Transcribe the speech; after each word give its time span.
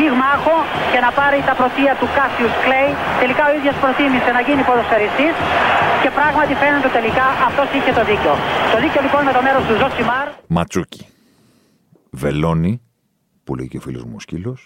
πυγμάχο 0.00 0.56
και 0.92 1.00
να 1.06 1.10
πάρει 1.18 1.38
τα 1.48 1.54
πρωτεία 1.60 1.92
του 2.00 2.08
Κάσιους 2.16 2.54
Κλέη. 2.64 2.90
Τελικά 3.22 3.42
ο 3.50 3.52
ίδιος 3.58 3.76
προτίμησε 3.82 4.30
να 4.36 4.40
γίνει 4.46 4.62
ποδοσφαιριστής 4.68 5.34
και 6.02 6.10
πράγματι 6.18 6.52
φαίνεται 6.62 6.90
τελικά 6.98 7.26
αυτός 7.48 7.68
είχε 7.76 7.92
το 7.98 8.02
δίκιο. 8.10 8.34
Το 8.72 8.76
δίκιο 8.82 9.00
λοιπόν 9.06 9.20
με 9.28 9.32
το 9.36 9.40
μέρος 9.46 9.62
του 9.66 9.74
Ζωσιμάρ. 9.80 10.26
Ματσούκι. 10.56 11.02
Βελόνι, 12.22 12.72
που 13.44 13.50
λέει 13.56 13.68
και 13.68 13.78
ο 13.80 13.80
φίλος 13.86 14.04
μου 14.08 14.14
ο 14.16 14.20
σκύλος. 14.26 14.60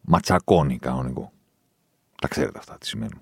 Ματσακόνι 0.00 0.76
κανονικό. 0.78 1.24
Τα 2.22 2.28
ξέρετε 2.28 2.58
αυτά 2.58 2.74
τι 2.80 2.86
σημαίνουν. 2.86 3.20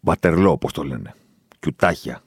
Βατερλό, 0.00 0.50
όπως 0.50 0.72
το 0.72 0.82
λένε. 0.82 1.14
Κιουτάχεια. 1.60 2.20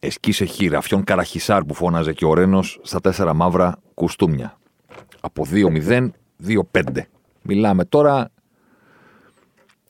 Εσκί 0.00 0.44
Σεχίρ. 0.44 0.80
Αφιόν 0.80 1.04
Καραχισάρ 1.04 1.64
που 1.64 1.74
φώναζε 1.74 2.12
και 2.12 2.24
ο 2.24 2.34
Ρένος 2.34 2.80
στα 2.82 3.00
τέσσερα 3.00 3.34
μαύρα 3.34 3.78
κουστούμια. 3.94 4.57
Από 5.20 5.46
2-0, 5.50 6.08
2-5. 6.46 6.62
Μιλάμε 7.42 7.84
τώρα 7.84 8.30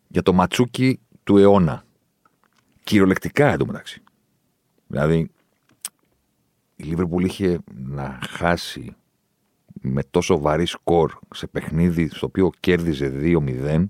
για 0.08 0.22
το 0.22 0.32
ματσούκι 0.32 1.00
του 1.24 1.36
αιώνα. 1.36 1.84
Κυριολεκτικά 2.84 3.52
εντωμεταξύ. 3.52 4.02
Δηλαδή, 4.86 5.30
η 6.76 6.82
Λίβερπουλ 6.84 7.24
είχε 7.24 7.58
να 7.74 8.18
χάσει 8.28 8.96
με 9.80 10.02
τόσο 10.10 10.38
βαρύ 10.38 10.66
σκορ 10.66 11.12
σε 11.34 11.46
παιχνίδι 11.46 12.08
στο 12.08 12.26
οποίο 12.26 12.50
κέρδιζε 12.60 13.12
2-0 13.14 13.86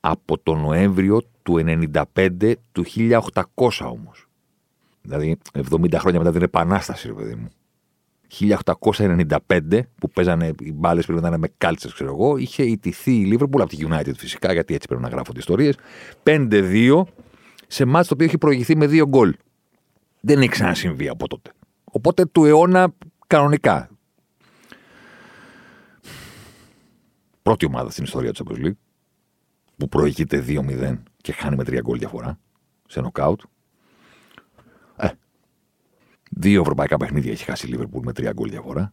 από 0.00 0.38
τον 0.38 0.60
Νοέμβριο 0.60 1.22
του 1.42 1.54
95 2.14 2.54
του 2.72 2.84
1800 2.84 3.68
όμως. 3.82 4.28
Δηλαδή 5.02 5.38
70 5.52 5.94
χρόνια 5.94 6.18
μετά 6.18 6.32
την 6.32 6.42
Επανάσταση, 6.42 7.06
ρε 7.06 7.12
παιδί 7.12 7.34
μου. 7.34 7.48
1895 8.40 9.80
που 9.98 10.08
παίζανε 10.08 10.50
οι 10.60 10.72
μπάλες 10.72 11.06
πρέπει 11.06 11.20
να 11.20 11.28
ήταν 11.28 11.40
με 11.40 11.48
κάλτσες, 11.58 11.92
ξέρω 11.92 12.10
εγώ, 12.10 12.36
είχε 12.36 12.62
ιτηθεί 12.62 13.20
η 13.20 13.24
Λίβερπουλ 13.24 13.62
από 13.62 13.70
τη 13.70 13.86
United 13.88 14.14
φυσικά, 14.16 14.52
γιατί 14.52 14.74
έτσι 14.74 14.88
πρέπει 14.88 15.02
να 15.02 15.08
γράφονται 15.08 15.38
ιστορίες. 15.38 15.76
5-2 16.22 17.02
σε 17.66 17.84
μάτς 17.84 18.08
το 18.08 18.14
οποίο 18.14 18.26
έχει 18.26 18.38
προηγηθεί 18.38 18.76
με 18.76 18.86
δύο 18.86 19.06
γκολ. 19.06 19.34
Δεν 20.20 20.38
έχει 20.38 20.48
ξανασυμβεί 20.48 21.08
από 21.08 21.28
τότε. 21.28 21.52
Οπότε 21.84 22.24
του 22.26 22.44
αιώνα 22.44 22.94
κανονικά. 23.26 23.88
Πρώτη 27.42 27.66
ομάδα 27.66 27.90
στην 27.90 28.04
ιστορία 28.04 28.32
του 28.32 28.44
Champions 28.46 28.66
League 28.66 28.76
που 29.76 29.88
προηγείται 29.88 30.44
2-0 30.48 30.98
και 31.16 31.32
χάνει 31.32 31.56
με 31.56 31.62
3 31.66 31.80
γκολ 31.82 31.98
διαφορά 31.98 32.38
σε 32.88 33.00
νοκάουτ. 33.00 33.40
Ε, 36.34 36.40
δύο 36.40 36.60
ευρωπαϊκά 36.60 36.96
παιχνίδια 36.96 37.32
έχει 37.32 37.44
χάσει 37.44 37.66
η 37.66 37.70
Λίβερπουλ 37.70 38.04
με 38.04 38.12
3 38.12 38.30
γκολ 38.32 38.50
διαφορά 38.50 38.90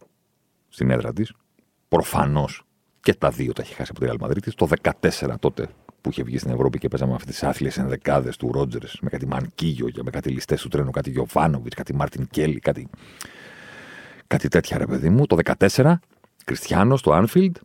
στην 0.68 0.90
έδρα 0.90 1.12
της. 1.12 1.32
Προφανώς 1.88 2.64
και 3.00 3.14
τα 3.14 3.30
δύο 3.30 3.52
τα 3.52 3.62
έχει 3.62 3.74
χάσει 3.74 3.92
από 3.96 4.06
τη 4.06 4.12
Real 4.12 4.26
Madrid. 4.26 4.48
Το 4.56 4.68
14 4.82 5.34
τότε 5.40 5.68
που 6.00 6.10
είχε 6.10 6.22
βγει 6.22 6.38
στην 6.38 6.50
Ευρώπη 6.50 6.78
και 6.78 6.88
παίζαμε 6.88 7.14
αυτές 7.14 7.34
τις 7.34 7.42
άθλιες 7.42 7.78
ενδεκάδες 7.78 8.36
του 8.36 8.52
Ρότζερς 8.52 8.82
με 9.00 9.10
κάτι 9.10 9.26
Μανκίγιο 9.26 9.88
και 9.88 10.02
με 10.02 10.10
κάτι 10.10 10.30
ληστές 10.30 10.62
του 10.62 10.68
τρένου, 10.68 10.90
κάτι 10.90 11.10
Γιωβάνοβιτς, 11.10 11.74
κάτι 11.74 11.94
Μάρτιν 11.94 12.26
Κέλλη, 12.30 12.58
κάτι, 12.58 12.88
κάτι 14.26 14.48
τέτοια 14.48 14.78
ρε 14.78 14.86
παιδί 14.86 15.10
μου. 15.10 15.26
Το 15.26 15.36
14 15.58 15.94
Κριστιάνο 16.44 17.00
στο 17.00 17.12
Άνφιλντ 17.12 17.56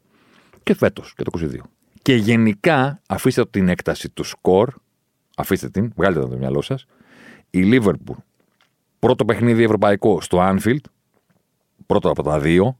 και 0.63 0.73
φέτος 0.73 1.13
και 1.15 1.23
το 1.23 1.31
22. 1.39 1.59
Και 2.01 2.15
γενικά, 2.15 3.01
αφήστε 3.07 3.45
την 3.45 3.69
έκταση 3.69 4.09
του 4.09 4.23
σκορ, 4.23 4.73
αφήστε 5.37 5.69
την, 5.69 5.91
βγάλτε 5.95 6.19
το 6.19 6.27
το 6.27 6.37
μυαλό 6.37 6.61
σας. 6.61 6.85
Η 7.49 7.61
Λίβερπουλ, 7.61 8.17
πρώτο 8.99 9.25
παιχνίδι 9.25 9.63
ευρωπαϊκό 9.63 10.21
στο 10.21 10.39
Άνφιλντ, 10.39 10.85
πρώτο 11.85 12.09
από 12.09 12.23
τα 12.23 12.39
δύο, 12.39 12.77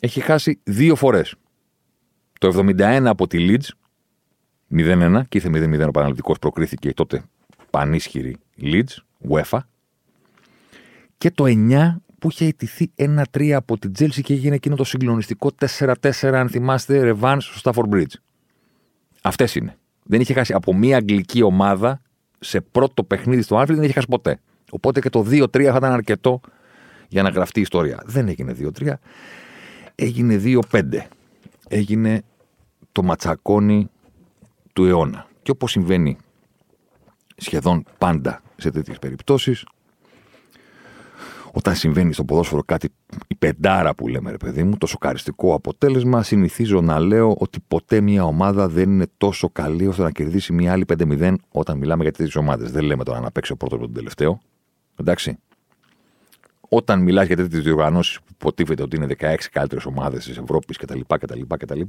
έχει 0.00 0.20
χάσει 0.20 0.60
δύο 0.64 0.96
φορές. 0.96 1.34
Το 2.38 2.48
71 2.48 3.02
από 3.06 3.26
τη 3.26 3.38
Leeds, 3.40 3.68
0-1, 4.76 5.22
και 5.28 5.38
ήρθε 5.38 5.48
0-0 5.48 5.88
ο 5.88 5.90
επαναληπτικός, 5.90 6.38
προκρίθηκε 6.38 6.92
τότε 6.92 7.22
πανίσχυρη 7.70 8.36
Leeds, 8.60 8.96
UEFA. 9.30 9.58
Και 11.18 11.30
το 11.30 11.44
9 11.46 11.96
που 12.18 12.28
είχε 12.30 12.44
ηττηθεί 12.44 12.92
1-3 12.96 13.50
από 13.50 13.78
την 13.78 13.92
Τσέλσι 13.92 14.22
και 14.22 14.32
έγινε 14.32 14.54
εκείνο 14.54 14.76
το 14.76 14.84
συγκλονιστικό 14.84 15.50
4-4, 15.78 15.94
αν 16.22 16.48
θυμάστε, 16.48 17.02
ρεβάνς 17.02 17.40
στο 17.40 17.72
Stamford 17.72 17.94
Bridge. 17.94 18.14
Αυτές 19.22 19.54
είναι. 19.54 19.76
Δεν 20.02 20.20
είχε 20.20 20.32
χάσει 20.32 20.52
από 20.52 20.74
μία 20.74 20.96
αγγλική 20.96 21.42
ομάδα 21.42 22.00
σε 22.38 22.60
πρώτο 22.60 23.04
παιχνίδι 23.04 23.42
στο 23.42 23.56
Άνφιλ, 23.56 23.74
δεν 23.74 23.84
είχε 23.84 23.92
χάσει 23.92 24.06
ποτέ. 24.06 24.40
Οπότε 24.74 25.00
και 25.00 25.08
το 25.08 25.20
2-3 25.30 25.62
θα 25.62 25.76
ήταν 25.76 25.92
αρκετό 25.92 26.40
για 27.08 27.22
να 27.22 27.28
γραφτεί 27.28 27.58
η 27.58 27.62
ιστορία. 27.62 28.02
Δεν 28.06 28.28
έγινε 28.28 28.56
2-3, 28.78 28.92
έγινε 29.94 30.40
2-5. 30.70 30.82
Έγινε 31.68 32.22
το 32.92 33.02
ματσακόνι 33.02 33.90
του 34.72 34.84
αιώνα. 34.84 35.26
Και 35.42 35.50
όπως 35.50 35.70
συμβαίνει 35.70 36.16
σχεδόν 37.36 37.84
πάντα 37.98 38.42
σε 38.56 38.70
τέτοιες 38.70 38.98
περιπτώσεις, 38.98 39.66
όταν 41.52 41.74
συμβαίνει 41.74 42.12
στο 42.12 42.24
ποδόσφαιρο 42.24 42.62
κάτι, 42.62 42.88
η 43.26 43.34
πεντάρα 43.34 43.94
που 43.94 44.08
λέμε 44.08 44.30
ρε 44.30 44.36
παιδί 44.36 44.62
μου, 44.62 44.76
το 44.76 44.86
σοκαριστικό 44.86 45.54
αποτέλεσμα, 45.54 46.22
συνηθίζω 46.22 46.80
να 46.80 46.98
λέω 46.98 47.36
ότι 47.38 47.58
ποτέ 47.68 48.00
μια 48.00 48.24
ομάδα 48.24 48.68
δεν 48.68 48.90
είναι 48.90 49.06
τόσο 49.16 49.48
καλή 49.50 49.86
ώστε 49.86 50.02
να 50.02 50.10
κερδίσει 50.10 50.52
μια 50.52 50.72
άλλη 50.72 50.84
5-0 50.98 51.34
όταν 51.50 51.78
μιλάμε 51.78 52.02
για 52.02 52.12
τέτοιες 52.12 52.36
ομάδες. 52.36 52.70
Δεν 52.70 52.84
λέμε 52.84 53.04
τώρα 53.04 53.20
να 53.20 53.30
παίξει 53.30 53.52
ο 53.52 53.56
πρώτος 53.56 53.78
από 53.78 53.86
τον 53.86 53.94
τελευταίο. 53.94 54.40
Εντάξει. 55.00 55.38
Όταν 56.68 57.02
μιλάς 57.02 57.26
για 57.26 57.36
τέτοιες 57.36 57.62
διοργανώσεις 57.62 58.18
που 58.18 58.26
υποτίθεται 58.32 58.82
ότι 58.82 58.96
είναι 58.96 59.06
16 59.06 59.34
καλύτερες 59.52 59.84
ομάδες 59.84 60.24
της 60.24 60.38
Ευρώπης 60.38 60.76
κτλ, 60.76 61.00
κτλ, 61.06 61.40
κτλ. 61.56 61.80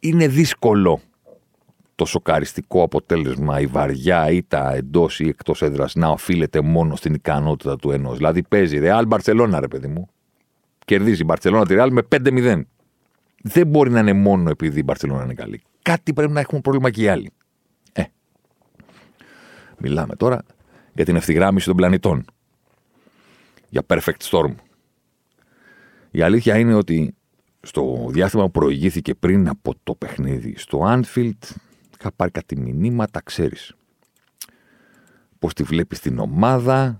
Είναι 0.00 0.28
δύσκολο 0.28 1.00
το 1.94 2.04
σοκαριστικό 2.04 2.82
αποτέλεσμα, 2.82 3.60
η 3.60 3.66
βαριά 3.66 4.30
ήττα 4.30 4.74
εντός 4.74 5.20
ή 5.20 5.28
εκτός 5.28 5.62
έδρας 5.62 5.94
να 5.94 6.08
οφείλεται 6.08 6.60
μόνο 6.60 6.96
στην 6.96 7.14
ικανότητα 7.14 7.76
του 7.76 7.90
ενός. 7.90 8.16
Δηλαδή 8.16 8.42
παίζει 8.42 8.78
Ρεάλ 8.78 9.06
Μπαρσελόνα, 9.06 9.60
ρε 9.60 9.68
παιδί 9.68 9.86
μου. 9.86 10.08
Κερδίζει 10.84 11.20
η 11.22 11.24
Μπαρσελόνα 11.26 11.66
τη 11.66 11.74
Ρεάλ 11.74 11.92
με 11.92 12.02
5-0. 12.16 12.62
Δεν 13.42 13.66
μπορεί 13.66 13.90
να 13.90 14.00
είναι 14.00 14.12
μόνο 14.12 14.50
επειδή 14.50 14.80
η 14.80 14.82
Μπαρσελόνα 14.84 15.24
είναι 15.24 15.34
καλή. 15.34 15.62
Κάτι 15.82 16.12
πρέπει 16.12 16.32
να 16.32 16.40
έχουν 16.40 16.60
πρόβλημα 16.60 16.90
και 16.90 17.02
οι 17.02 17.08
άλλοι. 17.08 17.30
Ε. 17.92 18.02
Μιλάμε 19.78 20.16
τώρα 20.16 20.42
για 20.94 21.04
την 21.04 21.16
ευθυγράμμιση 21.16 21.66
των 21.66 21.76
πλανητών. 21.76 22.24
Για 23.68 23.82
perfect 23.86 24.22
storm. 24.30 24.54
Η 26.10 26.22
αλήθεια 26.22 26.58
είναι 26.58 26.74
ότι 26.74 27.14
στο 27.60 28.06
διάστημα 28.10 28.44
που 28.44 28.50
προηγήθηκε 28.50 29.14
πριν 29.14 29.48
από 29.48 29.74
το 29.82 29.94
παιχνίδι 29.94 30.54
στο 30.56 30.80
Anfield 30.84 31.38
είχα 31.98 32.12
πάρει 32.16 32.30
κάτι 32.30 32.56
μηνύματα, 32.56 33.22
ξέρεις. 33.24 33.74
Πώς 35.38 35.54
τη 35.54 35.62
βλέπεις 35.62 36.00
την 36.00 36.18
ομάδα 36.18 36.98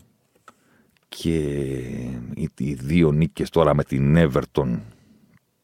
και 1.09 1.39
οι 2.57 2.75
δύο 2.75 3.13
νίκες 3.13 3.51
τώρα 3.51 3.75
με 3.75 3.85
την 3.85 4.17
Everton 4.19 4.81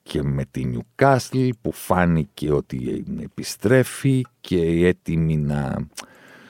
και 0.02 0.22
με 0.22 0.44
την 0.50 0.82
Newcastle 0.96 1.50
που 1.60 1.72
φάνηκε 1.72 2.52
ότι 2.52 3.04
επιστρέφει 3.22 4.22
και 4.40 4.86
έτοιμη 4.86 5.36
να 5.36 5.86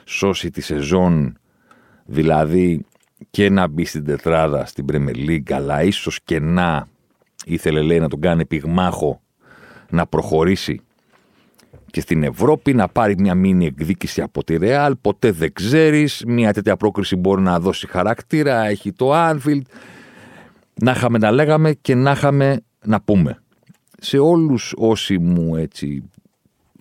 σώσει 0.05 0.49
τη 0.49 0.61
σεζόν 0.61 1.37
δηλαδή 2.09 2.85
και 3.29 3.49
να 3.49 3.67
μπει 3.67 3.85
στην 3.85 4.05
τετράδα 4.05 4.65
στην 4.65 4.85
Premier 4.91 5.15
League 5.15 5.51
αλλά 5.51 5.83
ίσως 5.83 6.19
και 6.23 6.39
να 6.39 6.87
ήθελε 7.45 7.81
λέει 7.81 7.99
να 7.99 8.09
τον 8.09 8.21
κάνει 8.21 8.45
πυγμάχο 8.45 9.21
να 9.89 10.07
προχωρήσει 10.07 10.81
και 11.91 12.01
στην 12.01 12.23
Ευρώπη 12.23 12.73
να 12.73 12.87
πάρει 12.87 13.15
μια 13.17 13.35
μήνυ 13.35 13.65
εκδίκηση 13.65 14.21
από 14.21 14.43
τη 14.43 14.57
Ρεάλ. 14.57 14.95
Ποτέ 14.95 15.31
δεν 15.31 15.53
ξέρεις. 15.53 16.23
Μια 16.27 16.53
τέτοια 16.53 16.77
πρόκριση 16.77 17.15
μπορεί 17.15 17.41
να 17.41 17.59
δώσει 17.59 17.87
χαρακτήρα. 17.87 18.65
Έχει 18.65 18.91
το 18.93 19.11
Anfield. 19.13 19.61
Να 20.81 20.91
είχαμε 20.91 21.17
να 21.17 21.31
λέγαμε 21.31 21.73
και 21.73 21.95
να 21.95 22.11
είχαμε 22.11 22.61
να 22.85 23.01
πούμε. 23.01 23.43
Σε 23.99 24.17
όλους 24.17 24.73
όσοι 24.77 25.17
μου 25.17 25.55
έτσι 25.55 26.03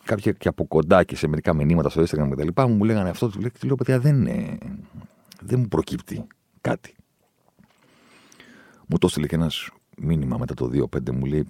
κάποια 0.04 0.32
και 0.32 0.48
από 0.48 0.66
κοντά 0.66 1.04
και 1.04 1.16
σε 1.16 1.28
μερικά 1.28 1.54
μηνύματα 1.54 1.88
στο 1.88 2.02
Instagram 2.02 2.28
και 2.28 2.34
τα 2.34 2.44
λοιπά 2.44 2.68
μου 2.68 2.84
λέγανε 2.84 3.08
αυτό, 3.08 3.28
του 3.28 3.66
λέω 3.66 3.74
παιδιά 3.74 3.98
δεν, 3.98 4.16
είναι, 4.16 4.58
δεν 5.40 5.60
μου 5.60 5.68
προκύπτει 5.68 6.26
κάτι. 6.60 6.94
Μου 8.86 8.98
το 8.98 9.06
έστειλε 9.06 9.26
και 9.26 9.34
ένας 9.34 9.70
μήνυμα 9.96 10.36
μετά 10.38 10.54
το 10.54 10.70
2-5 10.72 11.10
μου 11.10 11.24
λέει 11.24 11.48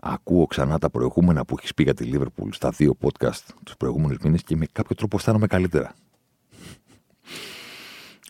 ακούω 0.00 0.46
ξανά 0.46 0.78
τα 0.78 0.90
προηγούμενα 0.90 1.44
που 1.44 1.54
έχεις 1.58 1.74
πει 1.74 1.82
για 1.82 1.94
τη 1.94 2.04
Λίβερπουλ 2.04 2.50
στα 2.50 2.70
δύο 2.70 2.96
podcast 3.00 3.44
τους 3.64 3.76
προηγούμενους 3.76 4.18
μήνες 4.18 4.42
και 4.42 4.56
με 4.56 4.66
κάποιο 4.72 4.94
τρόπο 4.94 5.16
αισθάνομαι 5.16 5.46
καλύτερα. 5.46 5.94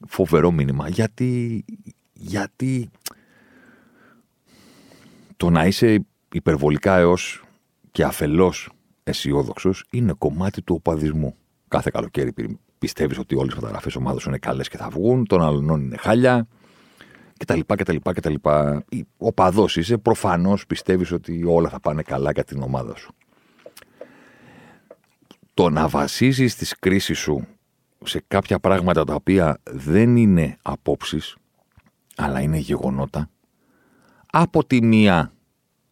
Φοβερό 0.08 0.50
μήνυμα. 0.50 0.88
Γιατί, 0.88 1.64
γιατί 2.12 2.90
το 5.36 5.50
να 5.50 5.66
είσαι 5.66 6.06
υπερβολικά 6.32 6.96
έως 6.96 7.44
και 7.90 8.04
αφελώς 8.04 8.70
αισιόδοξος 9.04 9.84
είναι 9.90 10.12
κομμάτι 10.12 10.62
του 10.62 10.74
οπαδισμού. 10.74 11.36
Κάθε 11.68 11.90
καλοκαίρι 11.92 12.32
πιστεύεις 12.80 13.18
ότι 13.18 13.34
όλες 13.34 13.52
οι 13.52 13.54
φωτογραφίες 13.54 13.96
ομάδας 13.96 14.24
είναι 14.24 14.38
καλές 14.38 14.68
και 14.68 14.76
θα 14.76 14.88
βγουν, 14.88 15.26
των 15.26 15.42
άλλων 15.42 15.80
είναι 15.80 15.96
χάλια 15.96 16.46
κτλ. 17.36 17.60
κτλ, 17.66 17.96
κτλ. 18.02 18.34
Ο 19.18 19.32
παδός 19.32 19.76
είσαι, 19.76 19.98
προφανώς 19.98 20.66
πιστεύεις 20.66 21.12
ότι 21.12 21.44
όλα 21.44 21.68
θα 21.68 21.80
πάνε 21.80 22.02
καλά 22.02 22.30
για 22.30 22.44
την 22.44 22.62
ομάδα 22.62 22.96
σου. 22.96 23.14
Το 25.54 25.70
να 25.70 25.88
βασίζεις 25.88 26.56
τις 26.56 26.78
κρίσεις 26.78 27.18
σου 27.18 27.46
σε 28.04 28.24
κάποια 28.28 28.58
πράγματα 28.58 29.04
τα 29.04 29.14
οποία 29.14 29.58
δεν 29.64 30.16
είναι 30.16 30.56
απόψεις, 30.62 31.36
αλλά 32.16 32.40
είναι 32.40 32.58
γεγονότα, 32.58 33.30
από 34.30 34.64
τη 34.64 34.82
μία 34.82 35.32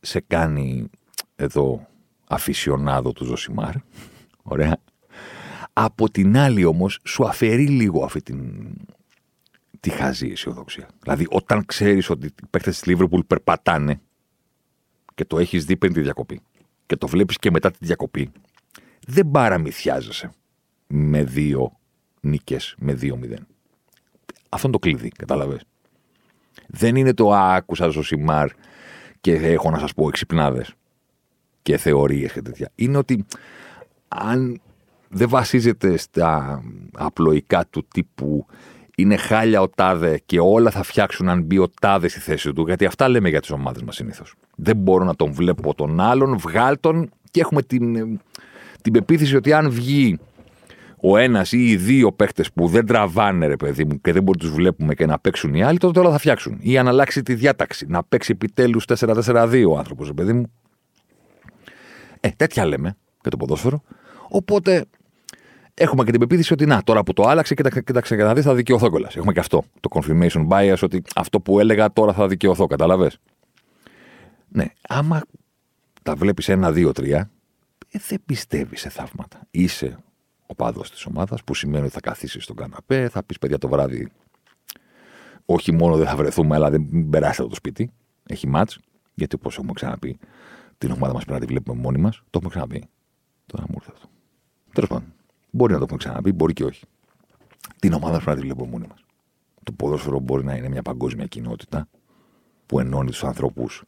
σε 0.01 0.21
κάνει 0.21 0.91
εδώ 1.37 1.87
αφισιονάδο 2.29 3.13
του 3.13 3.25
Ζωσιμάρ, 3.25 3.75
ωραία, 4.43 4.77
από 5.81 6.11
την 6.11 6.37
άλλη 6.37 6.65
όμως 6.65 6.99
σου 7.05 7.29
αφαιρεί 7.29 7.67
λίγο 7.67 8.05
αυτή 8.05 8.23
την, 8.23 8.69
τη 9.81 9.91
χαζή 9.91 10.29
αισιοδοξία. 10.29 10.89
Δηλαδή 11.03 11.27
όταν 11.29 11.65
ξέρεις 11.65 12.11
ότι 12.11 12.27
οι 12.27 12.47
παίκτες 12.51 12.75
της 12.75 12.87
Λίβερπουλ 12.87 13.21
περπατάνε 13.21 14.01
και 15.15 15.25
το 15.25 15.39
έχεις 15.39 15.65
δει 15.65 15.77
πριν 15.77 15.93
τη 15.93 16.01
διακοπή 16.01 16.41
και 16.87 16.97
το 16.97 17.07
βλέπεις 17.07 17.39
και 17.39 17.51
μετά 17.51 17.71
τη 17.71 17.79
διακοπή, 17.81 18.31
δεν 19.07 19.31
παραμυθιάζεσαι 19.31 20.31
με 20.87 21.25
δύο 21.25 21.79
νίκες, 22.21 22.75
με 22.79 22.95
δύο 22.95 23.17
μηδέν. 23.17 23.47
Αυτό 24.49 24.67
είναι 24.67 24.77
το 24.77 24.89
κλειδί, 24.89 25.09
κατάλαβες. 25.09 25.63
Δεν 26.67 26.97
είναι 26.97 27.15
το 27.15 27.33
άκουσα 27.35 27.89
Ζωσιμάρ 27.89 28.51
και 29.21 29.33
έχω 29.35 29.71
να 29.71 29.79
σας 29.79 29.95
πω 29.95 30.09
εξυπνάδες 30.09 30.75
και 31.63 31.77
θεωρίες 31.77 32.33
και 32.33 32.43
τέτοια. 32.43 32.71
Είναι 32.75 32.97
ότι 32.97 33.25
αν 34.09 34.61
δεν 35.09 35.29
βασίζεται 35.29 35.97
στα 35.97 36.63
απλοϊκά 36.93 37.67
του 37.71 37.87
τύπου 37.93 38.47
είναι 38.97 39.17
χάλια 39.17 39.61
ο 39.61 39.69
τάδε 39.69 40.21
και 40.27 40.41
όλα 40.41 40.71
θα 40.71 40.83
φτιάξουν 40.83 41.29
αν 41.29 41.43
μπει 41.43 41.59
ο 41.59 41.69
τάδε 41.81 42.09
στη 42.09 42.21
θέση 42.21 42.53
του. 42.53 42.63
Γιατί 42.67 42.85
αυτά 42.85 43.09
λέμε 43.09 43.29
για 43.29 43.41
τις 43.41 43.51
ομάδες 43.51 43.83
μας 43.83 43.95
συνήθως. 43.95 44.35
Δεν 44.57 44.77
μπορώ 44.77 45.05
να 45.05 45.15
τον 45.15 45.33
βλέπω 45.33 45.75
τον 45.75 46.01
άλλον, 46.01 46.39
βγάλ 46.39 46.77
τον 46.81 47.11
και 47.31 47.41
έχουμε 47.41 47.63
την, 47.63 48.19
την 48.83 48.93
πεποίθηση 48.93 49.37
ότι 49.37 49.53
αν 49.53 49.71
βγει 49.71 50.19
ο 51.01 51.17
ένας 51.17 51.53
ή 51.53 51.71
οι 51.71 51.77
δύο 51.77 52.13
παίχτες 52.13 52.53
που 52.53 52.67
δεν 52.67 52.87
τραβάνε, 52.87 53.47
ρε 53.47 53.57
παιδί 53.57 53.85
μου, 53.85 54.01
και 54.01 54.13
δεν 54.13 54.23
μπορούμε 54.23 54.45
να 54.45 54.51
τους 54.51 54.51
βλέπουμε 54.51 54.95
και 54.95 55.07
να 55.07 55.19
παίξουν 55.19 55.55
οι 55.55 55.63
άλλοι, 55.63 55.79
τότε 55.79 56.01
όλα 56.01 56.11
θα 56.11 56.19
φτιάξουν. 56.19 56.59
Ή 56.61 56.79
αν 56.79 56.89
αλλάξει 56.89 57.23
τη 57.23 57.35
διάταξη, 57.35 57.87
να 57.89 58.05
παίξει 58.05 58.33
επιτέλους 58.33 58.85
4-4-2 58.97 59.65
ο 59.69 59.79
άνθρωπος, 59.79 60.07
ρε 60.07 60.13
παιδί 60.13 60.33
μου. 60.33 60.53
Ε, 62.21 62.29
τέτοια 62.37 62.67
λέμε 62.67 62.97
για 63.23 63.31
το 63.31 63.37
ποδόσφαιρο. 63.37 63.83
Οπότε 64.29 64.85
έχουμε 65.79 66.05
και 66.05 66.11
την 66.11 66.21
πεποίθηση 66.21 66.53
ότι 66.53 66.67
να, 66.67 66.83
τώρα 66.83 67.03
που 67.03 67.13
το 67.13 67.23
άλλαξε, 67.23 67.55
κοίταξε, 67.55 67.83
κοίταξε 67.83 68.17
και 68.17 68.23
να 68.23 68.35
δεις, 68.35 68.45
θα 68.45 68.55
δικαιωθώ 68.55 68.89
κιόλας. 68.89 69.17
Έχουμε 69.17 69.33
και 69.33 69.41
αυτό. 69.41 69.65
Το 69.81 69.89
confirmation 69.93 70.49
bias, 70.49 70.77
ότι 70.83 71.03
αυτό 71.15 71.41
που 71.41 71.61
έλεγα 71.61 71.93
τώρα 71.93 72.13
θα 72.13 72.29
δικαιωθώ, 72.29 72.67
κατάλαβες; 72.67 73.19
Ναι, 74.49 74.65
άμα 74.89 75.23
τα 76.03 76.15
βλέπεις 76.15 76.49
ένα, 76.49 76.73
δύο, 76.73 76.93
τρία, 76.93 77.31
ε, 77.91 77.99
δεν 78.09 78.19
πιστεύεις 78.27 78.81
σε 78.81 78.89
θαύματα. 78.89 79.41
Είσαι 79.51 79.97
ο 80.47 80.55
πάδος 80.55 80.91
της 80.91 81.07
ομάδας, 81.07 81.45
που 81.45 81.55
σημαίνει 81.55 81.85
ότι 81.85 81.93
θα 81.93 82.01
καθίσεις 82.01 82.45
στον 82.45 82.57
καναπέ, 82.57 83.09
θα 83.09 83.23
πεις 83.23 83.39
παιδιά 83.39 83.59
το 83.59 83.69
βράδυ. 83.69 84.09
Όχι 85.45 85.73
μόνο 85.73 85.97
δεν 85.97 86.07
θα 86.07 86.17
βρεθούμε, 86.17 86.55
αλλά 86.55 86.71
δεν 86.71 87.09
περάσετε 87.11 87.41
από 87.43 87.51
το 87.51 87.57
σπίτι. 87.57 87.91
Έχει 88.27 88.47
μάτ. 88.47 88.71
Γιατί 89.15 89.35
όπως 89.35 89.57
έχουμε 89.57 89.73
ξαναπεί, 89.73 90.19
την 90.79 90.91
ομάδα 90.91 91.13
μας 91.13 91.25
πρέπει 91.25 91.41
να 91.41 91.47
τη 91.47 91.53
βλέπουμε 91.53 91.81
μόνοι 91.81 91.99
μας. 91.99 92.17
Το 92.17 92.25
έχουμε 92.33 92.51
ξαναπεί. 92.51 92.89
Τώρα 93.47 93.65
μου 93.69 93.75
ήρθε 93.75 93.91
αυτό. 93.95 94.09
Τέλος 94.73 94.89
πάντων. 94.89 95.13
Μπορεί 95.51 95.73
να 95.73 95.79
το 95.79 95.85
έχουμε 95.85 95.99
ξαναπεί, 95.99 96.33
μπορεί 96.33 96.53
και 96.53 96.65
όχι. 96.65 96.85
Την 97.79 97.93
ομάδα 97.93 98.13
πρέπει 98.13 98.29
να 98.29 98.35
τη 98.35 98.41
βλέπουμε 98.41 98.71
μόνοι 98.71 98.87
μας. 98.89 99.05
Το 99.63 99.73
ποδόσφαιρο 99.73 100.21
μπορεί 100.21 100.45
να 100.45 100.55
είναι 100.55 100.69
μια 100.69 100.83
παγκόσμια 100.83 101.27
κοινότητα 101.27 101.89
που 102.67 102.81
ενώνει 102.81 103.11
τους 103.11 103.25
ανθρώπους 103.25 103.85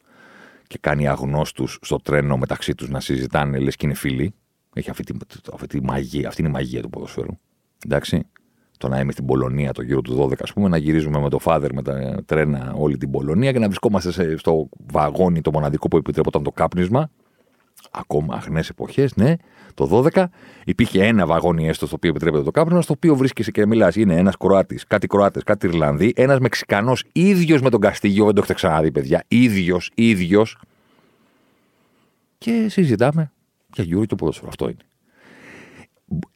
και 0.67 0.77
κάνει 0.81 1.07
αγνώστους 1.07 1.79
στο 1.81 1.97
τρένο 1.97 2.37
μεταξύ 2.37 2.75
τους 2.75 2.89
να 2.89 2.99
συζητάνε 2.99 3.59
λες 3.59 3.75
και 3.75 3.85
είναι 3.85 3.95
φίλοι. 3.95 4.33
Έχει 4.73 4.89
αυτή 4.89 5.03
τη, 5.03 5.13
αυτή 5.53 5.67
τη 5.67 5.83
μαγεία. 5.83 6.27
Αυτή 6.27 6.41
είναι 6.41 6.49
η 6.49 6.53
μαγεία 6.53 6.81
του 6.81 6.89
ποδοσφαίρου. 6.89 7.37
Εντάξει. 7.85 8.25
Το 8.77 8.87
να 8.87 8.99
είμαι 8.99 9.11
στην 9.11 9.25
Πολωνία 9.25 9.71
το 9.71 9.81
γύρο 9.81 10.01
του 10.01 10.17
12, 10.21 10.33
ας 10.41 10.53
πούμε, 10.53 10.69
να 10.69 10.77
γυρίζουμε 10.77 11.19
με 11.19 11.29
το 11.29 11.39
φάδερ 11.39 11.73
με 11.73 11.81
τα 11.81 12.23
τρένα 12.25 12.73
όλη 12.75 12.97
την 12.97 13.11
Πολωνία 13.11 13.51
και 13.51 13.59
να 13.59 13.65
βρισκόμαστε 13.65 14.37
στο 14.37 14.69
βαγόνι 14.91 15.41
το 15.41 15.51
μοναδικό 15.51 15.87
που 15.87 15.97
επιτρέπονταν 15.97 16.43
το 16.43 16.51
κάπνισμα 16.51 17.09
ακόμα 17.91 18.35
αχνές 18.35 18.69
εποχές, 18.69 19.15
ναι, 19.15 19.35
το 19.73 20.03
12, 20.13 20.25
υπήρχε 20.65 21.05
ένα 21.05 21.25
βαγόνι 21.25 21.67
έστω 21.67 21.85
στο 21.85 21.95
οποίο 21.95 22.09
επιτρέπεται 22.09 22.43
το 22.43 22.51
κάπνισμα, 22.51 22.81
στο 22.81 22.93
οποίο 22.93 23.15
βρίσκεσαι 23.15 23.51
και 23.51 23.65
μιλάς. 23.65 23.95
Είναι 23.95 24.15
ένας 24.15 24.37
Κροάτης, 24.37 24.87
κάτι 24.87 25.07
Κροάτες, 25.07 25.43
κάτι 25.43 25.67
Ιρλανδί, 25.67 26.13
ένας 26.15 26.39
Μεξικανός, 26.39 27.03
ίδιος 27.11 27.61
με 27.61 27.69
τον 27.69 27.79
Καστίγιο, 27.79 28.25
δεν 28.25 28.33
το 28.33 28.39
έχετε 28.39 28.53
ξαναδεί, 28.53 28.91
παιδιά. 28.91 29.23
ίδιος, 29.27 29.91
ίδιος. 29.95 30.57
Και 32.37 32.65
συζητάμε 32.69 33.31
για 33.73 33.83
γύρω 33.83 34.05
και 34.05 34.15
ποδόσφαιρο. 34.15 34.47
Αυτό 34.47 34.65
είναι. 34.65 34.85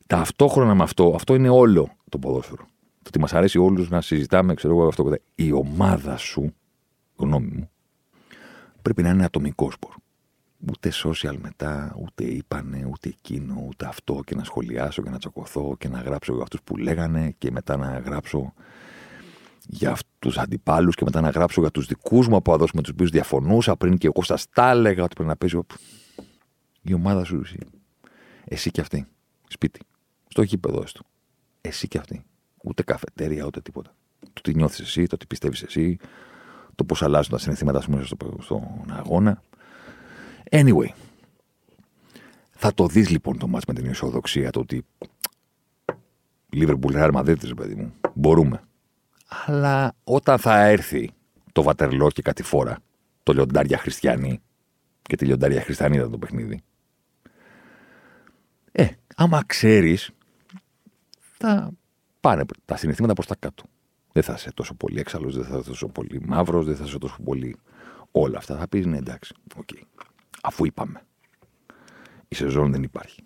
Ταυτόχρονα 0.08 0.76
με 0.76 0.84
αυτό, 0.84 1.12
αυτό 1.16 1.36
είναι 1.36 1.50
όλο 1.50 1.90
το 2.10 2.18
ποδόσφαιρο. 2.18 2.64
Το 3.02 3.08
ότι 3.08 3.20
μας 3.20 3.34
αρέσει 3.34 3.58
όλους 3.58 3.90
να 3.90 4.02
συζητάμε, 4.02 4.54
ξέρω 4.54 4.74
εγώ 4.74 4.88
αυτό. 4.88 5.14
Η 5.36 5.52
ομάδα 5.52 6.18
σου, 6.18 6.54
γνώμη 7.16 7.52
μου, 7.54 7.70
πρέπει 8.82 9.02
να 9.02 9.10
είναι 9.10 9.24
ατομικός 9.24 9.74
σπορ 9.74 9.96
ούτε 10.70 10.92
social 11.04 11.36
μετά, 11.38 11.96
ούτε 12.00 12.24
είπανε, 12.24 12.88
ούτε 12.92 13.10
εκείνο, 13.10 13.66
ούτε 13.68 13.86
αυτό 13.86 14.22
και 14.26 14.36
να 14.36 14.44
σχολιάσω 14.44 15.02
και 15.02 15.10
να 15.10 15.18
τσακωθώ 15.18 15.76
και 15.78 15.90
να 15.90 16.00
γράψω 16.02 16.34
για 16.34 16.44
αυτούς 16.44 16.62
που 16.64 16.78
λέγανε 16.78 17.36
και 17.38 17.52
μετά 17.52 17.78
να 17.78 18.00
γράψω 18.00 18.54
για 19.68 19.98
του 20.20 20.32
αντιπάλους 20.36 20.96
και 20.96 21.04
μετά 21.04 21.22
να 21.22 21.30
γράψω 21.30 21.62
για 21.62 21.72
τους 21.72 21.86
δικούς 21.86 22.28
μου 22.28 22.36
από 22.36 22.58
με 22.74 22.82
τους 22.82 22.92
οποίους 22.92 23.10
διαφωνούσα 23.10 23.76
πριν 23.76 23.98
και 23.98 24.08
εγώ 24.08 24.24
σας 24.24 24.50
τα 24.50 24.70
έλεγα 24.70 25.04
ότι 25.04 25.14
πρέπει 25.14 25.30
να 25.30 25.36
παίζει. 25.36 25.60
Η 26.82 26.94
ομάδα 26.94 27.24
σου, 27.24 27.42
εσύ. 27.44 27.60
Εσύ 28.44 28.72
και 28.72 28.82
αυτή. 28.82 29.08
Σπίτι. 29.48 29.80
Στο 30.28 30.42
γήπεδο 30.42 30.84
του. 30.94 31.06
Εσύ 31.62 31.88
και 31.88 31.98
αυτή. 31.98 32.24
Ούτε 32.64 32.84
καφετέρια, 32.84 33.46
ούτε 33.46 33.62
τίποτα. 33.62 33.96
Το 34.34 34.42
τι 34.42 34.56
νιώθεις 34.56 34.80
εσύ, 34.80 35.08
το 35.08 35.18
τι 35.18 35.26
πιστεύεις 35.26 35.64
εσύ, 35.64 35.98
το 36.76 36.84
πώς 36.84 37.04
αλλάζουν 37.04 37.32
τα 37.32 37.38
συναισθήματα 37.38 37.82
σου 37.82 37.92
μέσα 37.92 38.16
στον 38.40 38.64
αγώνα. 38.90 39.42
Anyway, 40.58 40.90
θα 42.52 42.74
το 42.74 42.88
δεις 42.88 43.10
λοιπόν 43.10 43.38
το 43.38 43.48
μάτς 43.48 43.66
με 43.66 43.74
την 43.74 43.86
ισοδοξία 43.86 44.52
το 44.52 44.60
ότι 44.60 44.86
Λίβερπουλ 46.50 46.94
Ρεάλ 46.94 47.12
Μαδρίτης, 47.14 47.54
παιδί 47.54 47.76
μου, 47.76 47.94
μπορούμε. 48.14 48.62
Αλλά 49.46 49.96
όταν 50.04 50.40
θα 50.40 50.66
έρθει 50.66 51.12
το 51.52 51.64
Βατερλό 51.64 52.10
και 52.10 52.22
κάτι 52.22 52.44
φορά, 52.44 52.78
το 53.24 53.34
λιοντάρια 53.34 53.78
χριστιανή 53.78 54.42
και 55.02 55.16
τη 55.16 55.26
λιοντάρια 55.26 55.62
χριστιανίδα 55.62 56.10
το 56.10 56.18
παιχνίδι. 56.18 56.64
Ε, 58.72 58.88
άμα 59.16 59.44
ξέρεις, 59.46 60.12
θα 61.20 61.72
πάνε 62.20 62.46
τα 62.66 62.78
συναισθήματα 62.78 63.14
προς 63.14 63.28
τα 63.28 63.36
κάτω. 63.40 63.64
Δεν 64.12 64.24
θα 64.24 64.34
είσαι 64.34 64.52
τόσο 64.54 64.74
πολύ 64.74 65.00
έξαλλος, 65.00 65.36
δεν 65.36 65.46
θα 65.46 65.58
είσαι 65.58 65.70
τόσο 65.70 65.88
πολύ 65.88 66.22
μαύρος, 66.26 66.66
δεν 66.66 66.76
θα 66.76 66.84
είσαι 66.84 66.98
τόσο 66.98 67.18
πολύ 67.24 67.56
όλα 68.12 68.38
αυτά. 68.38 68.58
Θα 68.58 68.68
πεις 68.68 68.86
ναι 68.86 68.98
εντάξει, 68.98 69.34
ok. 69.56 69.68
Okay 69.74 70.06
αφού 70.46 70.66
είπαμε. 70.66 71.02
Η 72.28 72.36
σεζόν 72.36 72.72
δεν 72.72 72.84
υπάρχει. 72.84 73.24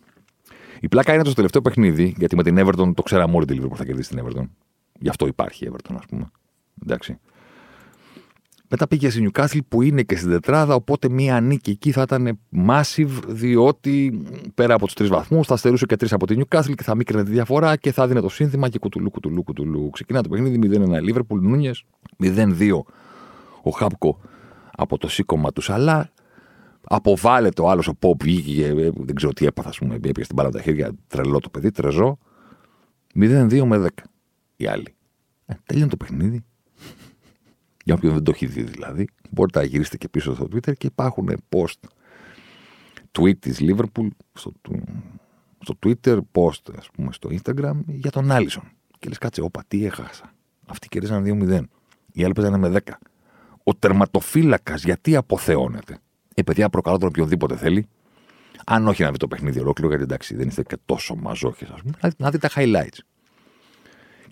Η 0.79 0.87
πλάκα 0.87 1.13
είναι 1.13 1.23
το 1.23 1.33
τελευταίο 1.33 1.61
παιχνίδι, 1.61 2.15
γιατί 2.17 2.35
με 2.35 2.43
την 2.43 2.57
Everton 2.59 2.91
το 2.95 3.03
ξέραμε 3.03 3.35
όλοι 3.35 3.45
τη 3.45 3.59
Liverpool 3.59 3.75
θα 3.75 3.85
κερδίσει 3.85 4.09
την 4.09 4.25
Everton. 4.25 4.47
Γι' 4.99 5.09
αυτό 5.09 5.27
υπάρχει 5.27 5.65
η 5.65 5.71
Everton, 5.71 5.95
ας 5.97 6.05
πούμε. 6.05 6.29
Εντάξει. 6.83 7.19
Μετά 8.71 8.87
πήγε 8.87 9.09
στη 9.09 9.29
Newcastle 9.31 9.59
που 9.67 9.81
είναι 9.81 10.03
και 10.03 10.15
στην 10.15 10.29
τετράδα, 10.29 10.75
οπότε 10.75 11.09
μία 11.09 11.39
νίκη 11.39 11.71
εκεί 11.71 11.91
θα 11.91 12.01
ήταν 12.01 12.39
massive, 12.67 13.21
διότι 13.27 14.23
πέρα 14.55 14.73
από 14.73 14.85
τους 14.85 14.93
τρεις 14.93 15.09
βαθμούς 15.09 15.47
θα 15.47 15.57
στερούσε 15.57 15.85
και 15.85 15.95
τρεις 15.95 16.13
από 16.13 16.27
τη 16.27 16.35
Newcastle 16.39 16.73
και 16.75 16.83
θα 16.83 16.95
μίκρινε 16.95 17.23
τη 17.23 17.31
διαφορά 17.31 17.75
και 17.75 17.91
θα 17.91 18.07
δίνει 18.07 18.21
το 18.21 18.29
σύνθημα 18.29 18.69
και 18.69 18.79
κουτουλού, 18.79 19.11
κουτουλού, 19.11 19.43
κουτουλού. 19.43 19.89
Ξεκινά 19.89 20.21
το 20.21 20.29
παιχνίδι 20.29 20.59
0-1 20.63 21.13
Liverpool, 21.13 21.39
Νούνιες, 21.41 21.83
0-2 22.23 22.79
ο 23.61 23.69
Χάπκο 23.69 24.19
από 24.75 24.97
το 24.97 25.07
σήκωμα 25.07 25.51
του 25.51 25.61
Σαλά, 25.61 26.09
Αποβάλλεται 26.83 27.61
ο 27.61 27.69
άλλος 27.69 27.87
ο 27.87 27.93
Ποπ, 27.95 28.23
βγήκε, 28.23 28.65
ε, 28.65 28.91
δεν 28.95 29.15
ξέρω 29.15 29.33
τι 29.33 29.45
έπαθα, 29.45 29.69
ας 29.69 29.77
πούμε, 29.77 29.95
έπιασε 29.95 30.27
την 30.27 30.35
μπάλα 30.35 30.49
τα 30.49 30.61
χέρια, 30.61 30.91
τρελό 31.07 31.39
το 31.39 31.49
παιδί, 31.49 31.71
τρεζό. 31.71 32.17
0-2 33.15 33.65
με 33.65 33.77
10. 33.77 33.87
Οι 34.55 34.67
άλλοι. 34.67 34.95
Ε, 35.45 35.53
τέλειωνε 35.65 35.89
το 35.89 35.97
παιχνίδι. 35.97 36.43
Για 37.85 37.93
όποιον 37.93 38.13
δεν 38.13 38.23
το 38.23 38.31
έχει 38.33 38.45
δει 38.45 38.63
δηλαδή, 38.63 39.07
μπορείτε 39.29 39.59
να 39.59 39.65
γυρίσετε 39.65 39.97
και 39.97 40.09
πίσω 40.09 40.35
στο 40.35 40.47
Twitter 40.51 40.73
και 40.77 40.87
υπάρχουν 40.87 41.29
post 41.49 41.89
tweet 43.11 43.37
της 43.39 43.57
Liverpool 43.61 44.07
στο, 44.33 44.51
στο 45.59 45.77
Twitter, 45.85 46.19
post 46.31 46.73
ας 46.77 46.89
πούμε 46.93 47.11
στο 47.11 47.29
Instagram 47.31 47.73
για 47.85 48.11
τον 48.11 48.31
Άλισον. 48.31 48.63
Και 48.99 49.07
λες 49.07 49.17
κάτσε, 49.17 49.41
όπα, 49.41 49.63
τι 49.67 49.85
έχασα. 49.85 50.33
Αυτοί 50.65 50.87
κερδίσαν 50.87 51.23
2-0. 51.25 51.63
Οι 52.11 52.23
άλλοι 52.23 52.33
παίζανε 52.33 52.57
με 52.57 52.81
10. 52.85 52.91
Ο 53.63 53.75
τερματοφύλακας 53.75 54.83
γιατί 54.83 55.15
αποθεώνεται; 55.15 55.99
Ε, 56.39 56.43
παιδιά, 56.43 56.69
προκαλώ 56.69 56.97
τον 56.97 57.07
οποιοδήποτε 57.07 57.55
θέλει. 57.55 57.87
Αν 58.65 58.87
όχι 58.87 59.03
να 59.03 59.11
δει 59.11 59.17
το 59.17 59.27
παιχνίδι 59.27 59.59
ολόκληρο, 59.59 59.89
γιατί 59.89 60.03
εντάξει, 60.03 60.35
δεν 60.35 60.47
είστε 60.47 60.63
και 60.63 60.77
τόσο 60.85 61.15
μαζόχες, 61.15 61.69
ας 61.69 61.81
πούμε, 61.81 62.13
να 62.17 62.29
δει 62.29 62.37
τα 62.37 62.49
highlights. 62.55 62.97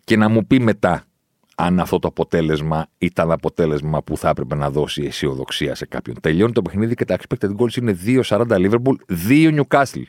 Και 0.03 0.17
να 0.17 0.29
μου 0.29 0.47
πει 0.47 0.59
μετά 0.59 1.05
αν 1.55 1.79
αυτό 1.79 1.99
το 1.99 2.07
αποτέλεσμα 2.07 2.87
ήταν 2.97 3.31
αποτέλεσμα 3.31 4.03
που 4.03 4.17
θα 4.17 4.29
έπρεπε 4.29 4.55
να 4.55 4.69
δώσει 4.71 5.03
αισιοδοξία 5.03 5.75
σε 5.75 5.85
κάποιον. 5.85 6.21
Τελειώνει 6.21 6.51
το 6.51 6.61
παιχνίδι 6.61 6.95
και 6.95 7.05
τα 7.05 7.17
expected 7.17 7.55
goals 7.55 7.75
είναι 7.75 7.97
2-40 8.05 8.45
Liverpool, 8.49 8.95
2 9.27 9.61
Newcastle. 9.61 10.03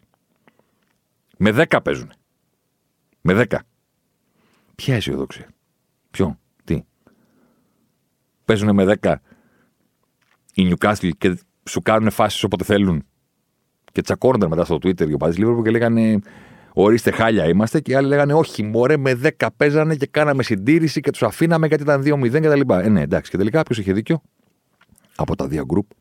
Με 1.36 1.66
10 1.68 1.78
παίζουν. 1.84 2.12
Με 3.20 3.46
10. 3.50 3.56
Ποια 4.74 4.94
αισιοδοξία. 4.94 5.48
Ποιο, 6.10 6.38
τι. 6.64 6.82
Παίζουν 8.44 8.74
με 8.74 8.98
10 9.00 9.14
οι 10.58 10.74
Newcastle 10.74 11.10
και 11.18 11.38
σου 11.68 11.80
κάνουν 11.80 12.10
φάσεις 12.10 12.42
όποτε 12.42 12.64
θέλουν. 12.64 13.04
Και 13.92 14.00
τσακώνονταν 14.00 14.48
μετά 14.48 14.64
στο 14.64 14.76
Twitter 14.76 15.08
οι 15.08 15.12
οπαδοί 15.12 15.42
Liverpool 15.44 15.62
και 15.62 15.70
λέγανε 15.70 16.20
Ορίστε, 16.80 17.10
χάλια 17.10 17.48
είμαστε. 17.48 17.80
Και 17.80 17.92
οι 17.92 17.94
άλλοι 17.94 18.08
λέγανε 18.08 18.34
Όχι, 18.34 18.62
μωρέ, 18.62 18.96
με 18.96 19.20
10 19.38 19.46
παίζανε 19.56 19.96
και 19.96 20.06
κάναμε 20.06 20.42
συντήρηση 20.42 21.00
και 21.00 21.10
τους 21.10 21.22
αφήναμε 21.22 21.66
γιατί 21.66 21.82
ήταν 21.82 22.02
2-0 22.04 22.40
κτλ. 22.40 22.72
Ε, 22.72 22.88
ναι, 22.88 23.00
εντάξει. 23.00 23.30
Και 23.30 23.36
τελικά 23.36 23.62
ποιο 23.62 23.80
είχε 23.80 23.92
δίκιο 23.92 24.22
από 25.16 25.36
τα 25.36 25.46
δύο 25.48 25.66
group. 25.68 25.96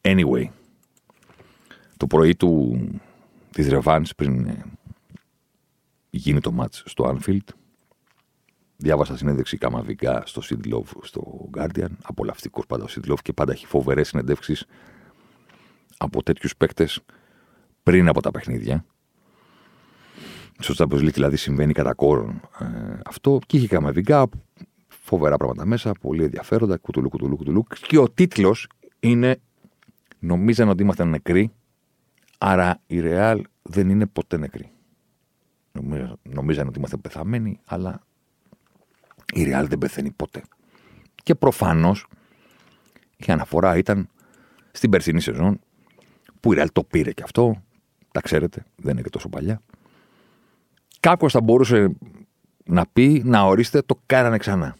Anyway, 0.00 0.44
το 1.96 2.06
πρωί 2.06 2.36
του 2.36 2.80
της 3.50 3.68
Ρεβάνς 3.68 4.14
πριν 4.14 4.46
ε, 4.46 4.64
γίνει 6.10 6.40
το 6.40 6.54
match 6.60 6.82
στο 6.84 7.16
Anfield 7.16 7.54
διάβασα 8.80 9.16
συνέντευξη 9.16 9.56
Καμαβικά 9.56 10.22
στο 10.26 10.42
Sidlov 10.44 10.82
στο 11.02 11.50
Guardian 11.56 11.88
απολαυστικός 12.02 12.66
πάντα 12.66 12.84
ο 12.84 12.86
Sidlov 12.88 13.18
και 13.22 13.32
πάντα 13.32 13.52
έχει 13.52 13.66
φοβερές 13.66 14.08
συνεντεύξεις 14.08 14.66
από 15.96 16.22
τέτοιους 16.22 16.56
παίκτες 16.56 17.00
πριν 17.82 18.08
από 18.08 18.22
τα 18.22 18.30
παιχνίδια. 18.30 18.84
Στο 20.58 20.74
Champions 20.76 21.00
League 21.00 21.12
δηλαδή 21.12 21.36
συμβαίνει 21.36 21.72
κατά 21.72 21.94
κόρον 21.94 22.40
ε, 22.60 22.66
αυτό 23.04 23.38
και 23.46 23.56
είχε 23.56 23.66
καμαβικά, 23.66 24.28
φοβερά 24.88 25.36
πράγματα 25.36 25.66
μέσα, 25.66 25.92
πολύ 26.00 26.24
ενδιαφέροντα, 26.24 26.76
κουτουλού, 26.76 27.08
κουτουλού, 27.08 27.36
κουτουλού. 27.36 27.64
Και 27.86 27.98
ο 27.98 28.10
τίτλος 28.10 28.68
είναι 29.00 29.40
Νομίζαν 30.20 30.68
ότι 30.68 30.82
ήμασταν 30.82 31.08
νεκροί, 31.08 31.52
άρα 32.38 32.80
η 32.86 33.00
Ρεάλ 33.00 33.44
δεν 33.62 33.88
είναι 33.88 34.06
ποτέ 34.06 34.36
νεκρή. 34.36 34.70
Νομίζαν 36.22 36.68
ότι 36.68 36.78
είμαστε 36.78 36.96
πεθαμένοι, 36.96 37.60
αλλά 37.64 38.06
η 39.32 39.42
Ρεάλ 39.42 39.68
δεν 39.68 39.78
πεθαίνει 39.78 40.10
ποτέ. 40.10 40.42
Και 41.22 41.34
προφανώς 41.34 42.06
η 43.16 43.32
αναφορά 43.32 43.76
ήταν 43.76 44.08
στην 44.72 44.90
περσινή 44.90 45.20
σεζόν 45.20 45.60
που 46.40 46.52
η 46.52 46.54
Ρεάλ 46.54 46.68
το 46.72 46.84
πήρε 46.84 47.12
και 47.12 47.22
αυτό, 47.22 47.62
τα 48.12 48.20
ξέρετε, 48.20 48.64
δεν 48.76 48.92
είναι 48.92 49.02
και 49.02 49.10
τόσο 49.10 49.28
παλιά. 49.28 49.62
Κάποιος 51.00 51.32
θα 51.32 51.40
μπορούσε 51.40 51.96
να 52.64 52.86
πει, 52.86 53.22
να 53.24 53.42
ορίστε, 53.42 53.82
το 53.82 54.00
κάνανε 54.06 54.38
ξανά. 54.38 54.76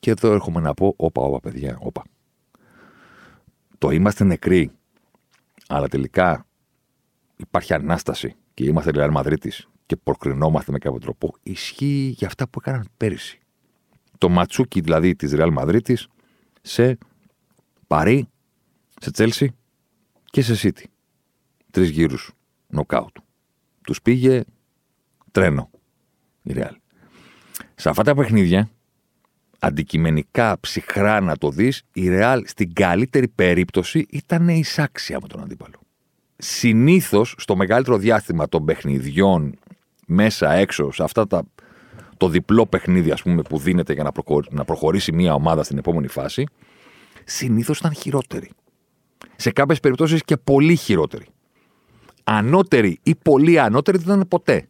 Και 0.00 0.10
εδώ 0.10 0.32
έρχομαι 0.32 0.60
να 0.60 0.74
πω, 0.74 0.94
όπα, 0.96 1.22
όπα, 1.22 1.40
παιδιά, 1.40 1.78
όπα. 1.80 2.02
Το 3.78 3.90
είμαστε 3.90 4.24
νεκροί, 4.24 4.70
αλλά 5.68 5.88
τελικά 5.88 6.46
υπάρχει 7.36 7.74
ανάσταση 7.74 8.34
και 8.54 8.64
είμαστε 8.64 8.90
Real 8.94 9.12
Madrid 9.16 9.48
και 9.86 9.96
προκρινόμαστε 9.96 10.72
με 10.72 10.78
κάποιο 10.78 10.98
τρόπο, 10.98 11.34
ισχύει 11.42 12.14
για 12.16 12.26
αυτά 12.26 12.48
που 12.48 12.60
έκαναν 12.60 12.88
πέρυσι. 12.96 13.40
Το 14.20 14.28
ματσούκι 14.28 14.80
δηλαδή 14.80 15.16
της 15.16 15.32
Real 15.34 15.54
Madrid 15.58 15.94
σε 16.62 16.98
Παρί, 17.86 18.28
σε 19.00 19.10
Τσέλσι 19.10 19.50
και 20.24 20.42
σε 20.42 20.54
City. 20.62 20.84
Τρεις 21.70 21.88
γύρους 21.90 22.32
νοκάουτ. 22.68 23.16
Τους 23.84 24.02
πήγε 24.02 24.42
τρένο 25.30 25.70
η 26.42 26.52
Ρεάλ. 26.52 26.76
Σε 27.74 27.88
αυτά 27.88 28.02
τα 28.02 28.14
παιχνίδια, 28.14 28.70
αντικειμενικά 29.58 30.60
ψυχρά 30.60 31.20
να 31.20 31.36
το 31.36 31.50
δεις, 31.50 31.82
η 31.92 32.08
Ρεάλ 32.08 32.46
στην 32.46 32.72
καλύτερη 32.72 33.28
περίπτωση 33.28 34.06
ήταν 34.10 34.48
εισάξια 34.48 35.18
με 35.20 35.28
τον 35.28 35.42
αντίπαλο. 35.42 35.80
Συνήθως 36.36 37.34
στο 37.38 37.56
μεγαλύτερο 37.56 37.98
διάστημα 37.98 38.48
των 38.48 38.64
παιχνιδιών 38.64 39.58
μέσα 40.06 40.52
έξω, 40.52 40.90
σε 40.92 41.02
αυτά 41.02 41.26
τα 41.26 41.44
το 42.20 42.28
διπλό 42.28 42.66
παιχνίδι 42.66 43.10
ας 43.10 43.22
πούμε, 43.22 43.42
που 43.42 43.58
δίνεται 43.58 43.92
για 43.92 44.12
να, 44.50 44.64
προχωρήσει 44.64 45.12
μια 45.12 45.34
ομάδα 45.34 45.62
στην 45.62 45.78
επόμενη 45.78 46.06
φάση, 46.06 46.46
συνήθως 47.24 47.78
ήταν 47.78 47.94
χειρότερη. 47.94 48.50
Σε 49.36 49.50
κάποιες 49.50 49.80
περιπτώσεις 49.80 50.22
και 50.24 50.36
πολύ 50.36 50.76
χειρότερη 50.76 51.26
ανώτερη 52.30 52.98
ή 53.02 53.14
πολύ 53.14 53.60
ανώτερη 53.60 53.98
δεν 53.98 54.14
ήταν 54.14 54.28
ποτέ. 54.28 54.68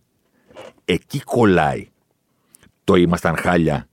Εκεί 0.85 1.21
κολλάει. 1.21 1.89
Το 2.85 2.95
ήμασταν 2.95 3.37
χάλια. 3.37 3.89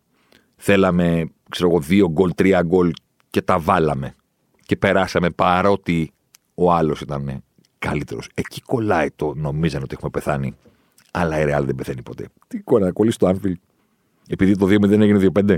Θέλαμε, 0.56 1.32
ξέρω 1.50 1.70
εγώ, 1.70 1.80
δύο 1.80 2.10
γκολ, 2.10 2.34
τρία 2.36 2.62
γκολ 2.62 2.92
και 3.30 3.42
τα 3.42 3.60
βάλαμε. 3.60 4.16
Και 4.66 4.76
περάσαμε 4.76 5.30
παρότι 5.30 6.12
ο 6.54 6.74
άλλος 6.74 7.02
ήταν 7.02 7.44
καλύτερος. 7.80 8.30
Εκεί 8.34 8.62
κολλάει 8.62 9.12
το 9.16 9.34
νομίζανε 9.36 9.84
ότι 9.84 9.94
έχουμε 9.98 10.12
πεθάνει. 10.12 10.56
Αλλά 11.20 11.40
η 11.40 11.46
Real 11.48 11.64
δεν 11.66 11.76
πεθαίνει 11.76 12.02
ποτέ. 12.02 12.28
Τι 12.48 12.60
κολλάει, 12.60 12.92
κολλήσει 12.92 13.18
το 13.18 13.30
Anfield. 13.30 13.60
Επειδή 14.28 14.58
το 14.58 14.66
2-0 14.66 14.90
έγινε 14.90 15.32
2-5. 15.34 15.58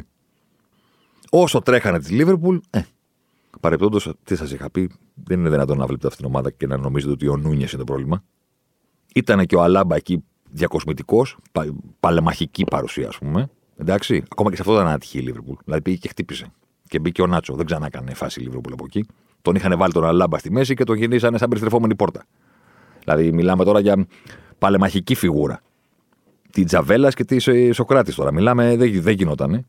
Όσο 1.30 1.62
τρέχανε 1.62 2.00
της 2.00 2.10
Liverpool, 2.12 2.60
ε, 2.70 2.82
Παρεπτόντως, 3.60 4.14
τι 4.24 4.36
σας 4.36 4.52
είχα 4.52 4.70
πει, 4.70 4.92
δεν 5.24 5.40
είναι 5.40 5.50
δυνατόν 5.50 5.78
να 5.78 5.86
βλέπετε 5.86 6.08
αυτήν 6.08 6.26
την 6.26 6.34
ομάδα 6.34 6.52
και 6.52 6.68
να 6.68 6.78
νομίζετε 6.78 7.12
ότι 7.12 7.28
ο 7.28 7.38
Νούνιε 7.38 7.68
είναι 7.70 7.78
το 7.78 7.84
πρόβλημα. 7.84 8.24
Ήταν 9.16 9.46
και 9.46 9.56
ο 9.56 9.64
Αλάμπα 9.64 9.96
εκεί 9.96 10.24
διακοσμητικός, 10.52 11.38
πα, 11.52 11.66
παλεμαχική 12.00 12.64
παρουσία, 12.64 13.08
ας 13.08 13.18
πούμε. 13.18 13.50
Εντάξει, 13.78 14.24
ακόμα 14.30 14.50
και 14.50 14.56
σε 14.56 14.62
αυτό 14.62 14.74
ήταν 14.74 14.88
άτυχη 14.88 15.18
η 15.18 15.22
Λίβερπουλ. 15.22 15.56
Δηλαδή 15.64 15.82
πήγε 15.84 15.98
και 15.98 16.08
χτύπησε. 16.08 16.52
Και 16.88 17.00
μπήκε 17.00 17.22
ο 17.22 17.28
Νάτσο. 17.28 17.54
Δεν 17.56 17.66
ξανά 17.66 17.86
έκανε 17.86 18.14
φάση 18.14 18.40
η 18.40 18.44
Λίβερπουλ 18.44 18.74
από 18.74 18.84
εκεί. 18.88 19.06
Τον 19.42 19.56
είχαν 19.56 19.78
βάλει 19.78 19.94
τον 19.94 20.06
Αλάμπα 20.06 20.38
στη 20.38 20.52
μέση 20.52 20.74
και 20.74 20.84
τον 20.84 20.96
γεννήσανε 20.96 21.38
σαν 21.38 21.48
περιστρεφόμενη 21.48 21.96
πόρτα. 21.96 22.26
Δηλαδή, 23.04 23.32
μιλάμε 23.32 23.64
τώρα 23.64 23.80
για 23.80 24.08
παλεμαχική 24.60 25.16
φιγούρα. 25.16 25.62
Τη 26.52 26.64
Τζαβέλας 26.64 27.14
και 27.14 27.26
της 27.26 27.50
Σοκράτης 27.72 28.16
τώρα. 28.16 28.32
Μιλάμε, 28.32 28.76
δεν, 28.76 29.02
δεν 29.02 29.14
γινότανε. 29.14 29.66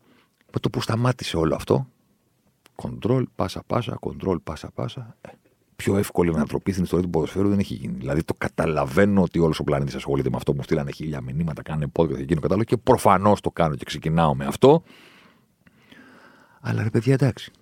Με 0.52 0.60
το 0.60 0.70
που 0.70 0.80
σταμάτησε 0.80 1.36
όλο 1.36 1.54
αυτό, 1.54 1.86
Κοντρόλ, 2.80 3.26
πάσα 3.34 3.62
πάσα, 3.66 3.96
κοντρόλ, 4.00 4.38
πάσα 4.38 4.70
πάσα. 4.74 5.16
Ε, 5.20 5.28
πιο 5.76 5.96
εύκολη 5.96 6.32
ανατροπή 6.34 6.72
στην 6.72 6.84
ιστορία 6.84 7.04
του 7.04 7.10
ποδοσφαίρου 7.10 7.48
δεν 7.48 7.58
έχει 7.58 7.74
γίνει. 7.74 7.94
Δηλαδή 7.98 8.24
το 8.24 8.34
καταλαβαίνω 8.38 9.22
ότι 9.22 9.38
όλος 9.38 9.58
ο 9.58 9.64
πλανήτης 9.64 9.94
ασχολείται 9.94 10.30
με 10.30 10.36
αυτό. 10.36 10.54
Μου 10.54 10.62
στείλανε 10.62 10.90
χίλια 10.90 11.20
μηνύματα, 11.20 11.62
κάνε 11.62 11.86
πόδια 11.86 12.16
και 12.16 12.22
εκείνο 12.22 12.40
κατάλογο 12.40 12.64
και 12.64 12.76
προφανώς 12.76 13.40
το 13.40 13.50
κάνω 13.50 13.74
και 13.74 13.84
ξεκινάω 13.84 14.34
με 14.34 14.44
αυτό. 14.44 14.82
Αλλά 16.60 16.82
ρε 16.82 16.90
παιδιά, 16.90 17.14
εντάξει. 17.14 17.52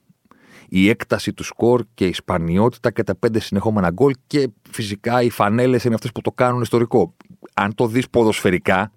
Η 0.69 0.89
έκταση 0.89 1.33
του 1.33 1.45
σκορ 1.45 1.85
και 1.95 2.07
η 2.07 2.13
σπανιότητα 2.13 2.91
και 2.91 3.03
τα 3.03 3.15
πέντε 3.15 3.41
συνεχόμενα 3.41 3.91
γκολ 3.91 4.15
και 4.27 4.51
φυσικά 4.71 5.23
οι 5.23 5.31
φανέλες 5.31 5.85
είναι 5.85 5.95
αυτές 5.95 6.13
που 6.13 6.21
το 6.21 6.33
κάνουν 6.33 6.61
ιστορικό. 6.61 7.15
Αν 7.55 7.75
το 7.75 7.87
δεις 7.87 8.11
ποδοσφαιρικά, 8.11 8.93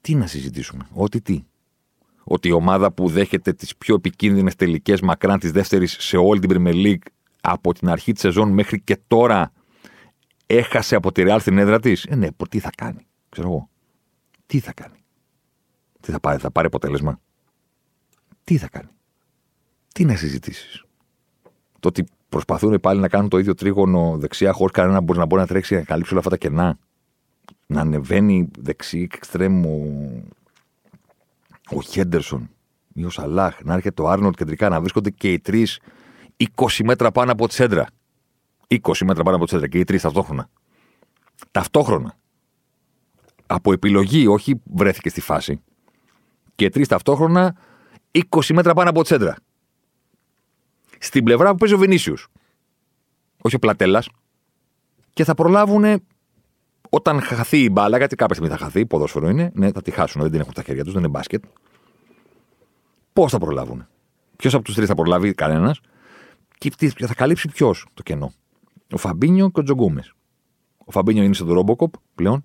τι 0.00 0.14
να 0.14 0.26
συζητήσουμε. 0.26 0.86
Ό,τι 0.92 1.20
τι 1.20 1.44
ότι 2.32 2.48
η 2.48 2.52
ομάδα 2.52 2.92
που 2.92 3.08
δέχεται 3.08 3.52
τις 3.52 3.76
πιο 3.76 3.94
επικίνδυνες 3.94 4.54
τελικές 4.54 5.00
μακράν 5.00 5.38
της 5.38 5.52
δεύτερης 5.52 5.96
σε 6.00 6.16
όλη 6.16 6.40
την 6.40 6.50
Premier 6.52 6.86
League 6.86 7.06
από 7.40 7.72
την 7.72 7.88
αρχή 7.88 8.12
της 8.12 8.20
σεζόν 8.20 8.48
μέχρι 8.52 8.80
και 8.80 8.98
τώρα 9.06 9.52
έχασε 10.46 10.94
από 10.94 11.12
τη 11.12 11.22
Real 11.26 11.36
στην 11.40 11.58
έδρα 11.58 11.80
της. 11.80 12.04
Ε, 12.04 12.14
ναι, 12.14 12.28
τι 12.48 12.58
θα 12.58 12.70
κάνει, 12.76 13.06
ξέρω 13.28 13.48
εγώ. 13.48 13.68
Τι 14.46 14.58
θα 14.58 14.72
κάνει. 14.72 15.04
Τι 16.00 16.12
θα 16.12 16.20
πάρει, 16.20 16.38
θα 16.38 16.50
πάρει 16.50 16.66
αποτέλεσμα. 16.66 17.20
Τι 18.44 18.56
θα 18.56 18.68
κάνει. 18.68 18.90
Τι 19.92 20.04
να 20.04 20.16
συζητήσεις. 20.16 20.84
Το 21.80 21.88
ότι 21.88 22.04
προσπαθούν 22.28 22.80
πάλι 22.80 23.00
να 23.00 23.08
κάνουν 23.08 23.28
το 23.28 23.38
ίδιο 23.38 23.54
τρίγωνο 23.54 24.16
δεξιά 24.18 24.52
χωρίς 24.52 24.72
κανένα 24.72 25.00
μπορεί 25.00 25.18
να 25.18 25.26
μπορεί 25.26 25.40
να 25.40 25.46
τρέξει 25.46 25.74
να 25.74 25.82
καλύψει 25.82 26.10
όλα 26.10 26.18
αυτά 26.18 26.30
τα 26.30 26.36
κενά. 26.36 26.78
Να 27.66 27.80
ανεβαίνει 27.80 28.50
δεξί 28.58 29.08
εξτρέμου 29.12 30.24
ο 31.70 31.82
Χέντερσον 31.82 32.50
ή 32.92 33.04
ο 33.04 33.10
Σαλάχ, 33.10 33.62
να 33.62 33.74
έρχεται 33.74 34.02
ο 34.02 34.08
Άρνοντ 34.08 34.34
κεντρικά, 34.34 34.68
να 34.68 34.80
βρίσκονται 34.80 35.10
και 35.10 35.32
οι 35.32 35.40
τρεις 35.40 35.80
20 36.54 36.66
μέτρα 36.84 37.12
πάνω 37.12 37.32
από 37.32 37.48
τη 37.48 37.54
σέντρα. 37.54 37.86
20 38.68 38.78
μέτρα 39.04 39.22
πάνω 39.22 39.36
από 39.36 39.44
τη 39.44 39.50
σέντρα 39.50 39.68
και 39.68 39.78
οι 39.78 39.84
τρεις 39.84 40.02
ταυτόχρονα. 40.02 40.48
Ταυτόχρονα. 41.50 42.18
Από 43.46 43.72
επιλογή, 43.72 44.26
όχι 44.26 44.60
βρέθηκε 44.74 45.08
στη 45.08 45.20
φάση. 45.20 45.62
Και 46.54 46.68
τρεις 46.68 46.88
ταυτόχρονα 46.88 47.56
20 48.28 48.54
μέτρα 48.54 48.74
πάνω 48.74 48.90
από 48.90 49.02
τη 49.02 49.06
σέντρα. 49.06 49.36
Στην 51.02 51.24
πλευρά 51.24 51.50
που 51.50 51.56
παίζει 51.56 51.74
ο 51.74 51.78
Βενίσιους. 51.78 52.28
όχι 53.42 53.54
ο 53.54 53.58
Πλατέλας, 53.58 54.08
και 55.12 55.24
θα 55.24 55.34
προλάβουν 55.34 56.02
όταν 56.90 57.20
χαθεί 57.20 57.62
η 57.62 57.68
μπάλα, 57.72 57.96
γιατί 57.96 58.16
κάποια 58.16 58.34
στιγμή 58.34 58.52
θα 58.56 58.64
χαθεί, 58.64 58.86
ποδόσφαιρο 58.86 59.28
είναι, 59.28 59.50
ναι, 59.54 59.72
θα 59.72 59.82
τη 59.82 59.90
χάσουν, 59.90 60.22
δεν 60.22 60.30
την 60.30 60.40
έχουν 60.40 60.52
στα 60.52 60.62
χέρια 60.62 60.84
τους, 60.84 60.92
δεν 60.92 61.02
είναι 61.02 61.10
μπάσκετ. 61.10 61.44
Πώς 63.12 63.30
θα 63.32 63.38
προλάβουν. 63.38 63.86
Ποιος 64.36 64.54
από 64.54 64.64
τους 64.64 64.74
τρεις 64.74 64.88
θα 64.88 64.94
προλάβει, 64.94 65.34
κανένας. 65.34 65.80
Και 66.58 67.06
θα 67.06 67.14
καλύψει 67.14 67.48
ποιος 67.48 67.86
το 67.94 68.02
κενό; 68.02 68.32
Ο 68.92 68.96
Φαμπίνιο 68.96 69.50
και 69.50 69.60
ο 69.60 69.62
Τζογκούμες. 69.62 70.12
Ο 70.84 70.90
Φαμπίνιο 70.90 71.22
είναι 71.22 71.34
στον 71.34 71.52
Ρόμποκοπ 71.52 71.94
πλέον. 72.14 72.44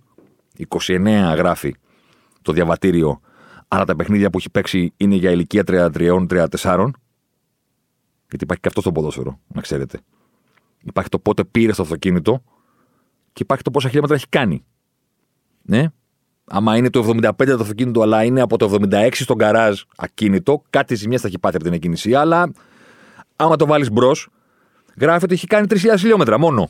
29 0.77 1.33
γράφει 1.35 1.75
το 2.41 2.51
διαβατήριο. 2.51 3.21
Άρα 3.67 3.85
τα 3.85 3.95
παιχνίδια 3.95 4.29
που 4.29 4.38
έχει 4.38 4.50
παίξει 4.50 4.93
είναι 4.97 5.15
για 5.15 5.31
ηλικία 5.31 5.63
33-34. 5.67 6.89
Γιατί 8.36 8.44
υπάρχει 8.44 8.62
και 8.62 8.68
αυτό 8.68 8.82
στο 8.82 8.92
ποδόσφαιρο, 8.92 9.39
να 9.48 9.62
ξέρετε. 9.62 10.00
Υπάρχει 10.84 11.10
το 11.10 11.20
πότε 11.20 11.44
πήρε 11.44 11.72
το 11.72 11.82
αυτοκίνητο 11.82 12.44
και 13.34 13.44
υπάρχει 13.44 13.63
το 13.63 13.72
πόσα 13.72 13.88
χιλιόμετρα 13.88 14.15
έχει 14.15 14.27
κάνει. 14.30 14.65
Ναι. 15.62 15.86
Άμα 16.46 16.77
είναι 16.77 16.89
το 16.89 17.10
75 17.10 17.32
το 17.36 17.58
αυτοκίνητο, 17.62 18.01
αλλά 18.01 18.24
είναι 18.24 18.42
από 18.42 18.58
το 18.58 18.77
76 18.92 19.10
στον 19.13 19.38
καράζ 19.38 19.82
ακίνητο, 19.96 20.63
κάτι 20.70 20.96
ζημιά 20.96 21.18
θα 21.18 21.27
έχει 21.27 21.39
πάθει 21.39 21.56
από 21.56 21.65
την 21.65 21.74
εκκίνηση. 21.74 22.15
Αλλά 22.15 22.51
άμα 23.36 23.56
το 23.56 23.65
βάλεις 23.65 23.92
μπρος, 23.92 24.30
γράφει 25.00 25.24
ότι 25.24 25.34
έχει 25.34 25.48
κάνει 25.48 25.68
3.000 25.70 25.96
χιλιόμετρα 25.98 26.39
μόνο. 26.39 26.70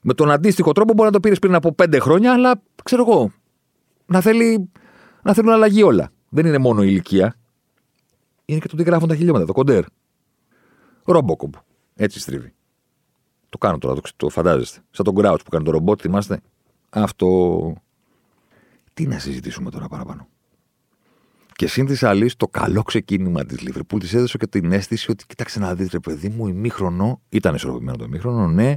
Με 0.00 0.14
τον 0.14 0.30
αντίστοιχο 0.30 0.72
τρόπο 0.72 0.92
μπορεί 0.92 1.06
να 1.08 1.14
το 1.14 1.20
πήρες 1.20 1.38
πριν 1.38 1.54
από 1.54 1.74
5 1.82 1.98
χρόνια, 2.00 2.32
αλλά 2.32 2.62
ξέρω 2.84 3.04
εγώ. 3.08 3.32
Να, 4.06 4.20
θέλει, 4.20 4.70
να 5.22 5.34
θέλουν 5.34 5.52
αλλαγή 5.52 5.82
όλα. 5.82 6.10
Δεν 6.28 6.46
είναι 6.46 6.58
μόνο 6.58 6.82
η 6.82 6.86
ηλικία. 6.90 7.36
Είναι 8.44 8.60
και 8.60 8.68
το 8.68 8.76
τι 8.76 8.82
γράφουν 8.82 9.08
τα 9.08 9.16
χιλιόμετρα, 9.16 9.46
το 9.46 9.52
κοντέρ. 9.52 9.84
Ρόμποκομπ. 11.12 11.54
Έτσι 11.94 12.20
στρίβει. 12.20 12.52
Το 13.48 13.58
κάνω 13.58 13.78
τώρα, 13.78 13.94
το, 13.94 14.00
το 14.16 14.28
φαντάζεστε. 14.28 14.80
Σαν 14.90 15.04
τον 15.04 15.14
Crouch 15.18 15.38
που 15.44 15.50
κάνει 15.50 15.64
το 15.64 15.70
ρομπότ, 15.70 15.98
θυμάστε; 16.02 16.40
Αυτό. 16.90 17.72
Τι 18.94 19.06
να 19.06 19.18
συζητήσουμε 19.18 19.70
τώρα 19.70 19.88
παραπάνω. 19.88 20.28
Και 21.52 21.66
σύν 21.66 21.86
της 21.86 22.02
άλλης, 22.02 22.36
το 22.36 22.46
καλό 22.46 22.82
ξεκίνημα 22.82 23.44
της 23.44 23.60
Λίβερπουλ 23.60 24.00
της 24.00 24.14
έδωσε 24.14 24.38
και 24.38 24.46
την 24.46 24.72
αίσθηση 24.72 25.10
ότι 25.10 25.26
κοίταξε 25.26 25.58
να 25.58 25.74
δείτε, 25.74 25.98
παιδί 25.98 26.28
μου, 26.28 26.46
ημίχρονο. 26.46 27.20
Ήταν 27.28 27.54
ισορροπημένο 27.54 27.96
το 27.96 28.04
ημίχρονο, 28.04 28.48
ναι. 28.48 28.74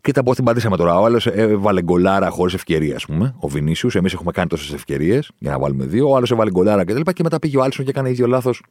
Κοίτα 0.00 0.22
πώς 0.22 0.36
την 0.36 0.44
πατήσαμε 0.44 0.76
τώρα. 0.76 0.98
Ο 0.98 1.04
άλλος 1.04 1.26
έβαλε 1.26 1.82
γκολάρα 1.82 2.30
χωρίς 2.30 2.54
ευκαιρία, 2.54 2.96
ας 2.96 3.06
πούμε. 3.06 3.34
Ο 3.38 3.48
Βινίσιους. 3.48 3.94
Εμείς 3.94 4.12
έχουμε 4.12 4.32
κάνει 4.32 4.48
τόσες 4.48 4.72
ευκαιρίες 4.72 5.30
για 5.38 5.50
να 5.50 5.58
βάλουμε 5.58 5.84
δύο. 5.84 6.08
Ο 6.10 6.16
άλλος 6.16 6.30
έβαλε 6.30 6.50
γκολάρα 6.50 6.84
κτλ. 6.84 7.00
Και, 7.00 7.12
και 7.12 7.22
μετά 7.22 7.38
πήγε 7.38 7.56
ο 7.56 7.62
Άλσον 7.62 7.84
και 7.84 7.90
έκανε 7.90 8.10
ίδιο 8.10 8.26
λάθος 8.26 8.62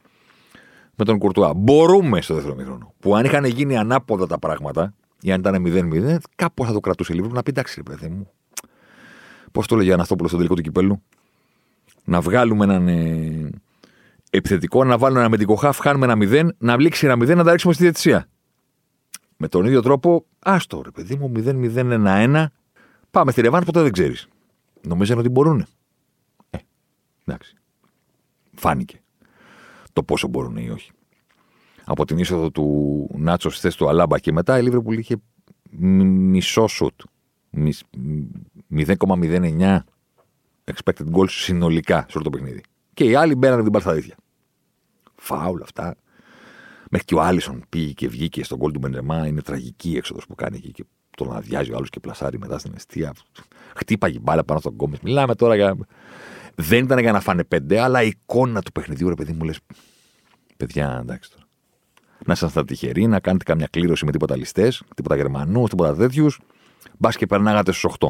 με 0.96 1.04
τον 1.04 1.18
Κουρτουά. 1.18 1.54
Μπορούμε 1.54 2.20
στο 2.20 2.34
δεύτερο 2.34 2.54
μήχρονο. 2.54 2.94
Που 3.00 3.16
αν 3.16 3.24
είχαν 3.24 3.44
γίνει 3.44 3.76
ανάποδα 3.76 4.26
τα 4.26 4.38
πράγματα, 4.38 4.94
ή 5.20 5.32
αν 5.32 5.40
ήταν 5.40 5.62
0-0, 5.66 6.16
κάπως 6.36 6.66
θα 6.66 6.72
το 6.72 6.80
κρατούσε 6.80 7.14
λίγο 7.14 7.28
να 7.28 7.42
πει 7.42 7.50
εντάξει, 7.50 7.74
ρε 7.76 7.82
παιδί 7.82 8.08
μου. 8.08 8.30
Πώς 9.52 9.66
το 9.66 9.76
λέγει 9.76 9.92
Αναστόπουλος 9.92 10.30
στο 10.30 10.38
τελικό 10.38 10.56
του 10.56 10.62
κυπέλου; 10.62 11.02
Να 12.04 12.20
βγάλουμε 12.20 12.64
έναν 12.64 12.88
ε, 12.88 13.50
επιθετικό, 14.30 14.84
να 14.84 14.98
βάλουμε 14.98 15.18
ένα 15.18 15.28
αμυντικό 15.28 15.54
χαφ, 15.54 15.78
χάνουμε 15.78 16.12
ένα 16.12 16.16
0, 16.20 16.48
να 16.58 16.76
βλήξει 16.76 17.06
ένα 17.06 17.14
0, 17.14 17.36
να 17.36 17.44
τα 17.44 17.50
ρίξουμε 17.50 17.72
στη 17.72 17.82
διαιτησία. 17.82 18.28
Με 19.36 19.48
τον 19.48 19.64
ίδιο 19.64 19.82
τρόπο, 19.82 20.24
άστο 20.38 20.82
ρε 20.84 20.90
παιδί 20.90 21.16
μου, 21.16 21.32
0-0-1-1, 21.36 22.46
πάμε 23.10 23.30
στη 23.30 23.40
Ρεβάν, 23.40 23.64
ποτέ 23.64 23.82
δεν 23.82 23.92
ξέρεις. 23.92 24.28
Νομίζαν 24.82 25.18
ότι 25.18 25.28
μπορούν. 25.28 25.66
Ε, 26.50 26.58
εντάξει. 27.24 27.54
Φάνηκε 28.54 29.00
το 29.92 30.02
πόσο 30.02 30.28
μπορούν 30.28 30.56
ή 30.56 30.70
όχι 30.70 30.90
από 31.90 32.04
την 32.04 32.18
είσοδο 32.18 32.50
του 32.50 33.08
Νάτσος 33.16 33.52
στη 33.52 33.62
θέση 33.62 33.76
του 33.76 33.88
Αλάμπα 33.88 34.18
και 34.18 34.32
μετά 34.32 34.58
η 34.58 34.62
Λίβερπουλ 34.62 34.98
είχε 34.98 35.16
μισό 35.70 36.66
σουτ. 36.66 37.00
0,09 38.70 39.78
expected 40.64 41.10
goals 41.12 41.28
συνολικά 41.28 42.06
σε 42.08 42.18
όλο 42.18 42.24
το 42.24 42.30
παιχνίδι. 42.30 42.62
Και 42.94 43.04
οι 43.04 43.14
άλλοι 43.14 43.34
μπαίνανε 43.34 43.62
την 43.62 43.70
μπάλα 43.70 44.02
Φάουλ 45.14 45.62
αυτά. 45.62 45.96
Μέχρι 46.90 47.06
και 47.06 47.14
ο 47.14 47.20
Άλισον 47.20 47.64
πήγε 47.68 47.92
και 47.92 48.08
βγήκε 48.08 48.44
στον 48.44 48.58
γκολ 48.58 48.72
του 48.72 48.78
Μπεντεμά. 48.78 49.26
Είναι 49.26 49.42
τραγική 49.42 49.90
η 49.90 49.96
έξοδος 49.96 50.26
που 50.26 50.34
κάνει 50.34 50.56
εκεί 50.56 50.72
και 50.72 50.84
τον 51.16 51.36
αδειάζει 51.36 51.72
ο 51.72 51.76
άλλος 51.76 51.90
και 51.90 52.00
πλασάρει 52.00 52.38
μετά 52.38 52.58
στην 52.58 52.72
αιστεία. 52.74 53.12
Χτύπαγε 53.76 54.18
μπάλα 54.18 54.44
πάνω 54.44 54.60
στον 54.60 54.76
κόμμα. 54.76 54.96
Μιλάμε 55.02 55.34
τώρα 55.34 55.54
για. 55.54 55.76
Δεν 56.60 56.84
ήταν 56.84 56.98
για 56.98 57.12
να 57.12 57.20
φάνε 57.20 57.44
πέντε, 57.44 57.80
αλλά 57.80 58.02
η 58.02 58.06
εικόνα 58.06 58.62
του 58.62 58.72
παιχνιδιού, 58.72 59.08
ρε 59.08 59.14
παιδί 59.14 59.32
μου, 59.32 59.44
λες. 59.44 59.58
Παιδιά, 60.56 60.98
εντάξει 61.02 61.30
τώρα 61.30 61.44
να 62.26 62.32
ήσασταν 62.32 62.66
τυχεροί, 62.66 63.06
να 63.06 63.20
κάνετε 63.20 63.44
καμιά 63.44 63.66
κλήρωση 63.70 64.04
με 64.04 64.12
τίποτα 64.12 64.36
ληστές, 64.36 64.82
τίποτα 64.94 65.16
Γερμανούς, 65.16 65.70
τίποτα 65.70 65.94
τέτοιους. 65.94 66.40
Μπας 66.98 67.16
και 67.16 67.26
περνάγατε 67.26 67.72
στους 67.72 67.84
8. 67.84 68.08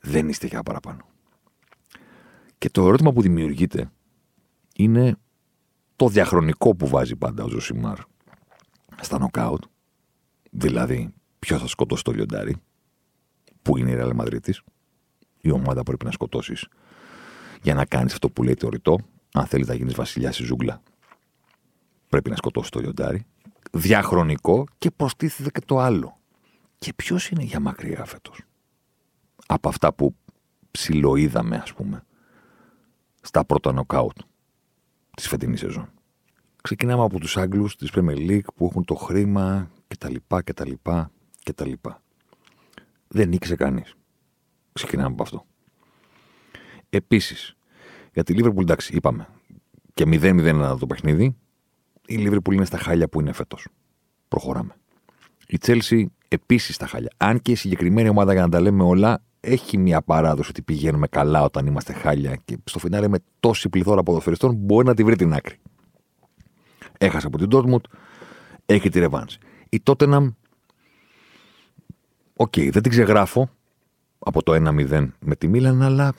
Δεν 0.00 0.28
είστε 0.28 0.46
για 0.46 0.62
παραπάνω. 0.62 1.06
Και 2.58 2.70
το 2.70 2.86
ερώτημα 2.86 3.12
που 3.12 3.22
δημιουργείται 3.22 3.90
είναι 4.76 5.16
το 5.96 6.08
διαχρονικό 6.08 6.74
που 6.74 6.88
βάζει 6.88 7.16
πάντα 7.16 7.44
ο 7.44 7.48
Ζωσιμάρ 7.48 7.98
στα 9.00 9.18
νοκάουτ. 9.18 9.62
Δηλαδή, 10.50 11.14
ποιος 11.38 11.60
θα 11.60 11.66
σκοτώσει 11.66 12.04
το 12.04 12.12
λιοντάρι, 12.12 12.56
που 13.62 13.76
είναι 13.76 13.90
η 13.90 13.94
Ρεάλ 13.94 14.14
Μαδρίτη, 14.14 14.54
η 15.40 15.50
ομάδα 15.50 15.82
πρέπει 15.82 16.04
να 16.04 16.10
σκοτώσεις 16.10 16.68
για 17.64 17.74
να 17.74 17.84
κάνεις 17.84 18.12
αυτό 18.12 18.30
που 18.30 18.42
λέει 18.42 18.54
το 18.54 18.68
ρητό. 18.68 18.98
Αν 19.32 19.46
θέλεις 19.46 19.66
να 19.66 19.74
γίνεις 19.74 19.94
βασιλιά 19.94 20.32
στη 20.32 20.42
ζούγκλα, 20.42 20.82
πρέπει 22.08 22.30
να 22.30 22.36
σκοτώσεις 22.36 22.70
το 22.70 22.80
λιοντάρι. 22.80 23.26
Διαχρονικό 23.72 24.64
και 24.78 24.90
προστίθεται 24.90 25.50
και 25.50 25.60
το 25.66 25.78
άλλο. 25.78 26.18
Και 26.78 26.92
ποιος 26.92 27.28
είναι 27.28 27.42
για 27.42 27.60
μακριά 27.60 28.04
φέτος; 28.04 28.40
Από 29.46 29.68
αυτά 29.68 29.92
που 29.92 30.16
ψιλοείδαμε, 30.70 31.56
ας 31.56 31.74
πούμε, 31.74 32.04
στα 33.20 33.44
πρώτα 33.44 33.72
νοκάουτ 33.72 34.18
της 35.16 35.28
φετινής 35.28 35.60
σεζόν. 35.60 35.88
Ξεκινάμε 36.62 37.02
από 37.02 37.18
τους 37.20 37.36
Άγγλους 37.36 37.76
της 37.76 37.90
Premier 37.94 38.16
League 38.16 38.54
που 38.54 38.66
έχουν 38.66 38.84
το 38.84 38.94
χρήμα 38.94 39.70
κτλ. 39.86 40.14
κτλ, 40.44 40.72
κτλ. 41.44 41.72
Δεν 43.08 43.28
νίκησε 43.28 43.56
κανείς. 43.56 43.94
Ξεκινάμε 44.72 45.12
από 45.12 45.22
αυτό. 45.22 45.46
Επίσης, 46.96 47.56
για 48.12 48.22
τη 48.22 48.34
Liverpool, 48.36 48.60
εντάξει, 48.60 48.96
είπαμε 48.96 49.28
και 49.94 50.04
0-0 50.06 50.76
το 50.78 50.86
παιχνίδι 50.86 51.36
η 52.06 52.16
Λίβερπουλ 52.16 52.54
είναι 52.54 52.64
στα 52.64 52.78
χάλια 52.78 53.08
που 53.08 53.20
είναι 53.20 53.32
φέτος. 53.32 53.66
Προχωράμε. 54.28 54.74
Η 55.48 55.58
Τσέλσι 55.58 56.12
επίσης 56.28 56.74
στα 56.74 56.86
χάλια. 56.86 57.10
Αν 57.16 57.40
και 57.40 57.52
η 57.52 57.54
συγκεκριμένη 57.54 58.08
ομάδα, 58.08 58.32
για 58.32 58.42
να 58.42 58.48
τα 58.48 58.60
λέμε 58.60 58.82
όλα, 58.82 59.22
έχει 59.40 59.78
μια 59.78 60.02
παράδοση 60.02 60.50
ότι 60.50 60.62
πηγαίνουμε 60.62 61.06
καλά 61.06 61.42
όταν 61.42 61.66
είμαστε 61.66 61.92
χάλια 61.92 62.36
και 62.44 62.58
στο 62.64 62.78
φινάλε 62.78 63.08
με 63.08 63.18
τόση 63.40 63.68
πληθώρα 63.68 64.02
ποδοσφαιριστών 64.02 64.54
μπορεί 64.54 64.86
να 64.86 64.94
τη 64.94 65.04
βρει 65.04 65.16
την 65.16 65.32
άκρη. 65.32 65.56
Έχασε 66.98 67.26
από 67.26 67.38
την 67.38 67.48
Dortmund, 67.52 67.84
έχει 68.66 68.88
τη 68.88 68.98
ρεβάνση. 68.98 69.38
Η 69.68 69.82
Tottenham, 69.84 70.32
ok, 72.36 72.52
okay, 72.56 72.68
δεν 72.70 72.82
την 72.82 72.90
ξεγράφω 72.90 73.50
από 74.18 74.42
το 74.42 74.52
1-0 74.54 75.08
με 75.18 75.36
τη 75.36 75.48
Μίλαν, 75.48 75.82
αλλά 75.82 76.14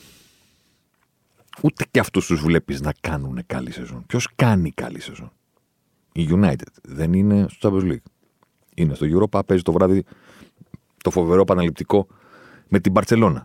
ούτε 1.61 1.85
και 1.91 1.99
αυτούς 1.99 2.25
τους 2.25 2.41
βλέπεις 2.41 2.81
να 2.81 2.93
κάνουν 3.01 3.39
καλή 3.45 3.71
σεζόν. 3.71 4.05
Ποιος 4.05 4.27
κάνει 4.35 4.71
καλή 4.71 4.99
σεζόν; 4.99 5.31
Η 6.11 6.27
United 6.31 6.67
δεν 6.83 7.13
είναι 7.13 7.45
στο 7.49 7.69
Champions 7.69 7.91
League. 7.91 8.09
Είναι 8.75 8.93
στο 8.93 9.05
Europa, 9.09 9.45
παίζει 9.45 9.63
το 9.63 9.71
βράδυ 9.71 10.03
το 11.03 11.11
φοβερό 11.11 11.41
επαναληπτικό 11.41 12.07
με 12.67 12.79
την 12.79 12.93
Barcelona. 12.95 13.41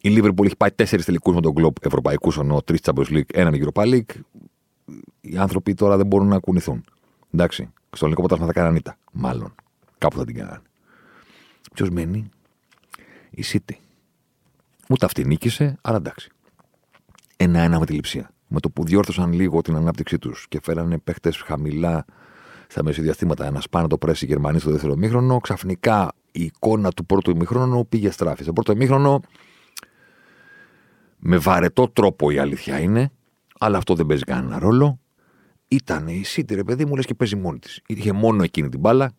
Η 0.00 0.14
Liverpool 0.18 0.44
έχει 0.44 0.56
πάει 0.56 0.70
τέσσερις 0.70 1.04
τελικούς 1.04 1.34
με 1.34 1.40
τον 1.40 1.52
Klopp 1.56 1.84
ευρωπαϊκούς, 1.86 2.38
ενώ 2.38 2.62
τρεις 2.62 2.80
Champions 2.82 3.08
League, 3.10 3.34
έναν 3.34 3.54
Europa 3.54 3.82
League. 3.82 4.20
Οι 5.20 5.36
άνθρωποι 5.36 5.74
τώρα 5.74 5.96
δεν 5.96 6.06
μπορούν 6.06 6.28
να 6.28 6.38
κουνηθούν. 6.38 6.84
Εντάξει. 7.30 7.72
Στο 7.92 8.04
ελληνικό 8.04 8.22
ποτάσμα 8.22 8.46
θα 8.46 8.52
κάνανε 8.52 8.76
ήττα. 8.76 8.96
Μάλλον. 9.12 9.54
Κάπου 9.98 10.16
θα 10.16 10.24
την 10.24 10.34
κάνανε. 10.34 10.62
Ποιος 11.74 11.90
μένει, 11.90 12.28
η 13.30 13.44
City. 13.52 13.74
Ούτε 14.88 15.04
αυτή 15.04 15.24
νίκησε, 15.24 15.78
αλλά 15.80 15.96
εντάξει. 15.96 16.30
Ένα-ένα 17.42 17.78
με 17.78 17.86
τη 17.86 17.92
λειψία 17.92 18.30
με 18.48 18.60
το 18.60 18.70
που 18.70 18.84
διόρθωσαν 18.84 19.32
λίγο 19.32 19.60
την 19.60 19.76
ανάπτυξή 19.76 20.18
τους 20.18 20.46
και 20.48 20.60
φέρανε 20.62 20.98
παίχτες 20.98 21.36
χαμηλά 21.36 22.04
στα 22.66 22.84
μεσοδιαστήματα 22.84 23.50
να 23.50 23.60
σπάνε 23.60 23.86
το 23.88 23.98
πρέσι 23.98 24.24
οι 24.24 24.28
Γερμανοί 24.28 24.58
στο 24.58 24.70
δεύτερο 24.70 24.96
μήχρονο, 24.96 25.38
ξαφνικά 25.38 26.12
η 26.32 26.42
εικόνα 26.42 26.90
του 26.90 27.06
πρώτου 27.06 27.30
ημίχρονου 27.30 27.88
πήγε 27.88 28.10
στράφη. 28.10 28.42
Στο 28.42 28.52
πρώτο 28.52 28.72
ημίχρονο, 28.72 29.20
με 31.18 31.36
βαρετό 31.36 31.88
τρόπο 31.88 32.30
η 32.30 32.38
αλήθεια 32.38 32.80
είναι, 32.80 33.10
αλλά 33.58 33.78
αυτό 33.78 33.94
δεν 33.94 34.06
παίζει 34.06 34.22
κανένα 34.22 34.58
ρόλο. 34.58 34.98
Ήταν 35.68 36.08
η 36.08 36.24
City, 36.36 36.54
ρε 36.54 36.64
παιδί 36.64 36.84
μου, 36.84 36.96
λες 36.96 37.06
και 37.06 37.14
παίζει 37.14 37.36
μόνη 37.36 37.58
της. 37.58 37.80
Είχε 37.86 38.12
μόνο 38.12 38.42
εκείνη 38.42 38.68
την 38.68 38.80
μπάλα. 38.80 39.12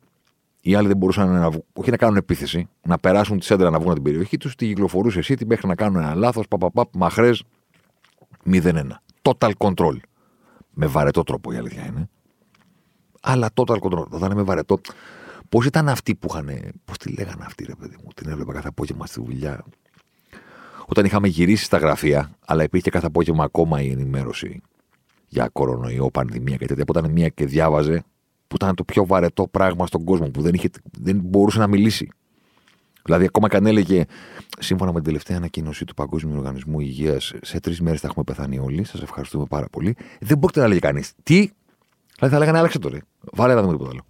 Οι 0.61 0.75
άλλοι 0.75 0.87
δεν 0.87 0.97
μπορούσαν 0.97 1.31
να, 1.31 1.49
όχι 1.73 1.89
να 1.89 1.97
κάνουν 1.97 2.17
επίθεση, 2.17 2.69
να 2.81 2.97
περάσουν 2.97 3.39
τη 3.39 3.45
σέντρα 3.45 3.69
να 3.69 3.77
βγουν 3.77 3.91
από 3.91 3.95
την 4.01 4.03
περιοχή 4.03 4.37
τους. 4.37 4.55
Τη 4.55 4.67
κυκλοφορούσε 4.67 5.19
η 5.19 5.23
City 5.27 5.45
μέχρι 5.45 5.67
να 5.67 5.75
κάνουν 5.75 6.01
ένα 6.01 6.15
λάθος. 6.15 6.47
Παπαπαπ, 6.47 6.95
μαχρές 6.95 7.43
0-1 8.45 8.73
total 9.21 9.51
control. 9.57 9.95
Με 10.73 10.85
βαρετό 10.85 11.23
τρόπο 11.23 11.53
η 11.53 11.55
αλήθεια 11.55 11.85
είναι. 11.85 12.09
Αλλά 13.21 13.49
total 13.53 13.79
control. 13.79 14.07
Όταν 14.09 14.35
με 14.35 14.41
βαρετό, 14.41 14.79
Πώς 15.51 15.65
ήταν 15.65 15.89
αυτοί 15.89 16.15
που 16.15 16.27
είχαν. 16.31 16.49
Πώς 16.85 16.97
τη 16.97 17.11
λέγανε 17.11 17.43
αυτοί, 17.45 17.65
ρε 17.65 17.75
παιδί 17.75 17.95
μου. 18.03 18.07
Την 18.15 18.29
έβλεπα 18.29 18.53
κάθε 18.53 18.67
απόγευμα 18.67 19.05
στη 19.05 19.21
δουλειά. 19.21 19.65
Όταν 20.85 21.05
είχαμε 21.05 21.27
γυρίσει 21.27 21.63
στα 21.63 21.77
γραφεία, 21.77 22.37
αλλά 22.45 22.63
υπήρχε 22.63 22.89
κάθε 22.89 23.05
απόγευμα 23.05 23.43
ακόμα 23.43 23.81
η 23.81 23.89
ενημέρωση 23.89 24.61
για 25.27 25.49
κορονοϊό, 25.49 26.11
πανδημία 26.11 26.55
και 26.55 26.65
τέτοια. 26.65 26.85
Που 26.85 26.91
ήταν 26.97 27.11
μία 27.11 27.27
και 27.27 27.45
διάβαζε, 27.45 28.03
που 28.47 28.55
ήταν 28.55 28.75
το 28.75 28.83
πιο 28.83 29.05
βαρετό 29.05 29.47
πράγμα 29.47 29.87
στον 29.87 30.03
κόσμο, 30.03 30.29
που 30.29 30.41
δεν, 30.41 30.53
είχε, 30.53 30.69
δεν 30.99 31.19
μπορούσε 31.23 31.59
να 31.59 31.67
μιλήσει. 31.67 32.09
Δηλαδή, 33.03 33.25
ακόμα 33.25 33.47
και 33.47 33.55
αν 33.55 33.65
έλεγε, 33.65 34.05
σύμφωνα 34.59 34.91
με 34.91 34.95
την 34.95 35.07
τελευταία 35.07 35.37
ανακοίνωση 35.37 35.85
του 35.85 35.93
Παγκόσμιου 35.93 36.37
Οργανισμού 36.37 36.79
Υγείας, 36.79 37.33
σε 37.41 37.59
τρεις 37.59 37.81
μέρες 37.81 37.99
θα 37.99 38.07
έχουμε 38.07 38.23
πεθάνει 38.23 38.59
όλοι. 38.59 38.83
Σας 38.83 39.01
ευχαριστούμε 39.01 39.45
πάρα 39.49 39.67
πολύ. 39.71 39.95
Δεν 40.19 40.37
μπορείτε 40.37 40.59
να 40.59 40.67
λέγει 40.67 40.79
κανείς. 40.79 41.13
Τι; 41.23 41.49
Δηλαδή, 42.15 42.33
θα 42.35 42.39
λέγανε, 42.39 42.57
άλλαξε 42.57 42.79
τώρα. 42.79 42.99
Βάλε 43.31 43.53
να 43.53 43.61
δούμε 43.61 43.73
τίποτα 43.73 43.89
άλλο. 43.91 44.05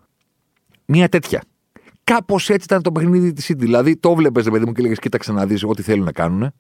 Μία 0.85 1.09
τέτοια. 1.09 1.43
Κάπως 2.03 2.49
έτσι 2.49 2.65
ήταν 2.65 2.81
το 2.81 2.91
παιχνίδι 2.91 3.33
της 3.33 3.51
City. 3.51 3.57
Δηλαδή, 3.57 3.97
το 3.97 4.15
βλέπεις, 4.15 4.49
παιδί 4.49 4.65
μου, 4.65 4.71
και 4.71 4.81
λέγες, 4.81 4.99
κοίταξε 4.99 5.31
να 5.31 5.45
δεις 5.45 5.63
ό,τι 5.63 5.81
θέλουν 5.81 6.05
να 6.05 6.11
κάνουν. 6.11 6.51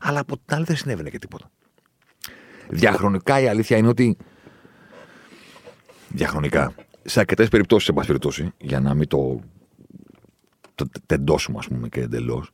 Αλλά 0.00 0.20
από 0.20 0.36
την 0.36 0.56
άλλη 0.56 0.64
δεν 0.64 0.76
συνέβαινε 0.76 1.10
και 1.10 1.18
τίποτα. 1.18 1.50
Διαχρονικά 2.68 3.40
η 3.40 3.48
αλήθεια 3.48 3.76
είναι 3.76 3.88
ότι. 3.88 4.16
Διαχρονικά. 6.08 6.74
Σε 7.04 7.20
αρκετές 7.20 7.48
περιπτώσεις, 7.48 7.86
σε 7.86 7.92
πάση 7.92 8.06
περιπτώσει, 8.06 8.52
για 8.58 8.80
να 8.80 8.94
μην 8.94 9.08
το 9.08 9.40
το 10.74 10.88
τεντώσουμε, 11.06 11.58
ας 11.58 11.68
πούμε, 11.68 11.88
και 11.88 12.00
εντελώς. 12.00 12.50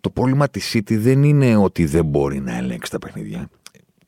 Το 0.00 0.10
πρόβλημα 0.10 0.48
της 0.48 0.72
City 0.74 0.96
δεν 0.96 1.22
είναι 1.22 1.56
ότι 1.56 1.84
δεν 1.84 2.04
μπορεί 2.04 2.40
να 2.40 2.56
ελέγξει 2.56 2.90
τα 2.90 2.98
παιχνίδια. 2.98 3.50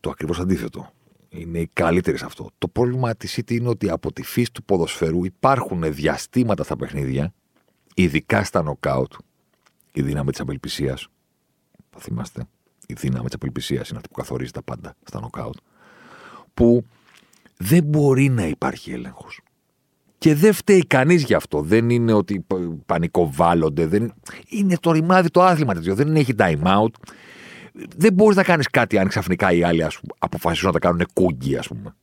Το 0.00 0.10
ακριβώς 0.10 0.40
αντίθετο. 0.40 0.92
Είναι 1.28 1.58
οι 1.58 1.70
καλύτεροι 1.72 2.18
σε 2.18 2.24
αυτό. 2.24 2.50
Το 2.58 2.68
πρόβλημα 2.68 3.14
της 3.14 3.38
City 3.38 3.50
είναι 3.50 3.68
ότι 3.68 3.90
από 3.90 4.12
τη 4.12 4.22
φύση 4.22 4.52
του 4.52 4.62
ποδοσφαιρού 4.62 5.24
υπάρχουν 5.24 5.94
διαστήματα 5.94 6.64
στα 6.64 6.76
παιχνίδια, 6.76 7.32
ειδικά 7.94 8.44
στα 8.44 8.62
νοκάουτ, 8.62 9.12
η 9.92 10.02
δύναμη 10.02 10.30
της 10.30 10.40
απελπισίας. 10.40 11.08
Θα 11.90 12.00
θυμάστε. 12.00 12.44
Η 12.86 12.94
δύναμη 12.94 13.24
της 13.24 13.34
απελπισίας 13.34 13.88
είναι 13.88 13.96
αυτή 13.96 14.08
που 14.08 14.20
καθορίζει 14.20 14.50
τα 14.50 14.62
πάντα 14.62 14.94
στα 15.04 15.20
νοκάουτ. 15.20 15.56
Που 16.54 16.84
δεν 17.56 17.84
μπορεί 17.84 18.28
να 18.28 18.46
υπάρχει 18.46 18.92
έλεγχος. 18.92 19.40
Και 20.22 20.34
δεν 20.34 20.52
φταίει 20.52 20.86
κανείς 20.86 21.24
γι' 21.24 21.34
αυτό. 21.34 21.60
Δεν 21.60 21.90
είναι 21.90 22.12
ότι 22.12 22.46
πανικοβάλλονται. 22.86 23.86
Δεν... 23.86 24.12
Είναι 24.48 24.76
το 24.80 24.92
ρημάδι 24.92 25.28
το 25.28 25.42
άθλημα 25.42 25.74
τέτοιο. 25.74 25.94
Δεν 25.94 26.16
έχει 26.16 26.34
time 26.38 26.62
out. 26.62 26.90
Δεν 27.96 28.12
μπορείς 28.12 28.36
να 28.36 28.42
κάνεις 28.42 28.68
κάτι 28.68 28.98
αν 28.98 29.08
ξαφνικά 29.08 29.52
οι 29.52 29.62
άλλοι 29.62 29.86
αποφασίσουν 30.18 30.66
να 30.66 30.72
τα 30.72 30.78
κάνουν 30.78 31.06
κούγκι, 31.12 31.56
ας 31.56 31.68
πούμε. 31.68 31.94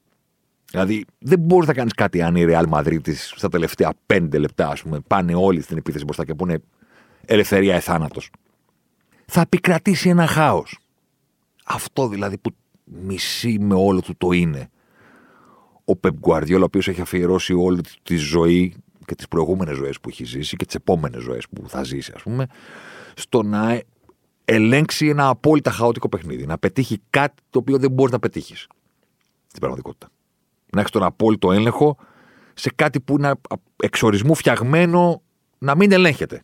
Δηλαδή, 0.72 1.06
δεν 1.20 1.40
μπορείς 1.40 1.68
να 1.68 1.74
κάνεις 1.74 1.94
κάτι 1.94 2.22
αν 2.22 2.36
η 2.36 2.46
Real 2.48 2.66
Madrid 2.70 3.14
στα 3.14 3.50
τελευταία 3.50 3.94
πέντε 4.06 4.38
λεπτά, 4.38 4.68
ας 4.70 4.82
πούμε, 4.82 5.00
πάνε 5.08 5.36
όλοι 5.36 5.62
στην 5.62 5.78
επίθεση 5.78 6.04
μπροστά 6.04 6.26
και 6.26 6.36
πούνε 6.36 6.62
ελευθερία 7.26 7.76
εθάνατο. 7.76 8.22
Θα 9.26 9.42
επικρατήσει 9.42 10.10
ένα 10.10 10.28
χάος. 10.28 10.80
Αυτό 11.66 12.08
δηλαδή 12.08 12.38
που 12.38 12.52
μισεί 12.84 13.58
με 13.60 13.76
όλο 13.76 14.02
του 14.02 14.16
το 14.18 14.32
είναι 14.32 14.70
ο 15.90 15.96
Πεπ 15.96 16.14
Γκουαρδιόλα, 16.20 16.64
ο 16.64 16.66
οποίος 16.66 16.88
έχει 16.88 17.02
αφιερώσει 17.02 17.54
όλη 17.54 17.82
τη 18.04 18.16
ζωή 18.16 18.76
και 19.06 19.16
τις 19.16 19.28
προηγούμενες 19.28 19.76
ζωές 19.76 20.00
που 20.00 20.10
έχει 20.10 20.24
ζήσει 20.24 20.56
και 20.56 20.66
τις 20.66 20.76
επόμενες 20.76 21.22
ζωές 21.22 21.50
που 21.50 21.70
θα 21.70 21.84
ζήσει, 21.84 22.12
ας 22.16 22.22
πούμε, 22.22 22.48
στο 23.14 23.44
να 23.44 23.82
ελέγξει 24.46 25.08
ένα 25.08 25.28
απόλυτα 25.28 25.72
χαοτικό 25.72 26.10
παιχνίδι. 26.10 26.46
Να 26.46 26.58
πετύχει 26.58 27.02
κάτι 27.10 27.44
το 27.50 27.60
οποίο 27.60 27.78
δεν 27.78 27.92
μπορείς 27.92 28.12
να 28.12 28.20
πετύχεις 28.20 28.68
στην 29.48 29.60
πραγματικότητα. 29.60 30.10
Να 30.72 30.80
έχεις 30.80 30.92
τον 30.92 31.04
απόλυτο 31.04 31.52
έλεγχο 31.52 31.98
σε 32.54 32.72
κάτι 32.76 33.00
που 33.00 33.16
είναι 33.18 33.32
εξορισμού 33.76 34.36
φτιαγμένο 34.36 35.22
να 35.58 35.76
μην 35.76 35.92
ελέγχεται. 35.92 36.44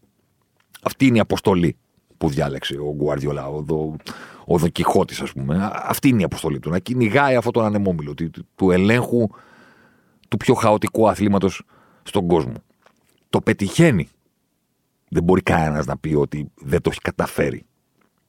Αυτή 0.81 1.05
είναι 1.05 1.17
η 1.17 1.19
αποστολή 1.19 1.77
που 2.17 2.29
διάλεξε 2.29 2.77
ο 2.77 2.93
Γκουαρδιόλα, 2.95 3.47
ο, 3.47 3.62
Δο, 3.62 3.95
ο 4.45 4.58
Δοκιχώτης, 4.58 5.21
ας 5.21 5.31
πούμε. 5.31 5.69
Αυτή 5.73 6.08
είναι 6.10 6.21
η 6.21 6.23
αποστολή 6.23 6.60
του. 6.60 6.69
Να 6.69 6.79
κυνηγάει 6.79 7.36
αυτόν 7.36 7.53
τον 7.53 7.65
ανεμόμυλο 7.65 8.13
του, 8.13 8.29
του 8.55 8.71
ελέγχου 8.71 9.27
του 10.27 10.38
πιο 10.38 10.53
χαοτικού 10.53 11.10
αθλήματος 11.10 11.63
στον 12.03 12.27
κόσμο. 12.27 12.53
Το 13.29 13.41
πετυχαίνει. 13.41 14.10
Δεν 15.10 15.23
μπορεί 15.23 15.41
κανένας 15.41 15.86
να 15.86 15.97
πει 15.97 16.13
ότι 16.13 16.51
δεν 16.55 16.81
το 16.81 16.89
έχει 16.89 16.99
καταφέρει. 16.99 17.65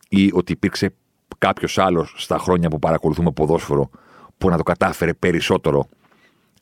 Ή 0.09 0.31
ότι 0.33 0.53
υπήρξε 0.53 0.95
κάποιος 1.39 1.79
άλλος 1.79 2.15
στα 2.17 2.39
χρόνια 2.39 2.69
που 2.69 2.79
παρακολουθούμε 2.79 3.33
ποδόσφαιρο 3.33 3.91
που 4.39 4.49
να 4.49 4.57
το 4.57 4.63
κατάφερε 4.63 5.15
περισσότερο 5.15 5.89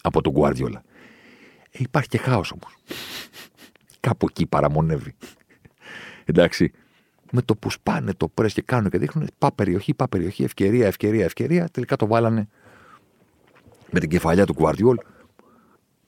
από 0.02 0.22
τον 0.22 0.32
Γκουάρδιολα. 0.32 0.82
Ε, 1.70 1.78
υπάρχει 1.80 2.08
και 2.08 2.18
χάος 2.18 2.52
όμως. 2.52 2.76
Κάπου 4.00 4.26
εκεί 4.30 4.46
παραμονεύει. 4.46 5.14
Εντάξει 6.24 6.72
με 7.32 7.42
το 7.42 7.56
που 7.56 7.70
σπάνε 7.70 8.14
το 8.14 8.28
πρε 8.28 8.48
και 8.48 8.62
κάνουν 8.62 8.90
και 8.90 8.98
δείχνουν, 8.98 9.28
πά 9.38 9.52
περιοχή, 9.52 9.94
πά 9.94 10.08
περιοχή, 10.08 10.44
ευκαιρία, 10.44 10.86
ευκαιρία, 10.86 11.24
ευκαιρία. 11.24 11.68
Τελικά 11.68 11.96
το 11.96 12.06
βάλανε 12.06 12.48
με 13.90 14.00
την 14.00 14.08
κεφαλιά 14.08 14.46
του 14.46 14.54
Κουαρτιόλ 14.54 14.96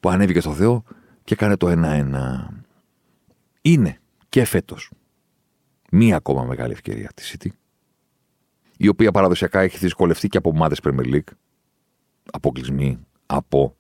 που 0.01 0.09
ανέβηκε 0.09 0.41
στο 0.41 0.53
Θεό 0.53 0.83
και 1.25 1.35
έκανε 1.35 1.57
το 1.57 1.67
1-1. 1.69 2.13
Είναι 3.63 4.01
και 4.29 4.45
φέτος 4.45 4.91
μία 5.91 6.17
ακόμα 6.17 6.45
μεγάλη 6.45 6.73
ευκαιρία 6.73 7.11
της 7.15 7.37
City, 7.37 7.49
η 8.77 8.89
οποία 8.89 9.11
παραδοσιακά 9.11 9.61
έχει 9.61 9.79
δυσκολευτεί 9.79 10.29
και 10.29 10.39
από 10.39 10.49
ομάδες 10.49 10.81
Premier 10.83 11.15
League, 11.15 11.33
αποκλεισμοί 12.33 12.99
από 13.27 13.77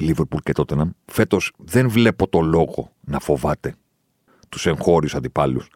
Liverpool 0.00 0.42
και 0.42 0.52
Tottenham. 0.54 0.90
Φέτος 1.04 1.52
δεν 1.56 1.88
βλέπω 1.88 2.28
το 2.28 2.40
λόγο 2.40 2.92
να 3.00 3.18
φοβάται 3.18 3.74
τους 4.48 4.66
εγχώριους 4.66 5.14
αντιπάλους 5.14 5.70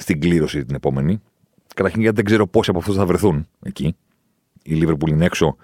στην 0.00 0.20
κλήρωση 0.20 0.64
την 0.64 0.74
επόμενη. 0.74 1.20
Καταρχήν 1.74 2.00
γιατί 2.00 2.16
δεν 2.16 2.24
ξέρω 2.24 2.46
πόσοι 2.46 2.70
από 2.70 2.78
αυτούς 2.78 2.96
θα 2.96 3.06
βρεθούν 3.06 3.48
εκεί. 3.62 3.96
Η 4.62 4.74
Λίβερπουλ 4.74 5.10
είναι 5.10 5.24
έξω. 5.24 5.56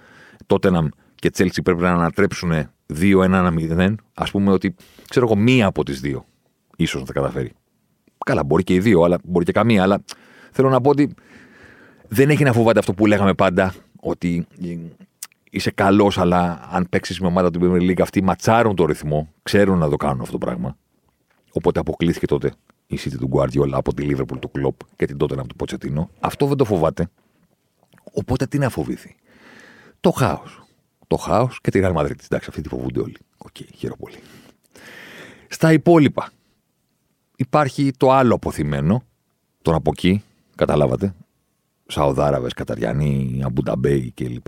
Τότε 0.46 0.70
να 0.70 0.88
και 1.14 1.30
Τσέλσι 1.30 1.62
πρέπει 1.62 1.80
να 1.80 1.90
ανατρέψουν 1.90 2.52
2-1-0. 2.94 3.94
Α 4.14 4.24
πούμε 4.24 4.52
ότι 4.52 4.74
ξέρω 5.08 5.26
εγώ 5.26 5.36
μία 5.36 5.66
από 5.66 5.84
τις 5.84 6.00
δύο 6.00 6.24
ίσως 6.76 7.00
να 7.00 7.06
τα 7.06 7.12
καταφέρει. 7.12 7.52
Καλά, 8.26 8.44
μπορεί 8.44 8.62
και 8.62 8.74
οι 8.74 8.80
δύο, 8.80 9.02
αλλά 9.02 9.18
μπορεί 9.24 9.44
και 9.44 9.52
καμία. 9.52 9.82
Αλλά 9.82 10.02
θέλω 10.50 10.68
να 10.68 10.80
πω 10.80 10.90
ότι 10.90 11.14
δεν 12.08 12.30
έχει 12.30 12.44
να 12.44 12.52
φοβάται 12.52 12.78
αυτό 12.78 12.94
που 12.94 13.06
λέγαμε 13.06 13.34
πάντα, 13.34 13.74
ότι 14.00 14.46
είσαι 15.50 15.70
καλός, 15.70 16.18
αλλά 16.18 16.68
αν 16.70 16.86
παίξεις 16.90 17.20
με 17.20 17.26
ομάδα 17.26 17.50
του 17.50 17.60
Premier 17.62 17.90
League, 17.90 18.00
αυτοί 18.00 18.22
ματσάρουν 18.22 18.76
το 18.76 18.84
ρυθμό, 18.84 19.32
ξέρουν 19.42 19.78
να 19.78 19.88
το 19.88 19.96
κάνουν 19.96 20.20
αυτό 20.20 20.32
το 20.32 20.46
πράγμα. 20.46 20.76
Οπότε 21.56 21.80
αποκλείθηκε 21.80 22.26
τότε 22.26 22.52
η 22.86 22.98
City 23.00 23.16
του 23.18 23.30
Guardiola 23.32 23.72
από 23.72 23.94
τη 23.94 24.06
Liverpool 24.10 24.38
του 24.40 24.50
Klopp 24.54 24.86
και 24.96 25.06
την 25.06 25.16
Τότεναμ 25.16 25.34
του 25.34 25.56
Ποτσετίνο. 25.56 26.10
Αυτό 26.20 26.46
δεν 26.46 26.56
το 26.56 26.64
φοβάται. 26.64 27.10
Οπότε 28.12 28.46
τι 28.46 28.58
να 28.58 28.68
φοβηθεί; 28.68 29.16
Το 30.00 30.10
χάος. 30.10 30.62
Το 31.06 31.16
χάος 31.16 31.60
και 31.60 31.70
τη 31.70 31.80
Real 31.82 31.94
Madrid. 31.94 32.24
Εντάξει, 32.24 32.46
αυτή 32.48 32.60
τη 32.60 32.68
φοβούνται 32.68 33.00
όλοι. 33.00 33.16
Ok, 33.36 33.48
okay, 33.58 33.64
χαίρομαι 33.74 33.98
πολύ. 34.00 34.16
Στα 35.48 35.72
υπόλοιπα 35.72 36.30
υπάρχει 37.36 37.90
το 37.96 38.10
άλλο 38.10 38.34
απωθημένο. 38.34 39.02
Τον 39.62 39.74
από 39.74 39.90
εκεί, 39.94 40.22
καταλάβατε. 40.54 41.14
Σαουδάραβες, 41.86 42.52
Καταριανοί, 42.52 43.40
Αμπού 43.44 43.74
Ντάμπι 43.74 44.10
κλπ. 44.10 44.46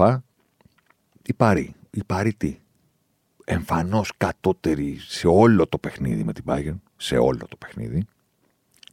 Η 1.23 1.35
Παρί. 1.37 1.75
Η 1.90 2.05
Παρί 2.05 2.35
τι; 2.35 2.59
Εμφανώς 3.44 4.12
κατώτερη 4.16 4.97
σε 5.07 5.27
όλο 5.27 5.66
το 5.66 5.79
παιχνίδι 5.79 6.25
με 6.25 6.33
την 6.33 6.44
Bayern. 6.47 6.77
Σε 7.01 7.17
όλο 7.17 7.47
το 7.49 7.57
παιχνίδι 7.57 8.07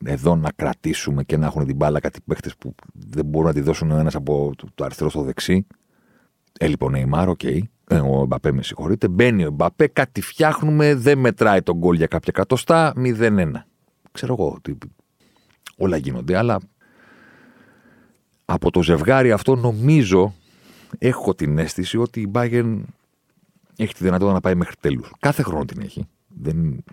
εδώ 0.06 0.36
να 0.36 0.52
κρατήσουμε 0.52 1.24
και 1.24 1.38
να 1.38 1.46
έχουν 1.46 1.66
την 1.66 1.76
μπάλα 1.76 2.00
κάτι 2.00 2.20
παίχτες 2.26 2.56
που 2.56 2.76
δεν 2.94 3.26
μπορούν 3.26 3.48
να 3.48 3.54
τη 3.54 3.62
δώσουν 3.62 3.92
ο 3.92 3.98
ένας 3.98 4.16
από 4.16 4.52
το 4.76 4.84
αριστερό 4.84 5.10
στο 5.10 5.22
δεξί. 5.22 5.68
Ε, 6.60 6.68
λοιπόν, 6.68 6.92
Νεϊμάρ, 6.92 7.30
ok. 7.30 7.40
Okay. 7.44 7.60
Ε, 7.88 8.00
ο 8.00 8.26
Μπαπέ, 8.26 8.52
με 8.52 8.64
συγχωρείτε. 8.64 9.08
Μπαίνει 9.08 9.46
ο 9.46 9.52
Μπαπέ, 9.52 9.88
κάτι 9.88 10.22
φτιάχνουμε, 10.22 10.96
δεν 10.96 11.18
μετράει 11.18 11.62
τον 11.62 11.78
γκολ 11.78 11.96
για 11.96 12.08
κάποια 12.08 12.34
εκατοστά, 12.36 12.94
0-1. 12.98 13.52
Ξέρω 14.12 14.34
εγώ 14.34 14.52
ότι 14.56 14.78
όλα 15.78 15.98
γίνονται, 15.98 16.38
αλλά 16.38 16.60
από 18.46 18.72
το 18.72 18.84
ζευγάρι 18.84 19.32
αυτό 19.32 19.56
νομίζω 19.56 20.34
έχω 20.98 21.36
την 21.36 21.58
αίσθηση 21.58 21.98
ότι 21.98 22.22
η 22.22 22.32
Bayern 22.34 22.82
έχει 23.78 23.94
τη 23.94 24.04
δυνατότητα 24.04 24.34
να 24.34 24.42
πάει 24.42 24.56
μέχρι 24.56 24.76
τέλους. 24.80 25.14
Κάθε 25.20 25.44
χρόνο 25.44 25.66
την 25.66 25.82
έχει. 25.82 26.08
Δεν 26.28 26.84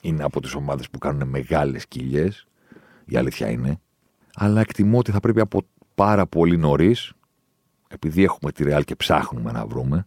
είναι 0.00 0.22
από 0.22 0.40
τις 0.40 0.54
ομάδες 0.54 0.90
που 0.90 0.98
κάνουν 0.98 1.28
μεγάλες 1.28 1.86
κοιλιέ. 1.86 2.30
Η 3.04 3.16
αλήθεια 3.16 3.50
είναι. 3.50 3.80
Αλλά 4.34 4.60
εκτιμώ 4.60 4.98
ότι 4.98 5.10
θα 5.10 5.20
πρέπει 5.20 5.40
από 5.40 5.62
πάρα 5.94 6.26
πολύ 6.26 6.56
νωρίς, 6.56 7.12
επειδή 7.88 8.22
έχουμε 8.22 8.52
τη 8.52 8.64
Real 8.66 8.82
και 8.84 8.96
ψάχνουμε 8.96 9.52
να 9.52 9.66
βρούμε, 9.66 10.06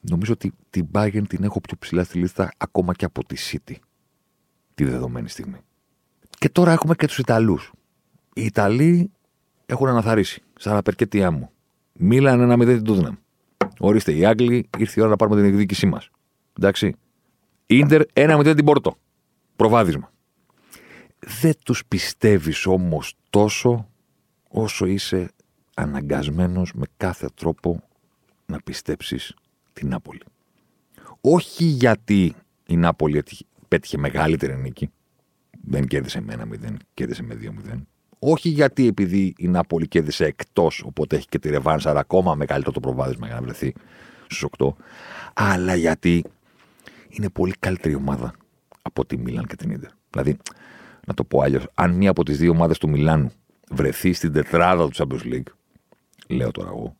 νομίζω 0.00 0.32
ότι 0.32 0.52
την 0.70 0.86
Bayern 0.92 1.28
την 1.28 1.44
έχω 1.44 1.60
πιο 1.60 1.76
ψηλά 1.78 2.04
στη 2.04 2.18
λίστα 2.18 2.50
ακόμα 2.56 2.94
και 2.94 3.04
από 3.04 3.24
τη 3.24 3.36
City. 3.38 3.74
Τη 4.74 4.84
δεδομένη 4.84 5.28
στιγμή. 5.28 5.58
Και 6.38 6.48
τώρα 6.48 6.72
έχουμε 6.72 6.94
και 6.94 7.06
τους 7.06 7.18
Ιταλούς. 7.18 7.72
Οι 8.34 8.44
Ιταλοί 8.44 9.10
έχουν 9.66 9.88
αναθαρίσει. 9.88 10.42
Σαν 10.58 10.74
να 10.74 10.82
περκέτει 10.82 11.24
άμμο. 11.24 11.50
Μίλανε 11.92 12.42
ένα 12.42 12.56
μηδέν 12.56 12.74
την 12.76 12.84
Τούτναμ. 12.84 13.14
Ορίστε, 13.78 14.12
οι 14.12 14.24
Άγγλοι 14.24 14.68
ήρθε 14.78 15.00
η 15.00 15.02
ώρα 15.02 15.10
να 15.10 15.16
πάρουμε 15.16 15.36
την 15.36 15.46
εκδίκησή 15.48 15.86
μας. 15.86 16.10
Εντάξει. 16.58 16.94
Ιντερ 17.66 18.02
1-0 18.12 18.52
την 18.56 18.64
Πόρτο. 18.64 18.96
Προβάδισμα. 19.58 20.12
Δεν 21.18 21.52
τους 21.64 21.86
πιστεύεις 21.86 22.66
όμως 22.66 23.14
τόσο 23.30 23.88
όσο 24.48 24.86
είσαι 24.86 25.30
αναγκασμένος 25.74 26.72
με 26.74 26.86
κάθε 26.96 27.28
τρόπο 27.34 27.82
να 28.46 28.60
πιστέψεις 28.60 29.34
την 29.72 29.88
Νάπολη. 29.88 30.20
Όχι 31.20 31.64
γιατί 31.64 32.34
η 32.66 32.76
Νάπολη 32.76 33.22
πέτυχε 33.68 33.98
μεγαλύτερη 33.98 34.56
νίκη, 34.56 34.90
δεν 35.64 35.86
κέρδισε 35.86 36.20
με 36.20 36.48
1-0, 36.64 36.74
κέρδισε 36.94 37.22
με 37.22 37.38
2-0. 37.70 37.80
Όχι 38.18 38.48
γιατί 38.48 38.86
επειδή 38.86 39.34
η 39.38 39.48
Νάπολη 39.48 39.88
κέρδισε 39.88 40.24
εκτός, 40.24 40.82
οπότε 40.86 41.16
έχει 41.16 41.26
και 41.26 41.38
τη 41.38 41.48
ρεβάνσα, 41.50 41.90
άρα 41.90 42.00
ακόμα 42.00 42.34
μεγαλύτερο 42.34 42.74
το 42.74 42.80
προβάδισμα 42.80 43.26
για 43.26 43.34
να 43.34 43.42
βρεθεί 43.42 43.74
στους 44.26 44.46
8, 44.58 44.68
αλλά 45.34 45.74
γιατί 45.74 46.24
είναι 47.08 47.28
πολύ 47.28 47.54
καλύτερη 47.58 47.94
ομάδα 47.94 48.32
από 48.88 49.06
τη 49.06 49.18
Μίλαν 49.18 49.46
και 49.46 49.56
την 49.56 49.78
ντερ. 49.78 49.90
Δηλαδή, 50.10 50.36
να 51.06 51.14
το 51.14 51.24
πω 51.24 51.40
αλλιώς, 51.40 51.66
αν 51.74 51.94
μία 51.94 52.10
από 52.10 52.24
τις 52.24 52.38
δύο 52.38 52.50
ομάδες 52.50 52.78
του 52.78 52.88
Μιλάνου 52.88 53.30
βρεθεί 53.70 54.12
στην 54.12 54.32
τετράδα 54.32 54.88
του 54.88 54.94
Champions 54.94 55.34
League, 55.34 55.52
λέω 56.28 56.50
τώρα 56.50 56.68
εγώ, 56.68 56.96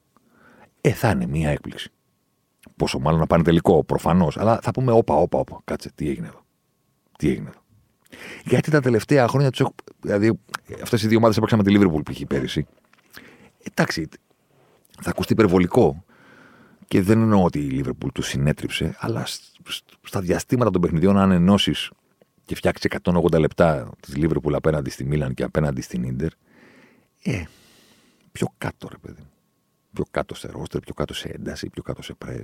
ε, 0.81 0.93
θα 0.93 1.11
είναι 1.11 1.27
μία 1.27 1.51
έκπληξη. 1.51 1.91
Πόσο 2.77 2.99
μάλλον 2.99 3.21
να 3.21 3.27
πάνε 3.27 3.43
τελικό, 3.43 3.85
προφανώς. 3.85 4.37
Αλλά 4.37 4.59
θα 4.63 4.71
πούμε, 4.71 4.93
όπα, 4.93 5.15
όπα, 5.15 5.39
όπα. 5.39 5.61
Κάτσε, 5.65 5.91
τι 5.95 6.09
έγινε 6.09 6.27
εδώ. 6.27 6.45
Τι 7.19 7.29
έγινε 7.29 7.49
εδώ. 7.49 7.61
Γιατί 8.45 8.71
τα 8.71 8.81
τελευταία 8.81 9.29
χρόνια 9.29 9.51
τους 9.51 9.61
έχω. 9.61 9.75
Δηλαδή, 10.01 10.39
αυτές 10.83 11.03
οι 11.03 11.09
δύο 11.09 11.19
ομάδες 11.19 11.37
έπαιξαν 11.37 11.59
με 11.59 11.65
τη 11.65 11.71
Λίβερπουλ 11.71 12.03
π.χ. 12.03 12.21
πέρυσι. 12.27 12.67
Εντάξει, 13.71 14.09
θα 15.01 15.11
ακουστεί 15.11 15.33
υπερβολικό. 15.33 16.05
Και 16.87 17.03
δεν 17.03 17.21
εννοώ 17.21 17.45
ότι 17.45 17.59
η 17.59 17.71
Λίβερπουλ 17.71 18.11
τους 18.15 18.27
συνέτριψε, 18.27 18.97
αλλά 18.99 19.27
στα 20.03 20.21
διαστήματα 20.21 20.71
των 20.71 20.81
παιχνιδιών, 20.81 21.19
αν 21.19 21.31
ενώσεις 21.31 21.91
και 22.45 22.55
φτιάξεις 22.55 22.91
180 23.03 23.39
λεπτά 23.39 23.91
της 24.01 24.17
Λίβερπουλ 24.17 24.55
απέναντι 24.55 24.91
στη 24.91 25.05
Μίλαν 25.05 25.35
και 25.35 25.43
απέναντι 25.43 25.81
στην 25.81 26.17
ντερ, 26.17 26.31
ε, 27.23 27.45
πιο 28.33 28.47
κάτω, 28.59 28.89
ρε 28.91 28.99
παιδί. 28.99 29.27
Πιο 29.93 30.05
κάτω 30.11 30.35
σε 30.35 30.49
ρόστερ, 30.51 30.81
πιο 30.81 30.95
κάτω 30.95 31.15
σε 31.15 31.29
ένταση, 31.29 31.71
πιο 31.71 31.83
κάτω 31.83 32.03
σε 32.03 32.15
πρέ, 32.15 32.41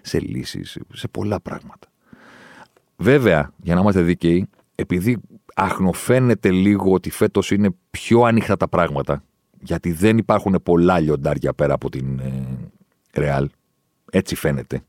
σε 0.00 0.20
λύσεις, 0.20 0.78
σε 0.92 1.08
πολλά 1.08 1.40
πράγματα. 1.40 1.88
Βέβαια, 2.96 3.52
για 3.62 3.74
να 3.74 3.80
είμαστε 3.80 4.02
δίκαιοι, 4.02 4.48
επειδή 4.74 5.20
αχνοφαίνεται 5.54 6.50
λίγο 6.50 6.92
ότι 6.92 7.10
φέτος 7.10 7.50
είναι 7.50 7.70
πιο 7.90 8.22
ανοιχτά 8.22 8.56
τα 8.56 8.68
πράγματα, 8.68 9.24
γιατί 9.60 9.92
δεν 9.92 10.18
υπάρχουν 10.18 10.60
πολλά 10.62 10.98
λιοντάρια 10.98 11.54
πέρα 11.54 11.74
από 11.74 11.90
την 11.90 12.20
Ρεάλ, 13.12 13.48
έτσι 14.10 14.34
φαίνεται. 14.34 14.82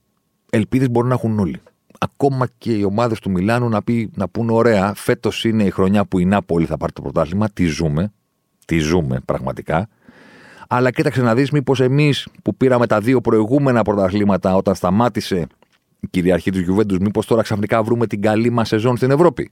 Ελπίδες 0.50 0.90
μπορεί 0.90 1.08
να 1.08 1.14
έχουν 1.14 1.40
όλοι. 1.40 1.62
Ακόμα 2.00 2.48
και 2.58 2.72
οι 2.72 2.84
ομάδες 2.84 3.20
του 3.20 3.32
Μιλάνου 3.32 3.70
να, 3.70 3.84
πει, 3.84 4.12
να 4.16 4.30
πούνε: 4.30 4.52
Ωραία, 4.52 4.94
φέτος 4.94 5.44
είναι 5.44 5.64
η 5.64 5.70
χρονιά 5.70 6.06
που 6.06 6.20
η 6.20 6.26
Νάπολη 6.26 6.66
θα 6.66 6.78
πάρει 6.78 6.92
το 6.92 7.02
πρωτάθλημα. 7.02 7.50
Τι 7.50 7.66
ζούμε. 7.66 8.12
Τι 8.66 8.78
ζούμε 8.78 9.20
πραγματικά. 9.26 9.90
Αλλά 10.72 10.92
κοίταξε 10.92 11.22
να 11.22 11.36
δεις, 11.36 11.52
μήπως 11.52 11.80
εμείς 11.80 12.28
που 12.44 12.56
πήραμε 12.56 12.88
τα 12.88 13.00
δύο 13.00 13.22
προηγούμενα 13.22 13.82
πρωταθλήματα 13.82 14.56
όταν 14.56 14.76
σταμάτησε 14.76 15.48
η 16.00 16.08
κυριαρχή 16.08 16.52
του 16.52 16.60
Γιουβέντους, 16.60 16.98
μήπως 16.98 17.26
τώρα 17.26 17.42
ξαφνικά 17.42 17.84
βρούμε 17.84 18.08
την 18.08 18.22
καλή 18.22 18.50
μας 18.50 18.68
σεζόν 18.68 18.98
στην 18.98 19.12
Ευρώπη. 19.12 19.52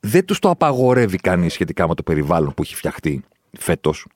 Δεν 0.00 0.24
τους 0.24 0.38
το 0.38 0.50
απαγορεύει 0.50 1.16
κανείς 1.16 1.52
σχετικά 1.52 1.88
με 1.88 1.94
το 1.94 2.02
περιβάλλον 2.02 2.54
που 2.54 2.62
έχει 2.62 2.74
φτιαχτεί 2.74 3.24
φέτος, 3.58 4.06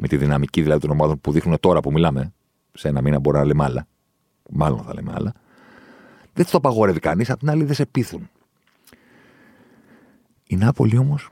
με 0.00 0.08
τη 0.08 0.16
δυναμική 0.16 0.62
δηλαδή 0.62 0.80
των 0.80 0.90
ομάδων 0.90 1.20
που 1.20 1.32
δείχνουν 1.32 1.60
τώρα 1.60 1.80
που 1.80 1.92
μιλάμε. 1.92 2.32
Σε 2.72 2.88
ένα 2.88 3.02
μήνα 3.02 3.18
μπορεί 3.18 3.36
να 3.36 3.44
λέμε 3.44 3.64
άλλα. 3.64 3.86
Μάλλον 4.50 4.82
θα 4.82 4.94
λέμε 4.94 5.12
άλλα. 5.14 5.32
Δεν 6.36 6.44
του 6.44 6.50
το 6.50 6.56
απαγορεύει 6.56 7.00
κανείς, 7.00 7.30
απ' 7.30 7.38
την 7.38 7.50
άλλη 7.50 7.64
δεν 7.64 7.74
σε 7.74 7.86
πείθουν. 7.86 8.30
Η 10.46 10.56
Νάπολη 10.56 10.98
όμως. 10.98 11.28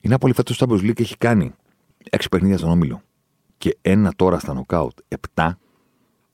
Η 0.00 0.08
Νάπολη 0.08 0.34
φέτος 0.34 0.56
στο 0.56 0.66
Champions 0.68 0.80
League 0.80 1.00
έχει 1.00 1.16
κάνει 1.16 1.54
έξι 2.10 2.28
παιχνίδια 2.28 2.58
στον 2.58 2.70
όμιλο 2.70 3.02
και 3.58 3.78
ένα 3.82 4.12
τώρα 4.16 4.38
στα 4.38 4.54
νοκάουτ, 4.54 4.98
επτά, 5.08 5.58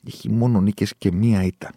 έχει 0.06 0.30
μόνο 0.30 0.61
νίκες 0.61 0.94
και 0.98 1.12
μία 1.12 1.42
ήττα. 1.42 1.72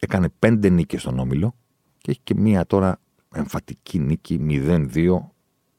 Έκανε 0.00 0.28
πέντε 0.38 0.68
νίκες 0.68 1.00
στον 1.00 1.18
Όμιλο 1.18 1.54
και 1.98 2.10
έχει 2.10 2.20
και 2.24 2.34
μία 2.34 2.66
τώρα 2.66 3.00
εμφατική 3.34 3.98
νίκη 3.98 4.40
0-2 4.48 5.18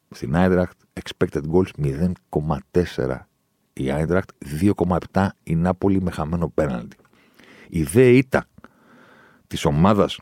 στην 0.09 0.35
Άιντραχτ. 0.35 0.81
Expected 0.93 1.41
goals 1.51 1.93
0,4 2.31 3.17
η 3.73 3.91
Άιντραχτ, 3.91 4.29
2,7 5.13 5.27
η 5.43 5.55
Νάπολη 5.55 6.01
με 6.01 6.11
χαμένο 6.11 6.49
πέναλτι. 6.49 6.97
Η 7.69 7.83
δε 7.83 8.09
ήττα 8.09 8.45
της 9.53 9.65
ομάδας 9.65 10.19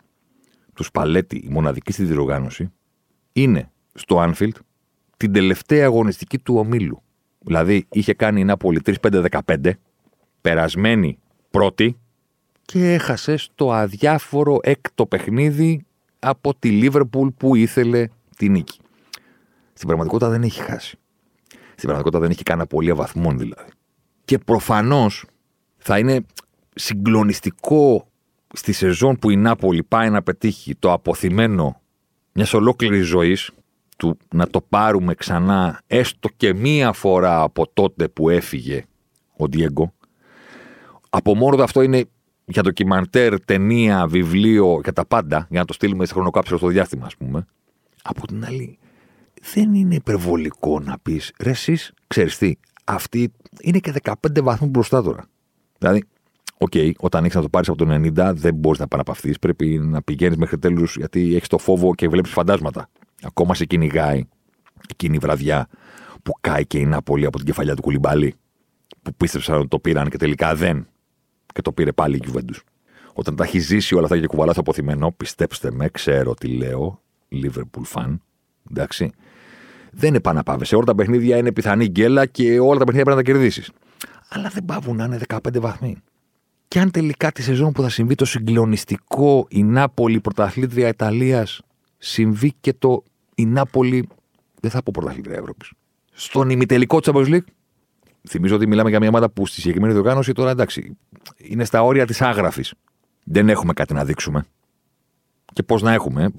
του 0.74 0.84
Σπαλέτη, 0.84 1.38
η 1.38 1.50
μοναδική 1.50 1.92
στη 1.92 2.04
διοργάνωση, 2.04 2.72
είναι 3.34 3.72
στο 3.94 4.20
Άνφιλτ 4.20 4.58
την 5.18 5.34
τελευταία 5.34 5.86
αγωνιστική 5.86 6.40
του 6.40 6.56
ομίλου. 6.56 7.02
Δηλαδή 7.40 7.86
είχε 7.92 8.14
κάνει 8.14 8.40
η 8.40 8.44
Νάπολη 8.44 8.82
3-5-15, 8.86 9.72
περασμένη 10.42 11.18
πρώτη, 11.52 11.98
και 12.62 12.94
έχασε 12.94 13.38
στο 13.38 13.72
αδιάφορο 13.72 14.60
έκτο 14.62 15.06
παιχνίδι 15.06 15.86
από 16.20 16.56
τη 16.56 16.70
Λίβερπουλ 16.70 17.28
που 17.38 17.56
ήθελε 17.56 18.08
τη 18.38 18.50
νίκη. 18.50 18.80
Στην 19.74 19.88
πραγματικότητα 19.88 20.30
δεν 20.30 20.44
έχει 20.44 20.62
χάσει. 20.62 20.98
Στην 21.48 21.90
πραγματικότητα 21.90 22.20
δεν 22.20 22.30
έχει 22.30 22.44
κάνει 22.44 22.62
απολύτω 22.62 22.96
βαθμών 22.96 23.38
δηλαδή. 23.38 23.72
Και 24.26 24.38
προφανώς 24.38 25.26
θα 25.78 26.00
είναι 26.00 26.26
συγκλονιστικό 26.76 28.11
στη 28.54 28.72
σεζόν 28.72 29.16
που 29.16 29.30
η 29.30 29.36
Νάπολη 29.36 29.84
πάει 29.84 30.10
να 30.10 30.24
πετύχει 30.24 30.76
το 30.76 30.92
αποθυμένο 30.92 31.82
μιας 32.34 32.54
ολόκληρης 32.54 33.06
ζωής 33.08 33.52
του 33.98 34.18
να 34.34 34.48
το 34.48 34.62
πάρουμε 34.62 35.14
ξανά 35.14 35.82
έστω 35.88 36.30
και 36.38 36.54
μία 36.54 36.92
φορά 36.94 37.42
από 37.42 37.68
τότε 37.74 38.08
που 38.08 38.30
έφυγε 38.30 38.86
ο 39.38 39.48
Ντιέγκο. 39.48 39.94
Από 41.10 41.36
μόνο 41.36 41.64
αυτό 41.64 41.82
είναι 41.82 42.06
για 42.46 42.64
ντοκιμαντέρ, 42.64 43.46
ταινία, 43.46 44.08
βιβλίο, 44.08 44.80
για 44.84 44.94
τα 44.94 45.06
πάντα, 45.06 45.48
για 45.50 45.60
να 45.60 45.66
το 45.66 45.74
στείλουμε 45.74 46.06
σε 46.06 46.14
χρονοκάψουλο 46.14 46.58
στο 46.58 46.68
διάστημα, 46.68 47.06
ας 47.06 47.16
πούμε. 47.16 47.46
Από 48.04 48.28
την 48.28 48.46
άλλη, 48.46 48.78
δεν 49.54 49.74
είναι 49.74 49.96
υπερβολικό 49.96 50.80
να 50.80 51.00
πεις 51.00 51.32
ρε, 51.40 51.50
εσείς 51.50 51.94
ξέρεις 52.08 52.38
τι, 52.38 52.54
αυτή 52.84 53.32
είναι 53.62 53.80
και 53.80 53.94
15 54.04 54.14
βαθμούς 54.42 54.68
μπροστά 54.68 55.04
τώρα. 55.04 55.26
Δηλαδή, 55.78 56.04
ok, 56.62 56.72
okay, 56.74 56.92
όταν 57.00 57.24
έχεις 57.24 57.36
να 57.36 57.42
το 57.42 57.50
πάρεις 57.50 57.70
από 57.70 57.78
το 57.78 57.94
90, 57.94 58.32
δεν 58.36 58.56
μπορείς 58.56 58.80
να 58.80 58.88
επαναπαυθείς. 58.88 59.40
Πρέπει 59.40 59.80
να 59.84 60.02
πηγαίνεις 60.02 60.38
μέχρι 60.38 60.58
τέλους, 60.58 60.96
γιατί 60.96 61.36
έχεις 61.36 61.48
το 61.48 61.58
φόβο 61.58 61.96
και 61.96 62.10
βλέπεις 62.10 62.32
φαντάσματα. 62.32 62.90
Ακόμα 63.22 63.56
σε 63.56 63.66
κυνηγάει 63.66 64.24
εκείνη 64.90 65.16
η 65.16 65.20
βραδιά 65.20 65.68
που 66.24 66.32
κάει 66.42 66.66
και 66.66 66.78
η 66.78 66.86
Νάπολη 66.86 67.26
από 67.26 67.38
την 67.38 67.46
κεφαλιά 67.46 67.76
του 67.76 67.82
κουλιμπάλη, 67.82 68.36
που 69.02 69.14
πίστεψαν 69.18 69.58
ότι 69.58 69.68
το 69.68 69.80
πήραν 69.80 70.10
και 70.10 70.18
τελικά 70.18 70.56
δεν 70.56 70.88
και 71.54 71.62
το 71.62 71.72
πήρε 71.72 71.92
πάλι 71.92 72.16
η 72.16 72.22
Juventus. 72.28 72.60
Όταν 73.14 73.36
τα 73.36 73.44
έχει 73.44 73.60
ζήσει 73.60 73.96
όλα 73.96 74.04
αυτά 74.04 74.20
και 74.20 74.28
κουβαλάς 74.28 74.56
το 74.56 74.62
αποθυμένο, 74.62 75.12
πιστέψτε 75.12 75.72
με, 75.72 75.90
ξέρω 75.90 76.34
τι 76.34 76.48
λέω, 76.48 77.02
Liverpool 77.32 77.84
fan, 77.94 78.18
εντάξει. 78.70 79.12
Δεν 79.92 80.10
είναι 80.10 80.20
παναπάβε. 80.20 80.66
Σε 80.66 80.76
όλα 80.76 80.86
τα 80.86 80.96
παιχνίδια 80.96 81.38
είναι 81.38 81.52
πιθανή 81.52 81.88
γκέλα 81.88 82.26
και 82.26 82.60
όλα 82.60 82.80
τα 82.80 82.86
παιχνίδια 82.86 83.04
πρέπει 83.04 83.10
να 83.10 83.16
τα 83.16 83.24
κερδίσεις. 83.24 83.72
Αλλά 84.30 84.50
δεν 84.50 84.66
πάβουν 84.66 84.96
να 84.96 85.04
είναι 85.06 85.20
15 85.28 85.60
βαθμοί. 85.60 85.98
Και 86.72 86.80
αν 86.80 86.92
τελικά 86.92 87.32
τη 87.32 87.42
σεζόν 87.42 87.72
που 87.72 87.82
θα 87.82 87.90
συμβεί 87.90 88.16
το 88.16 88.26
συγκλονιστικό 88.26 89.46
η 89.50 89.64
Νάπολη 89.64 90.20
πρωταθλήτρια 90.20 90.88
Ιταλίας 90.88 91.62
συμβεί 91.98 92.54
και 92.62 92.74
το 92.74 93.04
η 93.36 93.46
Νάπολη. 93.46 94.08
Δεν 94.60 94.72
θα 94.72 94.84
πω 94.84 94.92
πρωταθλήτρια 94.94 95.38
Ευρώπης. 95.38 95.72
Στον 96.12 96.50
ημιτελικό 96.50 97.00
της 97.00 97.12
Champions 97.14 97.28
League. 97.28 97.46
Θυμίζω 98.30 98.56
ότι 98.56 98.68
μιλάμε 98.68 98.90
για 98.90 99.00
μια 99.00 99.08
ομάδα 99.08 99.30
που 99.30 99.48
στη 99.48 99.60
συγκεκριμένη 99.60 99.94
διοργάνωση 99.94 100.32
τώρα 100.32 100.52
εντάξει 100.52 100.98
είναι 101.38 101.66
στα 101.66 101.84
όρια 101.84 102.06
της 102.06 102.22
άγραφης. 102.22 102.74
Δεν 103.24 103.50
έχουμε 103.50 103.74
κάτι 103.74 103.94
να 103.94 104.06
δείξουμε. 104.06 104.46
Και 105.54 105.64
πώς 105.64 105.82
να 105.82 105.94
έχουμε. 105.94 106.32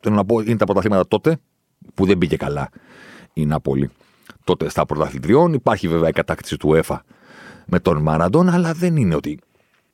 Θέλω 0.00 0.14
να 0.14 0.24
πω, 0.24 0.40
είναι 0.40 0.56
τα 0.56 0.64
πρωταθλήματα 0.64 1.08
τότε 1.08 1.38
που 1.94 2.06
δεν 2.06 2.18
πήγε 2.18 2.36
καλά 2.36 2.68
η 3.32 3.46
Νάπολη. 3.46 3.90
Τότε 4.44 4.68
στα 4.68 4.86
πρωταθλητριών 4.86 5.52
υπάρχει 5.52 5.88
βέβαια 5.88 6.08
η 6.08 6.12
κατάκτηση 6.12 6.56
του 6.56 6.74
ΕΦΑ 6.74 7.04
με 7.66 7.80
τον 7.80 8.02
Μαραντών, 8.02 8.48
αλλά 8.48 8.72
δεν 8.72 8.96
είναι 8.96 9.14
ότι. 9.14 9.38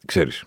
Ξέρεις. 0.05 0.45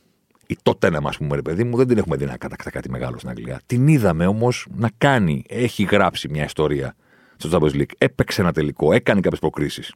Η 0.47 0.57
τότε 0.63 0.89
να 0.89 1.01
μα 1.01 1.09
πούμε, 1.17 1.35
ρε 1.35 1.41
παιδί 1.41 1.63
μου, 1.63 1.77
δεν 1.77 1.87
την 1.87 1.97
έχουμε 1.97 2.15
δει 2.15 2.25
να 2.25 2.37
κατακτά 2.37 2.69
κάτι 2.69 2.89
μεγάλο 2.89 3.17
στην 3.17 3.29
Αγγλία. 3.29 3.61
Την 3.65 3.87
είδαμε 3.87 4.27
όμως 4.27 4.67
να 4.75 4.89
κάνει, 4.97 5.43
έχει 5.47 5.83
γράψει 5.83 6.29
μια 6.29 6.43
ιστορία 6.43 6.95
στο 7.37 7.49
Champions 7.51 7.75
League. 7.75 7.91
Έπαιξε 7.97 8.41
ένα 8.41 8.51
τελικό, 8.51 8.93
έκανε 8.93 9.21
κάποιες 9.21 9.39
προκρίσεις. 9.39 9.93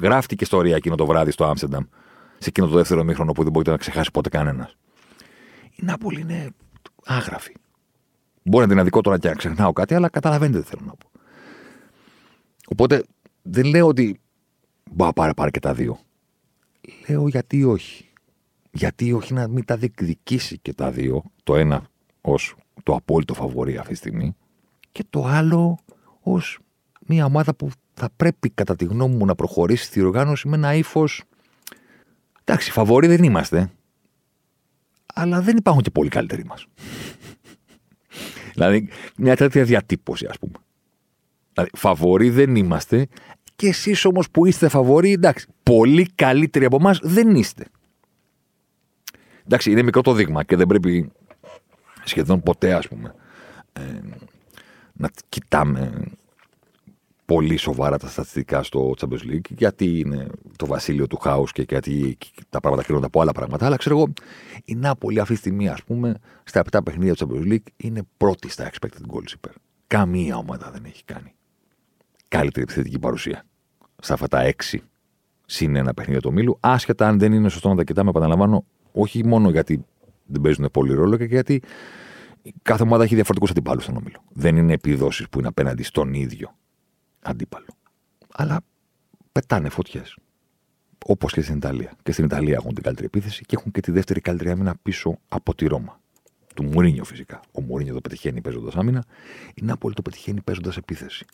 Γράφτηκε 0.00 0.44
ιστορία 0.44 0.76
εκείνο 0.76 0.94
το 0.94 1.06
βράδυ 1.06 1.30
στο 1.30 1.44
Άμστερνταμ 1.44 1.84
σε 2.38 2.48
εκείνο 2.48 2.66
το 2.66 2.76
δεύτερο 2.76 3.04
μήχρονο 3.04 3.32
που 3.32 3.42
δεν 3.42 3.52
μπορείτε 3.52 3.70
να 3.70 3.76
ξεχάσει 3.76 4.10
ποτέ 4.10 4.28
κανένας. 4.28 4.76
Η 5.70 5.82
Νάπολη 5.84 6.20
είναι 6.20 6.50
άγραφη. 7.04 7.54
Μπορεί 8.42 8.64
να 8.64 8.70
την 8.70 8.80
αδικό 8.80 9.00
τώρα 9.00 9.18
και 9.18 9.28
να 9.28 9.34
ξεχνάω 9.34 9.72
κάτι, 9.72 9.94
αλλά 9.94 10.08
καταλαβαίνετε 10.08 10.60
τι 10.60 10.68
θέλω 10.68 10.82
να 10.84 10.92
πω. 10.92 11.10
Οπότε 12.68 13.04
δεν 13.42 13.64
λέω 13.66 13.86
ότι 13.86 14.20
μπα 14.90 15.12
πάρε 15.12 15.34
πάρε 15.34 15.50
και 15.50 15.60
τα 15.60 15.74
δύο. 15.74 15.98
Λέω 17.08 17.28
γιατί 17.28 17.64
όχι. 17.64 18.09
Γιατί 18.70 19.12
όχι 19.12 19.32
να 19.32 19.48
μην 19.48 19.64
τα 19.64 19.76
διεκδικήσει 19.76 20.58
και 20.58 20.74
τα 20.74 20.90
δύο. 20.90 21.22
Το 21.42 21.56
ένα 21.56 21.88
ως 22.20 22.54
το 22.82 22.94
απόλυτο 22.94 23.34
φαβορή 23.34 23.76
αυτή 23.76 23.90
τη 23.90 23.96
στιγμή. 23.96 24.36
Και 24.92 25.04
το 25.10 25.24
άλλο 25.24 25.78
ως 26.20 26.58
μια 27.06 27.24
ομάδα 27.24 27.54
που 27.54 27.70
θα 27.94 28.10
πρέπει, 28.16 28.50
κατά 28.50 28.76
τη 28.76 28.84
γνώμη 28.84 29.14
μου, 29.14 29.24
να 29.24 29.34
προχωρήσει 29.34 29.84
στη 29.84 30.00
οργάνωση 30.02 30.48
με 30.48 30.56
ένα 30.56 30.74
ύφος. 30.74 31.22
Εντάξει, 32.44 32.70
φαβορή 32.70 33.06
δεν 33.06 33.22
είμαστε. 33.22 33.70
Αλλά 35.14 35.40
δεν 35.40 35.56
υπάρχουν 35.56 35.82
και 35.82 35.90
πολύ 35.90 36.08
καλύτεροι 36.08 36.44
μας. 36.44 36.66
δηλαδή, 38.54 38.88
μια 39.16 39.36
τέτοια 39.36 39.64
διατύπωση, 39.64 40.26
ας 40.26 40.38
πούμε. 40.38 40.58
Δηλαδή, 41.52 41.70
φαβορή 41.74 42.30
δεν 42.30 42.56
είμαστε. 42.56 43.06
Και 43.56 43.68
εσείς 43.68 44.04
όμως 44.04 44.30
που 44.30 44.46
είστε 44.46 44.68
φαβορή, 44.68 45.12
εντάξει, 45.12 45.46
πολύ 45.62 46.06
καλύτεροι 46.14 46.64
από 46.64 46.76
εμάς 46.76 47.00
δεν 47.02 47.34
είστε. 47.34 47.66
Εντάξει, 49.44 49.70
είναι 49.70 49.82
μικρό 49.82 50.00
το 50.00 50.12
δείγμα 50.12 50.42
και 50.44 50.56
δεν 50.56 50.66
πρέπει 50.66 51.12
σχεδόν 52.04 52.42
ποτέ, 52.42 52.74
ας 52.74 52.88
πούμε, 52.88 53.14
ε, 53.72 53.80
να 54.92 55.10
κοιτάμε 55.28 55.92
πολύ 57.24 57.56
σοβαρά 57.56 57.98
τα 57.98 58.08
στατιστικά 58.08 58.62
στο 58.62 58.94
Champions 59.00 59.32
League, 59.32 59.50
γιατί 59.56 59.98
είναι 59.98 60.26
το 60.56 60.66
βασίλειο 60.66 61.06
του 61.06 61.16
χάους 61.16 61.52
και 61.52 61.64
γιατί 61.68 62.18
τα 62.48 62.60
πράγματα 62.60 62.82
κρίνονται 62.82 63.06
από 63.06 63.20
άλλα 63.20 63.32
πράγματα. 63.32 63.66
Αλλά 63.66 63.76
ξέρω 63.76 63.96
εγώ, 63.96 64.12
η 64.64 64.74
Νάπολη 64.74 65.20
αυτή 65.20 65.32
τη 65.32 65.38
στιγμή, 65.38 65.68
ας 65.68 65.82
πούμε, 65.84 66.14
στα 66.44 66.62
7 66.72 66.78
παιχνίδια 66.84 67.14
του 67.14 67.28
Champions 67.28 67.52
League 67.52 67.72
είναι 67.76 68.02
πρώτη 68.16 68.50
στα 68.50 68.70
expected 68.70 69.14
goals 69.14 69.32
υπέρ. 69.32 69.52
Καμία 69.86 70.36
ομάδα 70.36 70.70
δεν 70.70 70.84
έχει 70.84 71.04
κάνει 71.04 71.34
καλύτερη 72.28 72.62
επιθετική 72.62 72.98
παρουσία. 72.98 73.44
Στα 73.98 74.14
αυτά 74.14 74.28
τα 74.28 74.52
6 74.72 74.78
συν 75.46 75.76
ένα 75.76 75.94
παιχνίδι 75.94 76.20
του 76.20 76.32
Μήλου, 76.32 76.56
άσχετα 76.60 77.08
αν 77.08 77.18
δεν 77.18 77.32
είναι 77.32 77.48
σωστό 77.48 77.68
να 77.68 77.76
τα 77.76 77.84
κοιτάμε, 77.84 78.10
επαναλαμβάνω, 78.10 78.64
όχι 78.92 79.26
μόνο 79.26 79.50
γιατί 79.50 79.84
δεν 80.26 80.40
παίζουν 80.40 80.68
πολύ 80.72 80.94
ρόλο 80.94 81.16
και 81.16 81.24
γιατί 81.24 81.62
κάθε 82.62 82.82
ομάδα 82.82 83.04
έχει 83.04 83.14
διαφορετικούς 83.14 83.50
αντιπάλους 83.50 83.82
στον 83.82 83.96
όμιλο. 83.96 84.22
Δεν 84.32 84.56
είναι 84.56 84.72
επιδόσεις 84.72 85.28
που 85.28 85.38
είναι 85.38 85.48
απέναντι 85.48 85.82
στον 85.82 86.14
ίδιο 86.14 86.56
αντίπαλο. 87.22 87.66
Αλλά 88.32 88.60
πετάνε 89.32 89.68
φωτιές. 89.68 90.16
Όπως 91.06 91.32
και 91.32 91.40
στην 91.40 91.56
Ιταλία. 91.56 91.92
Και 92.02 92.12
στην 92.12 92.24
Ιταλία 92.24 92.54
έχουν 92.54 92.74
την 92.74 92.82
καλύτερη 92.82 93.06
επίθεση 93.06 93.44
και 93.44 93.56
έχουν 93.58 93.72
και 93.72 93.80
τη 93.80 93.90
δεύτερη 93.90 94.20
καλύτερη 94.20 94.50
άμυνα 94.50 94.74
πίσω 94.82 95.18
από 95.28 95.54
τη 95.54 95.66
Ρώμα. 95.66 96.00
Του 96.54 96.64
Μουρίνιο 96.64 97.04
φυσικά. 97.04 97.40
Ο 97.52 97.60
Μουρίνιο 97.60 97.94
το 97.94 98.00
πετυχαίνει 98.00 98.40
παίζοντας 98.40 98.76
άμυνα. 98.76 99.04
Η 99.54 99.64
Νάπολη 99.64 99.94
το 99.94 100.02
πετυχαίνει 100.02 100.40
παίζοντας 100.40 100.76
επίθεση. 100.76 101.24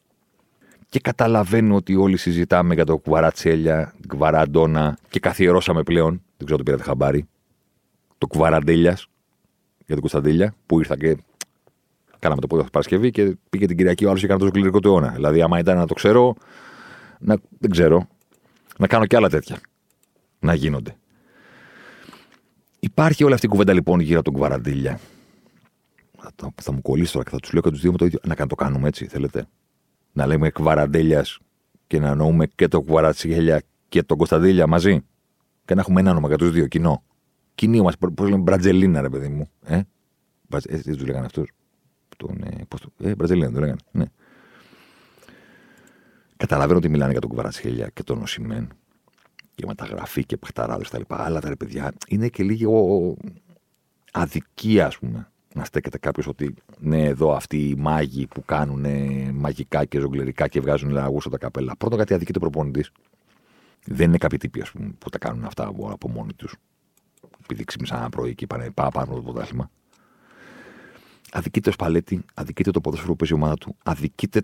Και 0.89 1.01
καταλαβαίνω 1.01 1.75
ότι 1.75 1.95
όλοι 1.95 2.17
συζητάμε 2.17 2.75
για 2.75 2.85
το 2.85 2.99
Κουβαρατσέλια, 2.99 3.95
Κουβαραντόνα 4.09 4.99
και 5.09 5.21
καθιερώσαμε 5.21 5.83
πλέον, 5.83 6.23
δεν 6.37 6.47
ξέρω 6.47 6.57
το 6.57 6.63
πήρατε 6.63 6.83
χαμπάρι, 6.83 7.29
το 8.19 8.27
Κουβαραντέλιας 8.27 9.09
για 9.77 9.95
την 9.95 10.01
Κωνσταντέλια 10.01 10.55
που 10.67 10.79
ήρθα 10.79 10.97
και 10.97 11.17
Κάναμε 12.19 12.41
το 12.41 12.47
πόδι 12.47 12.71
Παρασκευή 12.71 13.11
και 13.11 13.37
πήγε 13.51 13.67
την 13.67 13.77
Κυριακή 13.77 14.05
ο 14.05 14.09
άλλος 14.09 14.21
και 14.21 14.27
έκανε 14.27 14.45
το 14.45 14.51
κληρικό 14.51 14.81
του 14.81 14.89
αιώνα. 14.89 15.09
Δηλαδή, 15.09 15.43
άμα 15.43 15.59
ήταν 15.59 15.77
να 15.77 15.87
το 15.87 15.95
ξέρω, 15.95 16.35
να, 17.19 17.37
δεν 17.59 17.71
ξέρω, 17.71 18.09
να 18.79 18.87
κάνω 18.87 19.07
και 19.07 19.17
άλλα 19.17 19.29
τέτοια. 19.29 19.59
Να 20.39 20.55
γίνονται. 20.55 20.97
Υπάρχει 22.81 23.25
όλη 23.25 23.35
αυτή 23.35 23.47
η 23.47 23.49
κουβέντα 23.49 23.73
λοιπόν 23.73 24.01
γύρω 24.01 24.19
από 24.19 24.25
τον 24.25 24.35
Κουβαραντήλια. 24.35 25.01
Θα, 26.37 26.53
θα 26.63 26.73
μου 26.73 26.83
κολλήσει 26.83 27.13
τώρα 27.13 27.25
και 27.25 27.31
θα 27.31 27.39
τους 27.39 27.53
λέω 27.53 27.63
και 27.63 27.71
τους 27.71 27.81
δύο 27.81 27.93
με 27.93 27.99
το 27.99 28.05
ίδιο. 28.05 28.19
Να 28.25 28.47
το 28.47 28.55
κάνουμε 28.55 28.89
έτσι, 28.89 29.07
θέλετε. 29.07 29.47
Να 30.13 30.27
λέμε 30.27 30.51
Κουβαραντέλιας 30.51 31.39
και 31.87 31.99
να 31.99 32.09
εννοούμε 32.09 32.47
και 32.47 32.69
τον 32.69 32.85
Κουβαρατσιγέλια 32.85 33.63
και 33.89 34.03
τον 34.03 34.17
Κωνσταντήλια 34.17 34.67
μαζί. 34.67 35.05
Και 35.65 35.75
να 35.75 35.81
έχουμε 35.81 36.01
ένα 36.01 36.11
όνομα 36.11 36.29
για 36.29 36.37
τους 36.37 36.51
δύο, 36.51 36.67
κοινό. 36.67 37.03
Κοινή 37.57 37.81
μας, 37.81 37.99
πώς 37.99 38.29
λέμε, 38.29 38.43
Μπρατζελίνα, 38.43 39.01
ρε 39.01 39.09
παιδί 39.09 39.29
μου. 39.29 39.49
Ε; 39.65 39.81
Έτσι 40.51 40.83
δεν 40.83 40.97
τους 40.97 41.07
λέγανε 41.07 41.27
αυτούς 41.27 41.51
τον. 42.17 42.43
Ε, 42.43 42.65
πώς 42.69 42.81
το, 42.81 42.91
ε, 42.99 43.15
Μπραζιλιάνο, 43.15 43.55
το 43.55 43.61
λέγανε. 43.61 43.79
Ναι. 43.91 44.05
Καταλαβαίνω 46.37 46.79
ότι 46.79 46.89
μιλάνε 46.89 47.13
για 47.13 47.21
τον 47.21 47.31
Κουβαρατσχέλια 47.31 47.89
και 47.89 48.03
τον 48.03 48.23
Οσημέν 48.23 48.69
και 49.55 49.67
μεταγραφή 49.67 50.25
και 50.25 50.37
παιχταράδες 50.37 50.89
κτλ. 50.89 51.03
Αλλά 51.09 51.41
τα 51.41 51.49
ρε 51.49 51.57
παιδιά 51.57 51.93
είναι 52.09 52.29
και 52.29 52.43
λίγο 52.43 53.17
αδικία, 54.13 54.87
ας 54.87 54.99
πούμε, 54.99 55.31
να 55.55 55.65
στέκεται 55.65 55.99
κάποιος 55.99 56.27
ότι 56.27 56.55
ναι, 56.79 57.05
εδώ 57.05 57.33
αυτοί 57.33 57.69
οι 57.69 57.75
μάγοι 57.75 58.27
που 58.27 58.45
κάνουν 58.45 58.85
μαγικά 59.35 59.85
και 59.85 60.01
ζογκλερικά 60.01 60.49
και 60.49 60.61
βγάζουν 60.61 60.91
λαγούς 60.91 61.29
τα 61.31 61.39
καπέλα. 61.39 61.77
Πρώτον, 61.77 61.99
κάτι 61.99 62.15
αδικείται 62.15 62.39
προπονητής. 62.39 62.91
Δεν 63.85 64.09
είναι 64.09 64.19
κάποιοι 64.19 64.39
τύποι 64.39 64.63
πούμε, 64.73 64.95
που 64.99 65.11
τα 65.11 65.19
κάνουν 65.19 65.45
αυτά 65.45 65.67
από 65.67 66.09
μόνοι 66.09 66.33
τους. 66.33 66.57
Επειδή 67.49 67.65
ξύπνησαν 67.65 67.99
ένα 67.99 68.09
πρωί 68.09 68.35
και 68.35 68.45
είπαν 68.45 68.75
Πάω 68.75 68.89
πάνω 68.89 69.15
το 69.15 69.23
πρωτάθλημα 69.23 69.71
αδικείται 71.37 71.69
ο 71.69 71.73
Σπαλέτη, 71.73 72.25
αδικείται 72.35 72.71
το 72.71 72.81
ποδόσφαιρο 72.81 73.11
που 73.11 73.17
παίζει 73.17 73.35
η 73.35 73.37
ομάδα 73.37 73.55
του, 73.55 73.77
αδικείται 73.85 74.43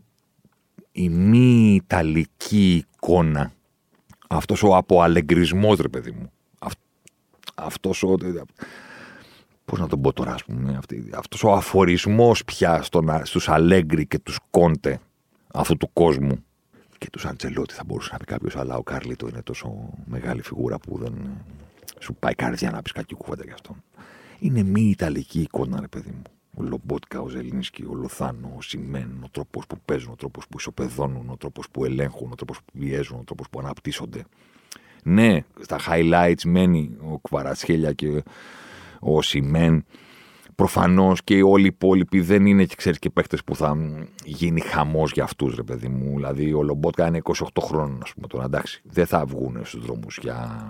η 0.92 1.08
μη 1.08 1.74
ιταλική 1.74 2.84
εικόνα. 2.94 3.52
Αυτός 4.28 4.62
ο 4.62 4.76
αποαλεγκρισμός, 4.76 5.78
ρε 5.78 5.88
παιδί 5.88 6.10
μου. 6.10 6.30
Αυτός 7.54 8.02
ο. 8.02 8.16
Πώς 9.64 9.78
να 9.78 9.88
τον 9.88 10.00
πω 10.00 10.12
τώρα, 10.12 10.32
ας 10.32 10.44
πούμε. 10.44 10.78
Αυτός 11.14 11.44
ο 11.44 11.52
αφορισμός 11.52 12.44
πια 12.44 12.82
στους 13.22 13.48
Αλέγκρι 13.48 14.06
και 14.06 14.18
τους 14.18 14.38
Κόντε 14.50 15.00
αυτού 15.52 15.76
του 15.76 15.90
κόσμου. 15.92 16.44
Και 16.98 17.10
τους 17.10 17.24
Αντζελότη 17.24 17.74
θα 17.74 17.82
μπορούσε 17.86 18.08
να 18.12 18.18
πει 18.18 18.24
κάποιος, 18.24 18.56
αλλά 18.56 18.76
ο 18.76 18.82
Κάρλιτο 18.82 19.28
είναι 19.28 19.42
τόσο 19.42 19.90
μεγάλη 20.04 20.42
φιγούρα 20.42 20.78
που 20.78 20.98
δεν 20.98 21.14
σου 22.02 22.14
πάει 22.14 22.34
καρδιά 22.34 22.70
να 22.70 22.82
πεις 22.82 22.92
κάτι 22.92 23.14
κουβέντα 23.14 23.44
για 23.44 23.54
αυτόν. 23.54 23.82
Είναι 24.38 24.62
μη 24.62 24.80
ιταλική 24.80 25.40
εικόνα, 25.40 25.80
ρε 25.80 25.88
παιδί 25.88 26.10
μου 26.10 26.22
ο 26.56 26.62
Λομπότκα, 26.62 27.20
ο 27.20 27.28
Ζελίνσκι, 27.28 27.82
ο 27.82 27.94
Λοθάνο, 27.94 28.54
ο 28.56 28.62
Σιμέν, 28.62 29.20
ο 29.24 29.28
τρόπος 29.30 29.66
που 29.66 29.76
παίζουν, 29.84 30.12
ο 30.12 30.16
τρόπος 30.16 30.46
που 30.48 30.56
ισοπεδώνουν, 30.58 31.30
ο 31.30 31.36
τρόπος 31.36 31.66
που 31.70 31.84
ελέγχουν, 31.84 32.32
ο 32.32 32.34
τρόπος 32.34 32.56
που 32.56 32.78
πιέζουν, 32.78 33.18
ο 33.18 33.24
τρόπος 33.24 33.48
που 33.50 33.58
αναπτύσσονται. 33.58 34.24
Ναι, 35.02 35.44
στα 35.60 35.78
highlights 35.88 36.42
μένει 36.44 36.96
ο 37.10 37.18
Κβαρατσχέλια 37.18 37.92
και 37.92 38.22
ο 39.00 39.22
Σιμέν. 39.22 39.84
Προφανώς 40.54 41.24
και 41.24 41.42
όλοι 41.42 41.64
οι 41.64 41.66
υπόλοιποι 41.66 42.20
δεν 42.20 42.46
είναι 42.46 42.64
και 42.64 42.74
ξέρεις 42.74 42.98
και 42.98 43.10
παίχτε 43.10 43.38
που 43.46 43.56
θα 43.56 43.76
γίνει 44.24 44.60
χαμός 44.60 45.12
για 45.12 45.24
αυτούς, 45.24 45.54
ρε 45.54 45.62
παιδί 45.62 45.88
μου. 45.88 46.16
Δηλαδή, 46.16 46.52
ο 46.52 46.62
Λομπότκα 46.62 47.06
είναι 47.06 47.20
28 47.22 47.34
χρόνων, 47.60 48.00
ας 48.02 48.12
πούμε 48.14 48.26
τώρα. 48.26 48.44
Εντάξει, 48.44 48.82
δεν 48.84 49.06
θα 49.06 49.26
βγουν 49.26 49.64
στους 49.64 49.84
δρόμους 49.84 50.18
για, 50.22 50.66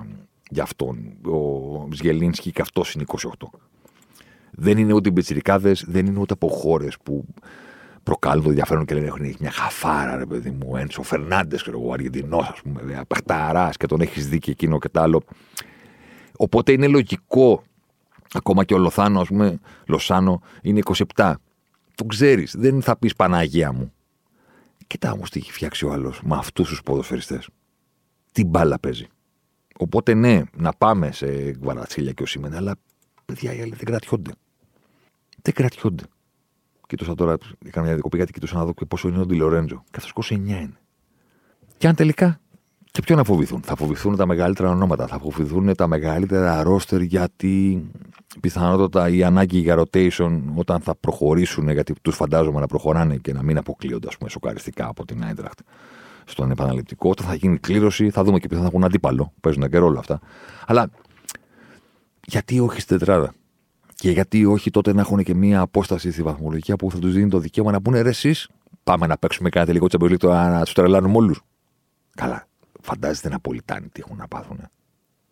για 0.50 0.62
αυτόν. 0.62 1.16
Ο 1.24 1.88
Ζγελίνσκι 1.92 2.52
και 2.52 2.62
αυτός 2.62 2.94
είναι 2.94 3.04
28 3.06 3.48
δεν 4.54 4.78
είναι 4.78 4.92
ούτε 4.92 5.10
μπετσυρικάδες, 5.10 5.84
δεν 5.88 6.06
είναι 6.06 6.18
ούτε 6.18 6.32
από 6.32 6.48
χώρες 6.48 6.96
που 7.02 7.24
προκάλουν 8.02 8.42
το 8.42 8.48
ενδιαφέρον 8.48 8.84
και 8.84 8.94
λένε 8.94 9.06
έχουν 9.06 9.34
μια 9.40 9.50
χαφάρα, 9.50 10.16
ρε 10.16 10.26
παιδί 10.26 10.50
μου. 10.50 10.76
Ένσο 10.76 11.02
Φερνάντες, 11.02 11.62
ξέρω 11.62 11.80
εγώ, 11.80 11.92
Αργεντινός, 11.92 12.48
ας 12.48 12.62
πούμε, 12.62 13.02
παχταράς 13.08 13.76
και 13.76 13.86
τον 13.86 14.00
έχεις 14.00 14.28
δει 14.28 14.38
και 14.38 14.50
εκείνο 14.50 14.78
και 14.78 14.88
τ' 14.88 14.98
άλλο. 14.98 15.22
Οπότε 16.36 16.72
είναι 16.72 16.86
λογικό, 16.86 17.62
ακόμα 18.32 18.64
και 18.64 18.74
ο 18.74 18.78
Λοθάνο, 18.78 19.20
ας 19.20 19.28
πούμε, 19.28 19.58
Λοσάνο 19.86 20.42
είναι 20.62 20.78
27. 21.14 21.34
Το 21.94 22.04
ξέρεις, 22.04 22.54
δεν 22.58 22.82
θα 22.82 22.96
πεις 22.96 23.14
Παναγία 23.14 23.72
μου. 23.72 23.92
Κοιτά 24.86 25.12
όμως 25.12 25.30
τι 25.30 25.38
έχει 25.38 25.52
φτιάξει 25.52 25.84
ο 25.84 25.92
άλλος 25.92 26.22
με 26.22 26.36
αυτούς 26.36 26.68
τους 26.68 26.82
ποδοσφαιριστές. 26.82 27.48
Τι 28.32 28.44
μπάλα 28.44 28.78
παίζει. 28.78 29.06
Οπότε 29.82 30.14
ναι, 30.14 30.42
να 30.56 30.72
πάμε 30.72 31.12
σε 31.12 31.26
Γουαρατσίλια 31.62 32.12
και 32.12 32.22
ο 32.22 32.26
Σίμεν, 32.26 32.54
αλλά 32.54 32.74
παιδιά 33.24 33.54
οι 33.54 33.60
άλλοι 33.60 33.74
δεν 33.74 33.84
κρατιόνται 33.84 34.32
δεν 35.42 35.54
κρατιόνται. 35.54 36.04
Κοιτούσα 36.86 37.14
τώρα, 37.14 37.36
έκανα 37.64 37.84
μια 37.84 37.94
διακοπή 37.94 38.16
γιατί 38.16 38.32
κοιτούσα 38.32 38.56
να 38.56 38.64
δω 38.64 38.72
πόσο 38.88 39.08
είναι 39.08 39.18
ο 39.18 39.26
Ντιλορέντζο. 39.26 39.84
Καθώς 39.90 40.12
29 40.30 40.32
είναι. 40.34 40.76
Και 41.76 41.88
αν 41.88 41.94
τελικά. 41.94 42.40
Και 42.90 43.02
ποιο 43.02 43.16
να 43.16 43.24
φοβηθούν; 43.24 43.62
Θα 43.62 43.76
φοβηθούν 43.76 44.16
τα 44.16 44.26
μεγαλύτερα 44.26 44.70
ονόματα. 44.70 45.06
Θα 45.06 45.18
φοβηθούν 45.18 45.74
τα 45.74 45.86
μεγαλύτερα 45.86 46.62
ρόστερ 46.62 47.00
γιατί 47.00 47.86
πιθανότατα 48.40 49.08
η 49.08 49.22
ανάγκη 49.22 49.58
για 49.58 49.78
rotation 49.78 50.42
όταν 50.54 50.80
θα 50.80 50.94
προχωρήσουν, 50.94 51.68
γιατί 51.68 51.94
τους 52.02 52.16
φαντάζομαι 52.16 52.60
να 52.60 52.66
προχωράνε 52.66 53.16
και 53.16 53.32
να 53.32 53.42
μην 53.42 53.58
αποκλείονται 53.58 54.08
ας 54.08 54.16
πούμε, 54.16 54.30
σοκαριστικά 54.30 54.88
από 54.88 55.04
την 55.04 55.24
Άιντραχτ 55.24 55.60
στον 56.24 56.50
επαναληπτικό. 56.50 57.08
Όταν 57.10 57.26
θα 57.26 57.34
γίνει 57.34 57.58
κλήρωση, 57.58 58.10
θα 58.10 58.24
δούμε 58.24 58.38
και 58.38 58.48
ποιοι 58.48 58.58
θα 58.58 58.64
έχουν 58.64 58.84
αντίπαλο. 58.84 59.32
Παίζουν 59.40 59.70
και 59.70 59.78
ρόλο 59.78 59.98
αυτά. 59.98 60.20
Αλλά 60.66 60.90
γιατί 62.26 62.60
όχι 62.60 62.80
στην 62.80 62.98
τετράδα; 62.98 63.34
Και 63.94 64.10
γιατί 64.10 64.44
όχι 64.44 64.70
τότε 64.70 64.92
να 64.92 65.00
έχουν 65.00 65.22
και 65.22 65.34
μία 65.34 65.60
απόσταση 65.60 66.12
στη 66.12 66.22
βαθμολογία 66.22 66.76
που 66.76 66.90
θα 66.90 66.98
τους 66.98 67.12
δίνει 67.12 67.30
το 67.30 67.38
δικαίωμα 67.38 67.70
να 67.70 67.82
πούνε 67.82 68.00
ρε, 68.00 68.08
εσείς, 68.08 68.48
πάμε 68.84 69.06
να 69.06 69.18
παίξουμε 69.18 69.48
κάτι 69.48 69.66
τελικό 69.66 69.86
τσαμπελί 69.86 70.16
να 70.22 70.62
τους 70.64 70.72
τρελάνουμε 70.72 71.16
όλους. 71.16 71.40
Καλά. 72.14 72.46
Φαντάζεστε 72.80 73.28
να 73.28 73.40
πολιτάνει 73.40 73.88
τι 73.88 74.00
έχουν 74.04 74.16
να 74.16 74.28
πάθουν. 74.28 74.58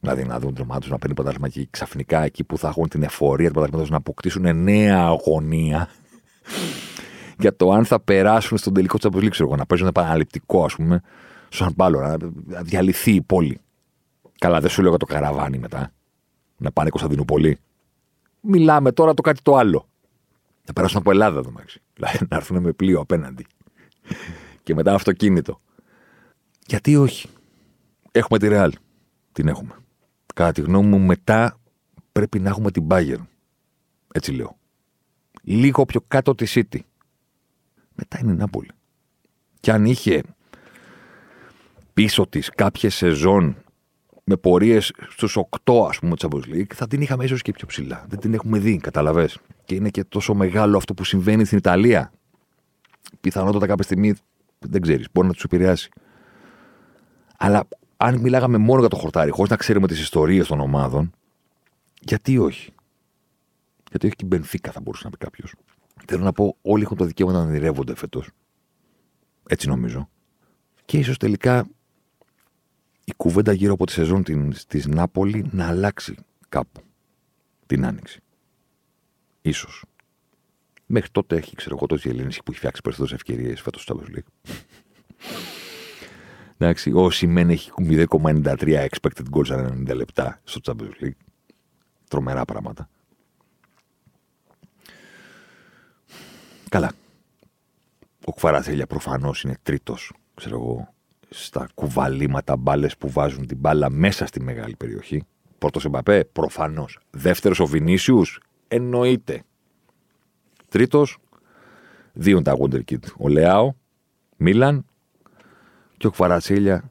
Δηλαδή 0.01 0.24
να 0.24 0.38
δουν 0.38 0.55
τρομάτους 0.55 0.91
να 0.91 0.99
παίρνει 0.99 1.14
πρωτάθλημα 1.14 1.49
και 1.49 1.66
ξαφνικά 1.70 2.22
εκεί 2.24 2.45
που 2.45 2.59
θα 2.59 2.68
έχουν 2.68 2.88
την 2.88 3.03
εφορία 3.03 3.47
του 3.47 3.53
πρωταθλήματο 3.53 3.91
να 3.91 3.97
αποκτήσουν 3.97 4.62
νέα 4.62 4.99
αγωνία 4.99 5.88
για 7.41 7.57
το 7.57 7.70
αν 7.70 7.84
θα 7.84 8.01
περάσουν 8.01 8.59
στον 8.59 8.74
τελικό 8.74 8.99
τσαμπελί, 8.99 9.28
ξέρω 9.28 9.55
να 9.57 9.66
παίζουν 9.66 9.86
επαναληπτικό, 9.86 10.64
ας 10.64 10.74
πούμε, 10.74 11.03
σαν 11.49 11.74
πάλο, 11.74 12.01
να 12.47 12.62
διαλυθεί 12.62 13.14
η 13.14 13.22
πόλη. 13.22 13.61
Καλά, 14.38 14.61
δεν 14.61 14.70
σου 14.70 14.80
λέω 14.80 14.91
για 14.91 14.99
το 14.99 15.07
καραβάνι 15.07 15.59
μετά. 15.59 15.93
Να 16.57 16.72
πάνε 16.72 16.91
Κωνσταντινούπολη. 16.91 17.59
Μιλάμε 18.41 18.93
τώρα 18.93 19.14
το 19.14 19.22
κάτι 19.22 19.43
το 19.43 19.57
άλλο. 19.57 19.86
Θα 20.62 20.72
περάσουν 20.72 20.99
από 20.99 21.11
Ελλάδα 21.11 21.38
εδώ 21.38 21.51
μεταξύ. 21.51 21.80
Δηλαδή 21.95 22.18
να 22.30 22.36
έρθουν 22.36 22.61
με 22.62 22.72
πλοίο 22.72 23.01
απέναντι. 23.01 23.47
και 24.62 24.74
μετά 24.74 24.95
αυτοκίνητο. 24.95 25.61
Γιατί 26.66 26.97
όχι; 26.97 27.28
Έχουμε 28.12 28.38
τη 28.38 28.49
Real. 28.51 28.70
Την 29.32 29.49
έχουμε. 29.49 29.74
Κατά 30.34 30.53
τη 30.53 30.61
γνώμη 30.61 30.88
μου, 30.88 30.99
μετά 30.99 31.59
πρέπει 32.12 32.38
να 32.38 32.49
έχουμε 32.49 32.70
την 32.70 32.86
Bayern. 32.91 33.26
Έτσι 34.12 34.32
λέω. 34.32 34.57
Λίγο 35.43 35.84
πιο 35.84 36.01
κάτω 36.09 36.34
τη 36.34 36.47
City. 36.49 36.78
Μετά 38.01 38.19
είναι 38.23 38.33
η 38.33 38.35
Νάπολη. 38.35 38.71
Και 39.61 39.73
αν 39.73 39.85
είχε 39.85 40.23
πίσω 41.95 42.27
της 42.27 42.51
κάποιες 42.51 42.95
σεζόν 42.95 43.57
με 44.25 44.37
πορείες 44.37 44.93
στους 45.09 45.37
8, 45.37 45.87
ας 45.89 45.99
πούμε, 45.99 46.15
Champions 46.19 46.55
League, 46.55 46.73
θα 46.75 46.87
την 46.87 47.01
είχαμε 47.01 47.25
ίσως 47.25 47.43
και 47.43 47.53
πιο 47.53 47.67
ψηλά. 47.67 48.05
Δεν 48.09 48.19
την 48.19 48.35
έχουμε 48.35 48.59
δει, 48.59 48.77
καταλαβέ. 48.77 49.29
Και 49.65 49.75
είναι 49.75 49.89
και 49.91 50.05
τόσο 50.05 50.35
μεγάλο 50.35 50.77
αυτό 50.77 50.95
που 50.95 51.05
συμβαίνει 51.05 51.45
στην 51.45 51.59
Ιταλία. 51.59 52.13
Πιθανότατα 53.21 53.67
κάποια 53.67 53.85
στιγμή 53.85 54.15
δεν 54.59 54.81
ξέρεις, 54.81 55.07
μπορεί 55.13 55.27
να 55.27 55.33
τους 55.33 55.45
επηρεάσει. 55.45 55.89
Αλλά 57.37 57.69
αν 57.97 58.21
μιλάγαμε 58.21 58.59
μόνο 58.59 58.81
για 58.81 58.89
το 58.89 58.97
χορτάρι, 58.97 59.31
χωρίς 59.31 59.51
να 59.51 59.57
ξέρουμε 59.57 59.87
τις 59.87 60.01
ιστορίες 60.01 60.47
των 60.47 60.61
ομάδων, 60.61 61.13
γιατί 62.01 62.39
όχι; 62.39 62.73
Γιατί 63.91 64.07
όχι 64.07 64.15
και 64.17 64.25
η 64.25 64.29
Μπενφίκα, 64.29 64.73
θα 64.73 64.81
μπορούσε 64.81 65.05
να 65.05 65.11
πει 65.11 65.17
κάποιος. 65.17 65.55
Θέλω 66.07 66.25
να 66.25 66.33
πω, 66.33 66.57
όλοι 66.63 66.83
έχουν 66.83 66.97
το 66.97 67.05
δικαίωμα 67.05 67.33
να 67.33 67.41
ονειρεύονται 67.41 67.95
φέτος. 67.95 68.29
Έτσι 69.49 69.69
νομίζω. 69.69 70.09
Και 70.85 70.99
ίσως 70.99 71.17
τελικά 71.17 71.69
η 73.05 73.13
κουβέντα 73.17 73.53
γύρω 73.53 73.73
από 73.73 73.87
τη 73.87 73.93
σεζόν 73.93 74.25
της 74.69 74.87
Νάπολη 74.87 75.49
να 75.51 75.67
αλλάξει 75.67 76.15
κάπου 76.49 76.81
την 77.67 77.87
άνοιξη. 77.87 78.21
Ίσως. 79.43 79.85
Μέχρι 80.87 81.11
τότε 81.11 81.37
έχει, 81.37 81.57
ξέρω 81.57 81.77
εγώ, 81.77 81.87
τόσο 81.87 82.09
η 82.11 82.13
που 82.15 82.51
έχει 82.51 82.59
φτιάξει 82.59 82.81
περισσότερες 82.83 83.13
ευκαιρίες 83.13 83.61
φέτος 83.61 83.83
στο 83.83 84.01
Champions 84.01 84.17
League. 84.17 84.53
Εντάξει, 86.59 86.93
ο 86.95 87.11
Σιμέν 87.11 87.51
έχει 87.51 87.71
0,93 87.79 88.87
expected 88.89 89.25
goals 89.31 89.51
ανά 89.51 89.93
90 89.93 89.95
λεπτά 89.95 90.41
στο 90.45 90.61
Champions 90.65 91.05
League. 91.05 91.21
Τρομερά 92.09 92.45
πράγματα. 92.45 92.89
Καλά. 96.71 96.93
Ο 98.25 98.33
Κφαραθέλια 98.33 98.87
προφανώς 98.87 99.43
είναι 99.43 99.57
τρίτος, 99.62 100.12
ξέρω 100.35 100.57
εγώ, 100.57 100.95
στα 101.31 101.68
κουβαλήματα 101.75 102.57
μπάλες 102.57 102.97
που 102.97 103.11
βάζουν 103.11 103.47
την 103.47 103.57
μπάλα 103.57 103.91
μέσα 103.91 104.27
στη 104.27 104.41
μεγάλη 104.43 104.77
περιοχή. 104.77 105.23
Πρώτο 105.59 105.81
Εμπαπέ, 105.85 106.25
προφανώς. 106.25 106.99
Δεύτερος 107.11 107.61
ο 107.61 107.66
Βινίσιους, 107.66 108.41
εννοείται. 108.68 109.43
Τρίτος, 110.68 111.18
δύο 112.12 112.43
τα 112.43 112.57
Wonderkid. 112.61 113.03
Ο 113.18 113.29
Λεάο, 113.29 113.73
Μίλαν 114.37 114.85
και 115.97 116.07
ο 116.07 116.11
Κβαρατσίλια 116.11 116.91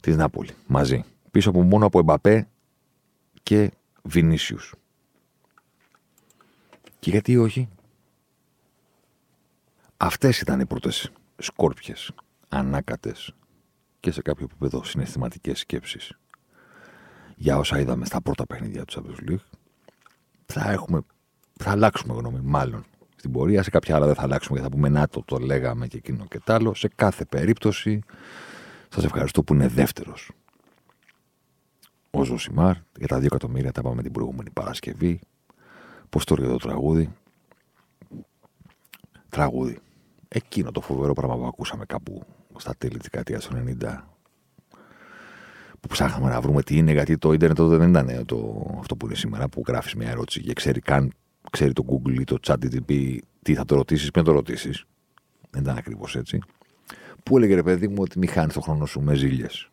της 0.00 0.16
Νάπολη. 0.16 0.50
Μαζί. 0.66 1.04
Πίσω 1.30 1.50
από 1.50 1.62
μόνο 1.62 1.86
από 1.86 1.98
Εμπαπέ 1.98 2.48
και 3.42 3.70
Βινίσιους. 4.02 4.74
Και 6.98 7.10
γιατί 7.10 7.36
όχι. 7.36 7.68
Αυτές 9.96 10.40
ήταν 10.40 10.60
οι 10.60 10.66
πρώτες 10.66 11.10
σκόρπιες 11.36 12.12
ανάκατες 12.48 13.34
και 14.00 14.10
σε 14.10 14.22
κάποιο 14.22 14.44
επίπεδο 14.44 14.84
συναισθηματικές 14.84 15.58
σκέψεις 15.58 16.18
για 17.36 17.58
όσα 17.58 17.80
είδαμε 17.80 18.04
στα 18.04 18.20
πρώτα 18.20 18.46
παιχνίδια 18.46 18.84
του 18.84 18.94
Champions 18.94 19.30
League. 19.30 19.44
Θα, 20.46 20.70
έχουμε, 20.70 21.00
θα 21.54 21.70
αλλάξουμε 21.70 22.14
γνώμη, 22.14 22.40
μάλλον 22.42 22.84
στην 23.16 23.32
πορεία. 23.32 23.62
Σε 23.62 23.70
κάποια 23.70 23.96
άλλα 23.96 24.06
δεν 24.06 24.14
θα 24.14 24.22
αλλάξουμε 24.22 24.58
γιατί 24.58 24.74
θα 24.74 24.80
πούμε 24.80 24.98
να 24.98 25.08
το, 25.08 25.22
το 25.24 25.38
λέγαμε 25.38 25.86
και 25.86 25.96
εκείνο 25.96 26.26
και 26.26 26.40
τ' 26.44 26.50
άλλο. 26.50 26.74
Σε 26.74 26.88
κάθε 26.94 27.24
περίπτωση, 27.24 28.02
σας 28.88 29.04
ευχαριστώ 29.04 29.42
που 29.42 29.54
είναι 29.54 29.68
δεύτερος. 29.68 30.30
Ο 32.10 32.24
Ζωσιμάρ 32.24 32.76
για 32.98 33.06
τα 33.06 33.18
δύο 33.18 33.26
εκατομμύρια 33.26 33.72
τα 33.72 33.82
πάμε 33.82 34.02
την 34.02 34.12
προηγούμενη 34.12 34.50
Παρασκευή. 34.50 35.20
Πώς 36.08 36.24
το 36.24 36.34
το 36.34 36.56
τραγούδι; 36.56 37.12
Τραγούδι. 39.28 39.78
Εκείνο 40.28 40.70
το 40.70 40.80
φοβερό 40.80 41.12
πράγμα 41.12 41.36
που 41.36 41.46
ακούσαμε 41.46 41.84
κάπου 41.84 42.22
στα 42.56 42.74
τέλη 42.78 42.98
της 42.98 43.08
δεκαετίας 43.10 43.46
του 43.46 43.76
90 43.80 44.02
που 45.80 45.88
ψάχναμε 45.88 46.30
να 46.30 46.40
βρούμε 46.40 46.62
τι 46.62 46.76
είναι, 46.76 46.92
γιατί 46.92 47.18
το 47.18 47.32
ίντερνετ 47.32 47.56
τότε 47.56 47.76
δεν 47.76 47.88
ήταν 47.88 48.24
το, 48.26 48.66
αυτό 48.78 48.96
που 48.96 49.06
είναι 49.06 49.14
σήμερα, 49.14 49.48
που 49.48 49.62
γράφεις 49.66 49.94
μια 49.94 50.08
ερώτηση 50.08 50.40
και 50.40 50.52
ξέρει 50.52 50.80
καν, 50.80 51.12
ξέρει 51.50 51.72
το 51.72 51.84
Google 51.88 52.20
ή 52.20 52.24
το 52.24 52.36
ChatGPT 52.46 53.18
τι 53.42 53.54
θα 53.54 53.64
το 53.64 53.74
ρωτήσεις, 53.74 54.10
πριν 54.10 54.24
το 54.24 54.32
ρωτήσεις. 54.32 54.84
Δεν 55.50 55.62
ήταν 55.62 55.76
ακριβώς 55.76 56.16
έτσι. 56.16 56.38
Που 57.22 57.36
έλεγε 57.36 57.54
ρε 57.54 57.62
παιδί 57.62 57.88
μου 57.88 57.96
ότι 57.98 58.18
μη 58.18 58.26
χάνεις 58.26 58.54
το 58.54 58.60
χρόνο 58.60 58.86
σου 58.86 59.00
με 59.00 59.14
ζήλιες. 59.14 59.70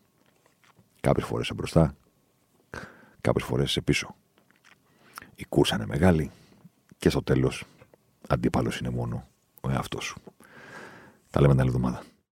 Κάποιες 1.01 1.25
φορές 1.25 1.47
σε 1.47 1.53
μπροστά, 1.53 1.95
κάποιες 3.21 3.45
φορές 3.45 3.71
σε 3.71 3.81
πίσω. 3.81 4.15
Η 5.35 5.45
κούρσα 5.49 5.75
είναι 5.75 5.85
μεγάλη 5.85 6.31
και 6.97 7.09
στο 7.09 7.23
τέλος 7.23 7.63
αντίπαλο 8.27 8.71
είναι 8.79 8.89
μόνο 8.89 9.27
ο 9.61 9.69
εαυτός 9.69 10.03
σου. 10.03 10.21
Τα 11.33 11.41
λέμε 11.41 11.53
την 11.53 11.61
άλλη 11.61 11.69
εβδομάδα. 11.69 12.03